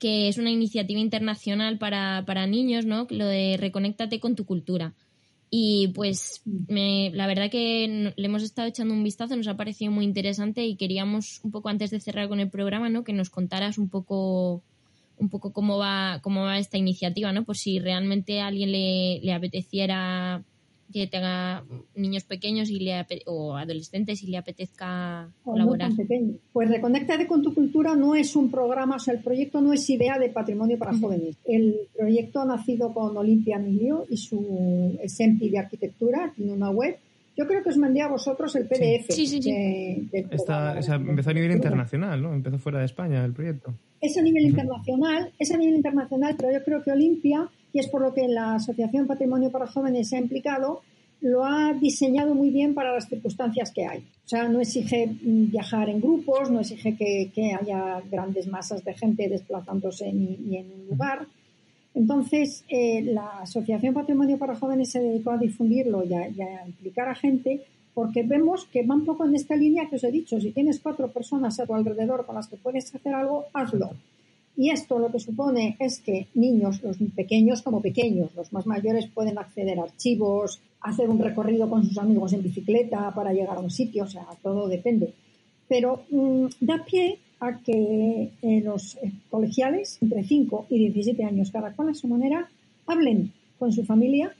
que 0.00 0.28
es 0.28 0.38
una 0.38 0.50
iniciativa 0.50 0.98
internacional 0.98 1.78
para, 1.78 2.46
niños, 2.46 2.86
¿no? 2.86 3.06
Lo 3.10 3.26
de 3.26 3.56
reconéctate 3.60 4.18
con 4.18 4.34
tu 4.34 4.46
cultura. 4.46 4.94
Y 5.50 5.88
pues 5.94 6.42
la 6.46 7.26
verdad 7.26 7.50
que 7.50 8.12
le 8.16 8.26
hemos 8.26 8.42
estado 8.42 8.68
echando 8.68 8.94
un 8.94 9.04
vistazo, 9.04 9.36
nos 9.36 9.48
ha 9.48 9.56
parecido 9.56 9.92
muy 9.92 10.04
interesante 10.04 10.64
y 10.64 10.76
queríamos 10.76 11.40
un 11.42 11.50
poco 11.50 11.68
antes 11.68 11.90
de 11.90 12.00
cerrar 12.00 12.28
con 12.28 12.40
el 12.40 12.48
programa, 12.50 12.88
¿no? 12.88 13.04
Que 13.04 13.12
nos 13.12 13.30
contaras 13.30 13.78
un 13.78 13.88
poco 13.88 14.62
un 15.18 15.28
poco 15.28 15.52
cómo 15.52 15.76
va, 15.76 16.20
cómo 16.22 16.44
va 16.44 16.58
esta 16.58 16.78
iniciativa, 16.78 17.30
¿no? 17.32 17.44
Por 17.44 17.58
si 17.58 17.78
realmente 17.78 18.40
a 18.40 18.46
alguien 18.46 18.72
le, 18.72 19.20
le 19.22 19.34
apeteciera 19.34 20.42
que 20.92 21.06
tenga 21.06 21.64
niños 21.94 22.24
pequeños 22.24 22.68
y 22.70 22.80
le 22.80 23.04
o 23.26 23.54
adolescentes 23.56 24.22
y 24.22 24.26
le 24.28 24.36
apetezca 24.38 25.24
O 25.44 25.50
no 25.50 25.52
colaborar. 25.52 25.88
tan 25.88 25.96
pequeño. 25.96 26.34
Pues 26.52 26.68
Reconéctate 26.68 27.26
con 27.26 27.42
tu 27.42 27.54
cultura 27.54 27.94
no 27.94 28.14
es 28.14 28.34
un 28.36 28.50
programa, 28.50 28.96
o 28.96 28.98
sea, 28.98 29.14
el 29.14 29.20
proyecto 29.20 29.60
no 29.60 29.72
es 29.72 29.88
idea 29.90 30.18
de 30.18 30.28
patrimonio 30.30 30.78
para 30.78 30.96
jóvenes. 30.96 31.36
El 31.46 31.76
proyecto 31.96 32.40
ha 32.40 32.44
nacido 32.46 32.92
con 32.92 33.16
Olimpia 33.16 33.56
Emilio 33.56 34.04
y 34.08 34.16
su 34.16 34.98
SEMPI 35.06 35.48
de 35.50 35.58
arquitectura, 35.58 36.32
tiene 36.36 36.52
una 36.52 36.70
web. 36.70 36.96
Yo 37.36 37.46
creo 37.46 37.62
que 37.62 37.70
os 37.70 37.78
mandé 37.78 38.02
a 38.02 38.08
vosotros 38.08 38.54
el 38.56 38.66
PDF. 38.66 39.06
Sí, 39.12 39.26
sí, 39.26 39.40
sí. 39.40 39.50
de- 39.50 40.08
del 40.12 40.26
Está, 40.32 40.76
o 40.78 40.82
sea, 40.82 40.96
empezó 40.96 41.30
a 41.30 41.32
nivel 41.34 41.52
internacional, 41.52 42.20
¿no? 42.20 42.34
Empezó 42.34 42.58
fuera 42.58 42.80
de 42.80 42.84
España 42.86 43.24
el 43.24 43.32
proyecto. 43.32 43.72
Es 44.00 44.16
a 44.18 44.22
nivel 44.22 44.44
internacional, 44.46 45.32
es 45.38 45.50
a 45.52 45.56
nivel 45.56 45.76
internacional, 45.76 46.34
pero 46.36 46.52
yo 46.52 46.62
creo 46.64 46.82
que 46.82 46.90
Olimpia, 46.90 47.48
y 47.72 47.78
es 47.78 47.88
por 47.88 48.02
lo 48.02 48.12
que 48.12 48.28
la 48.28 48.54
Asociación 48.54 49.06
Patrimonio 49.06 49.50
para 49.50 49.66
Jóvenes 49.66 50.08
se 50.08 50.16
ha 50.16 50.20
implicado, 50.20 50.82
lo 51.20 51.44
ha 51.44 51.72
diseñado 51.74 52.34
muy 52.34 52.50
bien 52.50 52.74
para 52.74 52.94
las 52.94 53.08
circunstancias 53.08 53.70
que 53.72 53.86
hay. 53.86 53.98
O 53.98 54.28
sea, 54.28 54.48
no 54.48 54.60
exige 54.60 55.06
mm, 55.06 55.50
viajar 55.50 55.88
en 55.88 56.00
grupos, 56.00 56.50
no 56.50 56.60
exige 56.60 56.96
que, 56.96 57.52
haya 57.52 58.00
grandes 58.10 58.46
masas 58.46 58.84
de 58.84 58.94
gente 58.94 59.28
desplazándose 59.28 60.12
ni, 60.12 60.56
en 60.56 60.66
un 60.72 60.86
lugar. 60.88 61.26
Entonces, 61.94 62.64
eh, 62.68 63.02
la 63.02 63.40
Asociación 63.42 63.92
Patrimonio 63.92 64.38
para 64.38 64.54
Jóvenes 64.54 64.90
se 64.90 65.00
dedicó 65.00 65.32
a 65.32 65.38
difundirlo 65.38 66.00
a, 66.00 66.04
y 66.04 66.40
a 66.40 66.66
implicar 66.66 67.08
a 67.08 67.14
gente 67.14 67.60
porque 67.92 68.22
vemos 68.22 68.66
que 68.66 68.86
va 68.86 68.94
un 68.94 69.04
poco 69.04 69.26
en 69.26 69.34
esta 69.34 69.56
línea 69.56 69.88
que 69.88 69.96
os 69.96 70.04
he 70.04 70.10
dicho. 70.10 70.40
Si 70.40 70.52
tienes 70.52 70.80
cuatro 70.80 71.08
personas 71.08 71.58
a 71.58 71.66
tu 71.66 71.74
alrededor 71.74 72.24
con 72.24 72.36
las 72.36 72.46
que 72.46 72.56
puedes 72.56 72.94
hacer 72.94 73.12
algo, 73.12 73.46
hazlo. 73.52 73.90
Y 74.60 74.68
esto 74.68 74.98
lo 74.98 75.10
que 75.10 75.18
supone 75.18 75.74
es 75.78 76.00
que 76.00 76.26
niños, 76.34 76.82
los 76.82 76.98
pequeños 77.16 77.62
como 77.62 77.80
pequeños, 77.80 78.28
los 78.36 78.52
más 78.52 78.66
mayores 78.66 79.06
pueden 79.06 79.38
acceder 79.38 79.78
a 79.78 79.84
archivos, 79.84 80.60
hacer 80.82 81.08
un 81.08 81.18
recorrido 81.18 81.70
con 81.70 81.82
sus 81.82 81.96
amigos 81.96 82.34
en 82.34 82.42
bicicleta 82.42 83.10
para 83.14 83.32
llegar 83.32 83.56
a 83.56 83.60
un 83.60 83.70
sitio, 83.70 84.04
o 84.04 84.06
sea, 84.06 84.26
todo 84.42 84.68
depende. 84.68 85.14
Pero 85.66 86.04
mm, 86.10 86.44
da 86.60 86.84
pie 86.84 87.16
a 87.40 87.56
que 87.56 88.32
eh, 88.42 88.60
los 88.62 88.98
colegiales, 89.30 89.96
entre 90.02 90.24
5 90.24 90.66
y 90.68 90.90
17 90.90 91.24
años, 91.24 91.50
cada 91.50 91.72
cual 91.72 91.88
a 91.88 91.94
su 91.94 92.06
manera, 92.06 92.46
hablen 92.86 93.32
con 93.58 93.72
su 93.72 93.86
familia 93.86 94.30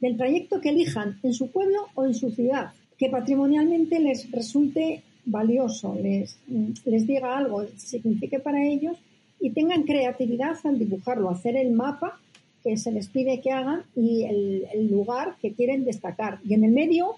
del 0.00 0.16
trayecto 0.16 0.60
que 0.60 0.70
elijan 0.70 1.20
en 1.22 1.34
su 1.34 1.52
pueblo 1.52 1.86
o 1.94 2.04
en 2.04 2.14
su 2.14 2.32
ciudad, 2.32 2.72
que 2.98 3.10
patrimonialmente 3.10 4.00
les 4.00 4.28
resulte 4.32 5.04
valioso, 5.24 5.94
les, 6.02 6.36
mm, 6.48 6.72
les 6.86 7.06
diga 7.06 7.38
algo, 7.38 7.64
signifique 7.76 8.40
para 8.40 8.66
ellos 8.66 8.96
y 9.40 9.50
tengan 9.50 9.84
creatividad 9.84 10.56
al 10.64 10.78
dibujarlo, 10.78 11.30
hacer 11.30 11.56
el 11.56 11.72
mapa 11.72 12.18
que 12.62 12.76
se 12.76 12.90
les 12.90 13.08
pide 13.08 13.40
que 13.40 13.52
hagan 13.52 13.82
y 13.94 14.24
el, 14.24 14.66
el 14.72 14.90
lugar 14.90 15.36
que 15.40 15.52
quieren 15.52 15.84
destacar. 15.84 16.40
Y 16.44 16.54
en 16.54 16.64
el 16.64 16.72
medio 16.72 17.16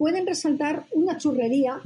pueden 0.00 0.26
resaltar 0.26 0.86
una 0.92 1.18
churrería, 1.18 1.78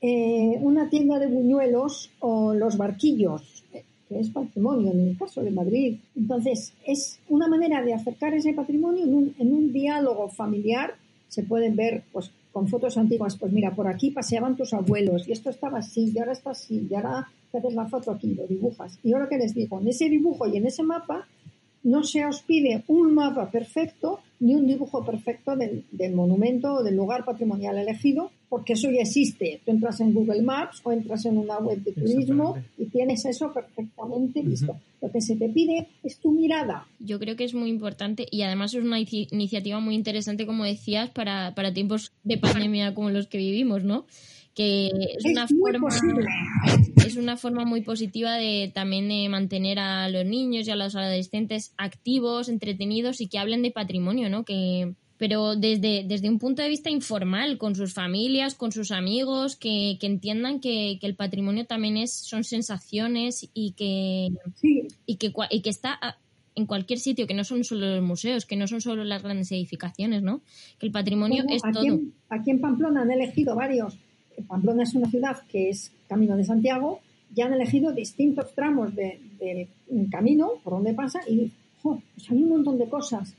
eh, 0.00 0.58
una 0.60 0.90
tienda 0.90 1.20
de 1.20 1.28
buñuelos 1.28 2.10
o 2.18 2.52
los 2.52 2.76
barquillos, 2.76 3.62
eh, 3.72 3.84
que 4.08 4.18
es 4.18 4.30
patrimonio 4.30 4.90
en 4.90 5.08
el 5.08 5.16
caso 5.16 5.42
de 5.42 5.52
Madrid. 5.52 5.98
Entonces, 6.16 6.72
es 6.84 7.20
una 7.28 7.46
manera 7.46 7.80
de 7.84 7.94
acercar 7.94 8.34
ese 8.34 8.54
patrimonio 8.54 9.04
en 9.04 9.14
un, 9.14 9.34
en 9.38 9.52
un 9.52 9.72
diálogo 9.72 10.28
familiar. 10.28 10.94
Se 11.28 11.44
pueden 11.44 11.76
ver 11.76 12.02
pues, 12.12 12.32
con 12.52 12.66
fotos 12.66 12.98
antiguas, 12.98 13.36
pues 13.36 13.52
mira, 13.52 13.72
por 13.72 13.86
aquí 13.86 14.10
paseaban 14.10 14.56
tus 14.56 14.74
abuelos 14.74 15.28
y 15.28 15.32
esto 15.32 15.50
estaba 15.50 15.78
así 15.78 16.10
y 16.12 16.18
ahora 16.18 16.32
está 16.32 16.50
así 16.50 16.88
y 16.90 16.94
ahora 16.94 17.28
te 17.50 17.58
haces 17.58 17.74
la 17.74 17.86
foto 17.86 18.10
aquí, 18.10 18.34
lo 18.34 18.46
dibujas. 18.46 18.98
Y 19.02 19.12
ahora 19.12 19.28
que 19.28 19.38
les 19.38 19.54
digo, 19.54 19.80
en 19.80 19.88
ese 19.88 20.08
dibujo 20.08 20.46
y 20.46 20.56
en 20.56 20.66
ese 20.66 20.82
mapa 20.82 21.26
no 21.84 22.02
se 22.02 22.24
os 22.26 22.42
pide 22.42 22.82
un 22.88 23.14
mapa 23.14 23.50
perfecto 23.50 24.18
ni 24.40 24.54
un 24.54 24.66
dibujo 24.66 25.04
perfecto 25.04 25.56
del, 25.56 25.84
del 25.90 26.12
monumento 26.14 26.74
o 26.74 26.82
del 26.82 26.96
lugar 26.96 27.24
patrimonial 27.24 27.78
elegido, 27.78 28.30
porque 28.48 28.74
eso 28.74 28.90
ya 28.90 29.00
existe. 29.02 29.60
Tú 29.64 29.70
entras 29.70 30.00
en 30.00 30.12
Google 30.12 30.42
Maps 30.42 30.80
o 30.84 30.92
entras 30.92 31.24
en 31.24 31.38
una 31.38 31.58
web 31.58 31.82
de 31.82 31.92
turismo 31.92 32.56
y 32.76 32.86
tienes 32.86 33.24
eso 33.24 33.52
perfectamente 33.52 34.42
visto. 34.42 34.76
Lo 35.00 35.10
que 35.10 35.20
se 35.20 35.36
te 35.36 35.48
pide 35.48 35.88
es 36.02 36.18
tu 36.18 36.32
mirada. 36.32 36.86
Yo 36.98 37.18
creo 37.18 37.36
que 37.36 37.44
es 37.44 37.54
muy 37.54 37.70
importante 37.70 38.26
y 38.30 38.42
además 38.42 38.74
es 38.74 38.82
una 38.84 39.00
inici- 39.00 39.28
iniciativa 39.32 39.80
muy 39.80 39.94
interesante, 39.94 40.46
como 40.46 40.64
decías, 40.64 41.10
para, 41.10 41.54
para 41.54 41.72
tiempos 41.72 42.12
de 42.24 42.38
pandemia 42.38 42.94
como 42.94 43.10
los 43.10 43.28
que 43.28 43.38
vivimos, 43.38 43.84
¿no? 43.84 44.04
Que 44.58 44.88
es, 44.88 45.24
Es 45.24 45.24
una 45.24 45.46
forma 45.46 45.88
es 47.06 47.16
una 47.16 47.36
forma 47.36 47.64
muy 47.64 47.82
positiva 47.82 48.34
de 48.34 48.72
también 48.74 49.08
de 49.08 49.28
mantener 49.28 49.78
a 49.78 50.08
los 50.08 50.24
niños 50.26 50.66
y 50.66 50.70
a 50.72 50.76
los 50.76 50.96
adolescentes 50.96 51.72
activos, 51.76 52.48
entretenidos 52.48 53.20
y 53.20 53.28
que 53.28 53.38
hablen 53.38 53.62
de 53.62 53.70
patrimonio, 53.70 54.28
¿no? 54.28 54.44
Que 54.44 54.94
pero 55.16 55.54
desde, 55.56 56.04
desde 56.06 56.28
un 56.28 56.38
punto 56.38 56.62
de 56.62 56.68
vista 56.68 56.90
informal, 56.90 57.58
con 57.58 57.74
sus 57.74 57.92
familias, 57.92 58.54
con 58.54 58.70
sus 58.70 58.90
amigos, 58.92 59.56
que, 59.56 59.96
que 60.00 60.06
entiendan 60.06 60.60
que, 60.60 60.98
que 61.00 61.06
el 61.08 61.14
patrimonio 61.16 61.64
también 61.66 61.96
es, 61.96 62.12
son 62.12 62.42
sensaciones 62.44 63.48
y 63.54 63.72
que, 63.72 64.28
Sí, 64.56 64.86
y 65.06 65.16
que, 65.16 65.32
y 65.50 65.60
que 65.60 65.70
está 65.70 65.98
a- 66.00 66.18
en 66.54 66.66
cualquier 66.66 66.98
sitio, 67.00 67.26
que 67.28 67.34
no 67.34 67.42
son 67.44 67.62
solo 67.64 67.96
los 67.96 68.02
museos, 68.04 68.44
que 68.46 68.56
no 68.56 68.66
son 68.66 68.80
solo 68.80 69.04
las 69.04 69.22
grandes 69.22 69.50
edificaciones, 69.52 70.22
¿no? 70.22 70.40
Que 70.78 70.86
el 70.86 70.92
patrimonio 70.92 71.44
Bueno, 71.44 71.56
es 71.56 71.64
aquí, 71.64 71.72
todo. 71.74 71.84
En, 71.84 72.12
aquí 72.28 72.50
en 72.50 72.60
Pamplona 72.60 73.02
han 73.02 73.10
elegido 73.12 73.54
varios. 73.56 73.96
Pamplona 74.46 74.82
es 74.84 74.94
una 74.94 75.08
ciudad 75.10 75.36
que 75.48 75.70
es 75.70 75.90
Camino 76.08 76.36
de 76.36 76.44
Santiago. 76.44 77.00
Ya 77.34 77.46
han 77.46 77.52
elegido 77.54 77.92
distintos 77.92 78.54
tramos 78.54 78.94
de- 78.94 79.20
del 79.38 80.10
camino 80.10 80.52
por 80.64 80.74
donde 80.74 80.94
pasa 80.94 81.20
y 81.28 81.50
jo, 81.82 82.00
pues 82.14 82.30
hay 82.30 82.42
un 82.42 82.48
montón 82.48 82.78
de 82.78 82.88
cosas 82.88 83.34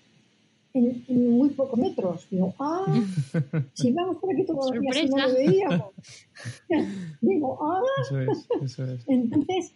en, 0.74 1.04
en 1.08 1.32
muy 1.32 1.50
pocos 1.50 1.80
metros. 1.80 2.28
Digo, 2.30 2.54
ah, 2.60 2.86
si 3.74 3.92
vamos 3.92 4.18
por 4.18 4.32
aquí 4.34 4.46
todos 4.46 4.70
los 4.74 4.82
días 4.82 4.98
y 5.04 5.08
no 5.10 5.18
lo 5.28 5.34
veíamos. 5.34 5.92
Digo, 7.22 7.58
ah, 7.62 7.82
Eso 8.02 8.20
es, 8.20 8.48
eso 8.64 8.86
es. 8.86 9.02
entonces, 9.08 9.72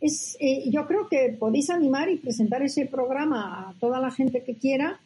es, 0.00 0.36
eh, 0.40 0.68
yo 0.70 0.86
creo 0.86 1.08
que 1.08 1.36
podéis 1.38 1.70
animar 1.70 2.08
y 2.10 2.16
presentar 2.16 2.62
ese 2.62 2.86
programa 2.86 3.68
a 3.70 3.74
toda 3.78 4.00
la 4.00 4.10
gente 4.10 4.42
que 4.42 4.56
quiera, 4.56 4.98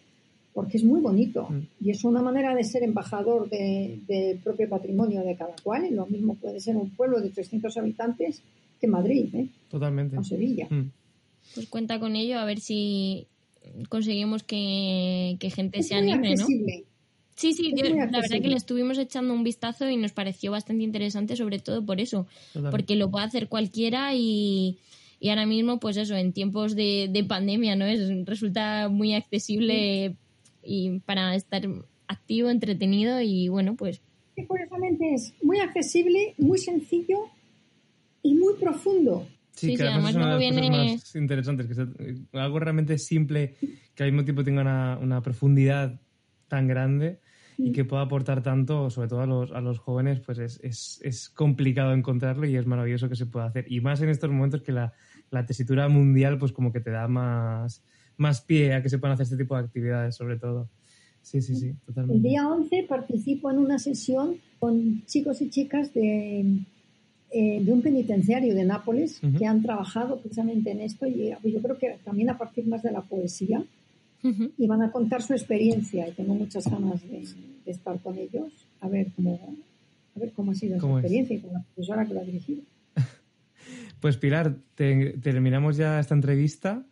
porque 0.56 0.78
es 0.78 0.84
muy 0.84 1.00
bonito 1.00 1.46
Mm. 1.50 1.60
y 1.86 1.90
es 1.90 2.02
una 2.02 2.22
manera 2.22 2.54
de 2.54 2.64
ser 2.64 2.82
embajador 2.82 3.48
de- 3.50 3.98
del 4.08 4.38
propio 4.38 4.66
patrimonio 4.68 5.22
de 5.22 5.36
cada 5.36 5.54
cual. 5.62 5.84
Y 5.86 5.90
lo 5.94 6.06
mismo 6.06 6.34
puede 6.34 6.58
ser 6.60 6.76
un 6.76 6.88
pueblo 6.90 7.20
de 7.20 7.28
300 7.28 7.76
habitantes 7.76 8.42
que 8.80 8.86
Madrid 8.88 9.26
¿eh? 9.34 9.46
Totalmente. 9.70 10.16
o 10.18 10.24
Sevilla. 10.24 10.66
Mm. 10.70 10.90
Pues 11.54 11.66
cuenta 11.68 12.00
con 12.00 12.16
ello, 12.16 12.38
a 12.38 12.44
ver 12.46 12.58
si 12.60 13.26
conseguimos 13.90 14.42
que, 14.44 15.36
que 15.40 15.50
gente 15.50 15.80
Es 15.80 15.88
se 15.88 16.00
muy 16.00 16.10
anime, 16.12 16.28
¿no? 16.34 16.42
accesible. 16.42 16.84
Sí, 17.34 17.52
sí, 17.52 17.72
yo- 17.76 17.84
la 17.94 18.06
verdad 18.06 18.40
que 18.40 18.48
le 18.48 18.56
estuvimos 18.56 18.96
echando 18.96 19.34
un 19.34 19.44
vistazo 19.44 19.90
y 19.90 19.96
nos 19.98 20.12
pareció 20.12 20.52
bastante 20.52 20.84
interesante, 20.84 21.36
sobre 21.36 21.58
todo 21.58 21.84
por 21.84 22.00
eso, 22.00 22.26
Totalmente. 22.54 22.70
porque 22.70 22.96
lo 22.96 23.10
puede 23.10 23.26
hacer 23.26 23.48
cualquiera 23.48 24.14
y, 24.14 24.78
y 25.20 25.28
ahora 25.28 25.44
mismo, 25.44 25.78
pues 25.78 25.98
eso, 25.98 26.14
en 26.16 26.32
tiempos 26.32 26.74
de, 26.74 27.08
de 27.12 27.24
pandemia, 27.24 27.76
¿no? 27.76 27.84
Es, 27.84 28.00
resulta 28.24 28.88
muy 28.88 29.12
accesible 29.14 30.16
y 30.66 31.00
para 31.00 31.34
estar 31.34 31.62
activo, 32.08 32.50
entretenido 32.50 33.20
y 33.20 33.48
bueno, 33.48 33.76
pues 33.76 34.02
Que 34.34 34.46
curiosamente 34.46 35.14
es 35.14 35.32
muy 35.42 35.60
accesible, 35.60 36.34
muy 36.38 36.58
sencillo 36.58 37.18
y 38.22 38.34
muy 38.34 38.54
profundo. 38.60 39.26
Sí, 39.52 39.68
Sí, 39.68 39.72
que 39.72 39.84
sí, 39.84 39.88
además, 39.88 40.10
es 40.10 40.16
una 40.16 40.26
de 40.26 40.32
las 40.32 40.38
luego 40.40 40.54
cosas 40.54 40.70
viene- 40.70 40.92
más 40.94 41.16
interesantes, 41.16 41.66
que 41.66 41.74
sea 41.74 41.86
algo 42.44 42.58
realmente 42.60 42.98
simple, 42.98 43.56
que 43.94 44.02
al 44.02 44.12
mismo 44.12 44.24
tiempo 44.24 44.44
tenga 44.44 44.60
una, 44.60 44.98
una 45.00 45.22
profundidad 45.22 45.98
tan 46.48 46.68
grande 46.68 47.20
y 47.58 47.72
que 47.72 47.86
pueda 47.86 48.02
aportar 48.02 48.42
tanto, 48.42 48.90
sobre 48.90 49.08
todo 49.08 49.22
a 49.22 49.26
los, 49.26 49.50
a 49.52 49.62
los 49.62 49.78
jóvenes, 49.78 50.20
pues 50.20 50.38
es, 50.38 50.60
es, 50.62 51.00
es 51.02 51.30
complicado 51.30 51.94
encontrarlo 51.94 52.46
y 52.46 52.54
es 52.56 52.66
maravilloso 52.66 53.08
que 53.08 53.16
se 53.16 53.24
pueda 53.24 53.46
hacer. 53.46 53.64
Y 53.72 53.80
más 53.80 54.02
en 54.02 54.10
estos 54.10 54.30
momentos 54.30 54.60
que 54.60 54.72
la, 54.72 54.92
la 55.30 55.46
tesitura 55.46 55.88
mundial, 55.88 56.36
pues 56.36 56.52
como 56.52 56.70
que 56.70 56.80
te 56.80 56.90
da 56.90 57.08
más, 57.08 57.82
más 58.16 58.40
pie 58.40 58.74
a 58.74 58.82
que 58.82 58.88
se 58.88 58.98
puedan 58.98 59.14
hacer 59.14 59.24
este 59.24 59.36
tipo 59.36 59.54
de 59.56 59.62
actividades, 59.64 60.14
sobre 60.14 60.36
todo. 60.38 60.68
Sí, 61.22 61.42
sí, 61.42 61.54
sí, 61.56 61.68
El 61.68 61.76
totalmente. 61.86 62.28
día 62.28 62.48
11 62.48 62.84
participo 62.88 63.50
en 63.50 63.58
una 63.58 63.78
sesión 63.78 64.36
con 64.60 65.04
chicos 65.06 65.42
y 65.42 65.50
chicas 65.50 65.92
de, 65.92 66.40
eh, 67.32 67.60
de 67.64 67.72
un 67.72 67.82
penitenciario 67.82 68.54
de 68.54 68.64
Nápoles 68.64 69.20
Ujú. 69.22 69.36
que 69.38 69.44
han 69.46 69.60
trabajado 69.62 70.20
precisamente 70.20 70.70
en 70.70 70.80
esto 70.80 71.06
y 71.06 71.28
eh, 71.32 71.36
yo 71.44 71.60
creo 71.60 71.78
que 71.78 71.98
también 72.04 72.30
a 72.30 72.38
partir 72.38 72.66
más 72.68 72.82
de 72.84 72.92
la 72.92 73.02
poesía 73.02 73.64
ujú. 74.22 74.52
y 74.56 74.66
van 74.68 74.82
a 74.82 74.92
contar 74.92 75.20
su 75.22 75.32
experiencia 75.32 76.08
y 76.08 76.12
tengo 76.12 76.34
muchas 76.34 76.70
ganas 76.70 77.02
de, 77.02 77.24
de 77.64 77.70
estar 77.72 77.98
con 78.00 78.16
ellos 78.18 78.52
a 78.80 78.88
ver 78.88 79.08
cómo 79.16 79.56
a 80.14 80.18
ver 80.20 80.32
cómo 80.32 80.52
ha 80.52 80.54
sido 80.54 80.76
esa 80.76 80.82
¿Cómo 80.82 80.98
es? 81.00 81.04
experiencia 81.04 81.36
y 81.36 81.40
con 81.40 81.52
la 81.52 81.62
profesora 81.74 82.06
que 82.06 82.14
lo 82.14 82.20
ha 82.20 82.24
dirigido. 82.24 82.62
Pues 84.00 84.16
Pilar, 84.16 84.56
te- 84.74 85.18
terminamos 85.18 85.76
ya 85.76 85.98
esta 85.98 86.14
entrevista 86.14 86.84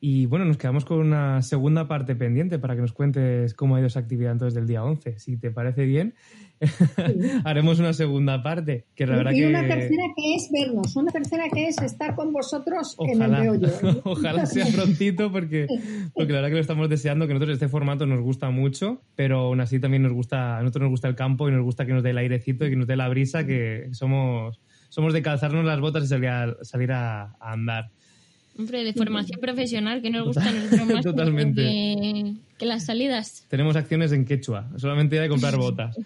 Y 0.00 0.26
bueno, 0.26 0.44
nos 0.44 0.58
quedamos 0.58 0.84
con 0.84 0.98
una 0.98 1.42
segunda 1.42 1.88
parte 1.88 2.14
pendiente 2.14 2.60
para 2.60 2.76
que 2.76 2.82
nos 2.82 2.92
cuentes 2.92 3.52
cómo 3.54 3.74
ha 3.74 3.78
ido 3.80 3.88
esa 3.88 3.98
actividad 3.98 4.30
entonces 4.30 4.54
del 4.54 4.68
día 4.68 4.84
11. 4.84 5.18
Si 5.18 5.36
te 5.36 5.50
parece 5.50 5.86
bien, 5.86 6.14
haremos 7.44 7.80
una 7.80 7.92
segunda 7.92 8.40
parte. 8.40 8.86
Que 8.94 9.08
la 9.08 9.16
verdad 9.16 9.32
y 9.32 9.42
una 9.42 9.62
que... 9.62 9.68
tercera 9.68 10.04
que 10.16 10.34
es 10.36 10.50
vernos, 10.52 10.94
una 10.94 11.10
tercera 11.10 11.48
que 11.52 11.66
es 11.66 11.82
estar 11.82 12.14
con 12.14 12.32
vosotros 12.32 12.96
en 13.00 13.22
el 13.22 13.30
meollo. 13.30 13.66
¿eh? 13.66 14.00
ojalá 14.04 14.46
sea 14.46 14.66
prontito 14.66 15.32
porque, 15.32 15.66
porque 16.14 16.32
la 16.32 16.38
verdad 16.38 16.50
que 16.50 16.54
lo 16.54 16.60
estamos 16.60 16.88
deseando, 16.88 17.26
que 17.26 17.34
nosotros 17.34 17.54
este 17.54 17.68
formato 17.68 18.06
nos 18.06 18.20
gusta 18.20 18.50
mucho, 18.50 19.02
pero 19.16 19.38
aún 19.40 19.60
así 19.60 19.80
también 19.80 20.04
nos 20.04 20.12
gusta, 20.12 20.58
a 20.58 20.60
nosotros 20.60 20.82
nos 20.82 20.90
gusta 20.90 21.08
el 21.08 21.16
campo 21.16 21.48
y 21.48 21.52
nos 21.52 21.64
gusta 21.64 21.86
que 21.86 21.92
nos 21.92 22.04
dé 22.04 22.10
el 22.10 22.18
airecito 22.18 22.66
y 22.66 22.70
que 22.70 22.76
nos 22.76 22.86
dé 22.86 22.94
la 22.94 23.08
brisa, 23.08 23.44
que 23.44 23.88
somos, 23.90 24.60
somos 24.90 25.12
de 25.12 25.22
calzarnos 25.22 25.64
las 25.64 25.80
botas 25.80 26.04
y 26.04 26.06
salir 26.06 26.28
a, 26.28 26.56
salir 26.62 26.92
a, 26.92 27.34
a 27.40 27.52
andar. 27.52 27.90
Hombre, 28.58 28.82
de 28.82 28.92
formación 28.92 29.40
profesional, 29.40 30.02
que 30.02 30.10
nos 30.10 30.26
gusta 30.26 30.50
nosotros 30.50 30.88
más 30.88 31.04
Totalmente. 31.04 31.62
Que, 31.62 32.34
que 32.58 32.66
las 32.66 32.86
salidas. 32.86 33.46
Tenemos 33.48 33.76
acciones 33.76 34.10
en 34.10 34.24
quechua, 34.24 34.68
solamente 34.76 35.18
hay 35.20 35.26
que 35.26 35.30
comprar 35.30 35.56
botas. 35.58 35.96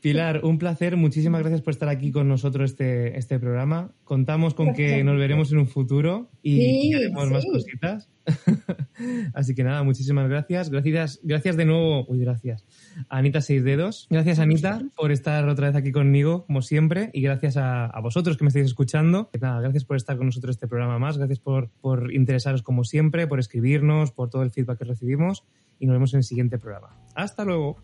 Pilar, 0.00 0.44
un 0.44 0.58
placer. 0.58 0.96
Muchísimas 0.96 1.40
gracias 1.40 1.62
por 1.62 1.72
estar 1.72 1.88
aquí 1.88 2.12
con 2.12 2.28
nosotros 2.28 2.70
este, 2.70 3.18
este 3.18 3.38
programa. 3.40 3.90
Contamos 4.04 4.52
con 4.52 4.74
que 4.74 5.02
nos 5.02 5.18
veremos 5.18 5.50
en 5.50 5.58
un 5.58 5.66
futuro 5.66 6.30
y 6.42 6.56
Sí, 6.58 6.94
haremos 6.94 7.30
más 7.30 7.44
cositas. 7.46 8.10
Así 9.34 9.54
que 9.54 9.64
nada, 9.64 9.82
muchísimas 9.82 10.28
gracias. 10.28 10.68
Gracias, 10.68 11.20
gracias 11.22 11.56
de 11.56 11.64
nuevo. 11.64 12.04
Uy, 12.06 12.18
gracias. 12.20 12.64
Anita 13.08 13.40
Seis 13.40 13.64
Dedos. 13.64 14.06
Gracias, 14.10 14.38
Anita, 14.38 14.82
por 14.96 15.12
estar 15.12 15.48
otra 15.48 15.68
vez 15.68 15.76
aquí 15.76 15.92
conmigo, 15.92 16.44
como 16.46 16.62
siempre. 16.62 17.10
Y 17.12 17.22
gracias 17.22 17.56
a, 17.56 17.86
a 17.86 18.00
vosotros 18.00 18.36
que 18.36 18.44
me 18.44 18.48
estáis 18.48 18.66
escuchando. 18.66 19.30
Nada, 19.40 19.60
gracias 19.60 19.84
por 19.84 19.96
estar 19.96 20.16
con 20.16 20.26
nosotros 20.26 20.56
este 20.56 20.68
programa 20.68 20.98
más. 20.98 21.18
Gracias 21.18 21.38
por, 21.38 21.70
por 21.80 22.12
interesaros 22.12 22.62
como 22.62 22.84
siempre, 22.84 23.26
por 23.26 23.38
escribirnos, 23.38 24.12
por 24.12 24.30
todo 24.30 24.42
el 24.42 24.50
feedback 24.50 24.78
que 24.78 24.84
recibimos. 24.84 25.44
Y 25.78 25.86
nos 25.86 25.94
vemos 25.94 26.14
en 26.14 26.18
el 26.18 26.24
siguiente 26.24 26.58
programa. 26.58 26.96
Hasta 27.14 27.44
luego. 27.44 27.76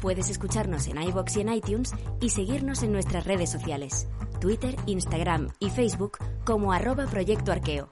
Puedes 0.00 0.28
escucharnos 0.28 0.86
en 0.88 1.02
iBox 1.02 1.38
y 1.38 1.40
en 1.40 1.48
iTunes 1.50 1.94
y 2.20 2.28
seguirnos 2.28 2.82
en 2.82 2.92
nuestras 2.92 3.26
redes 3.26 3.50
sociales, 3.50 4.06
Twitter, 4.38 4.76
Instagram 4.84 5.48
y 5.60 5.70
Facebook 5.70 6.18
como 6.44 6.74
arroba 6.74 7.06
Proyecto 7.06 7.52
Arqueo. 7.52 7.88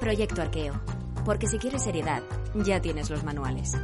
Proyecto 0.00 0.40
Arqueo, 0.40 0.80
porque 1.26 1.46
si 1.46 1.58
quieres 1.58 1.82
seriedad, 1.82 2.22
ya 2.54 2.80
tienes 2.80 3.10
los 3.10 3.22
manuales. 3.22 3.76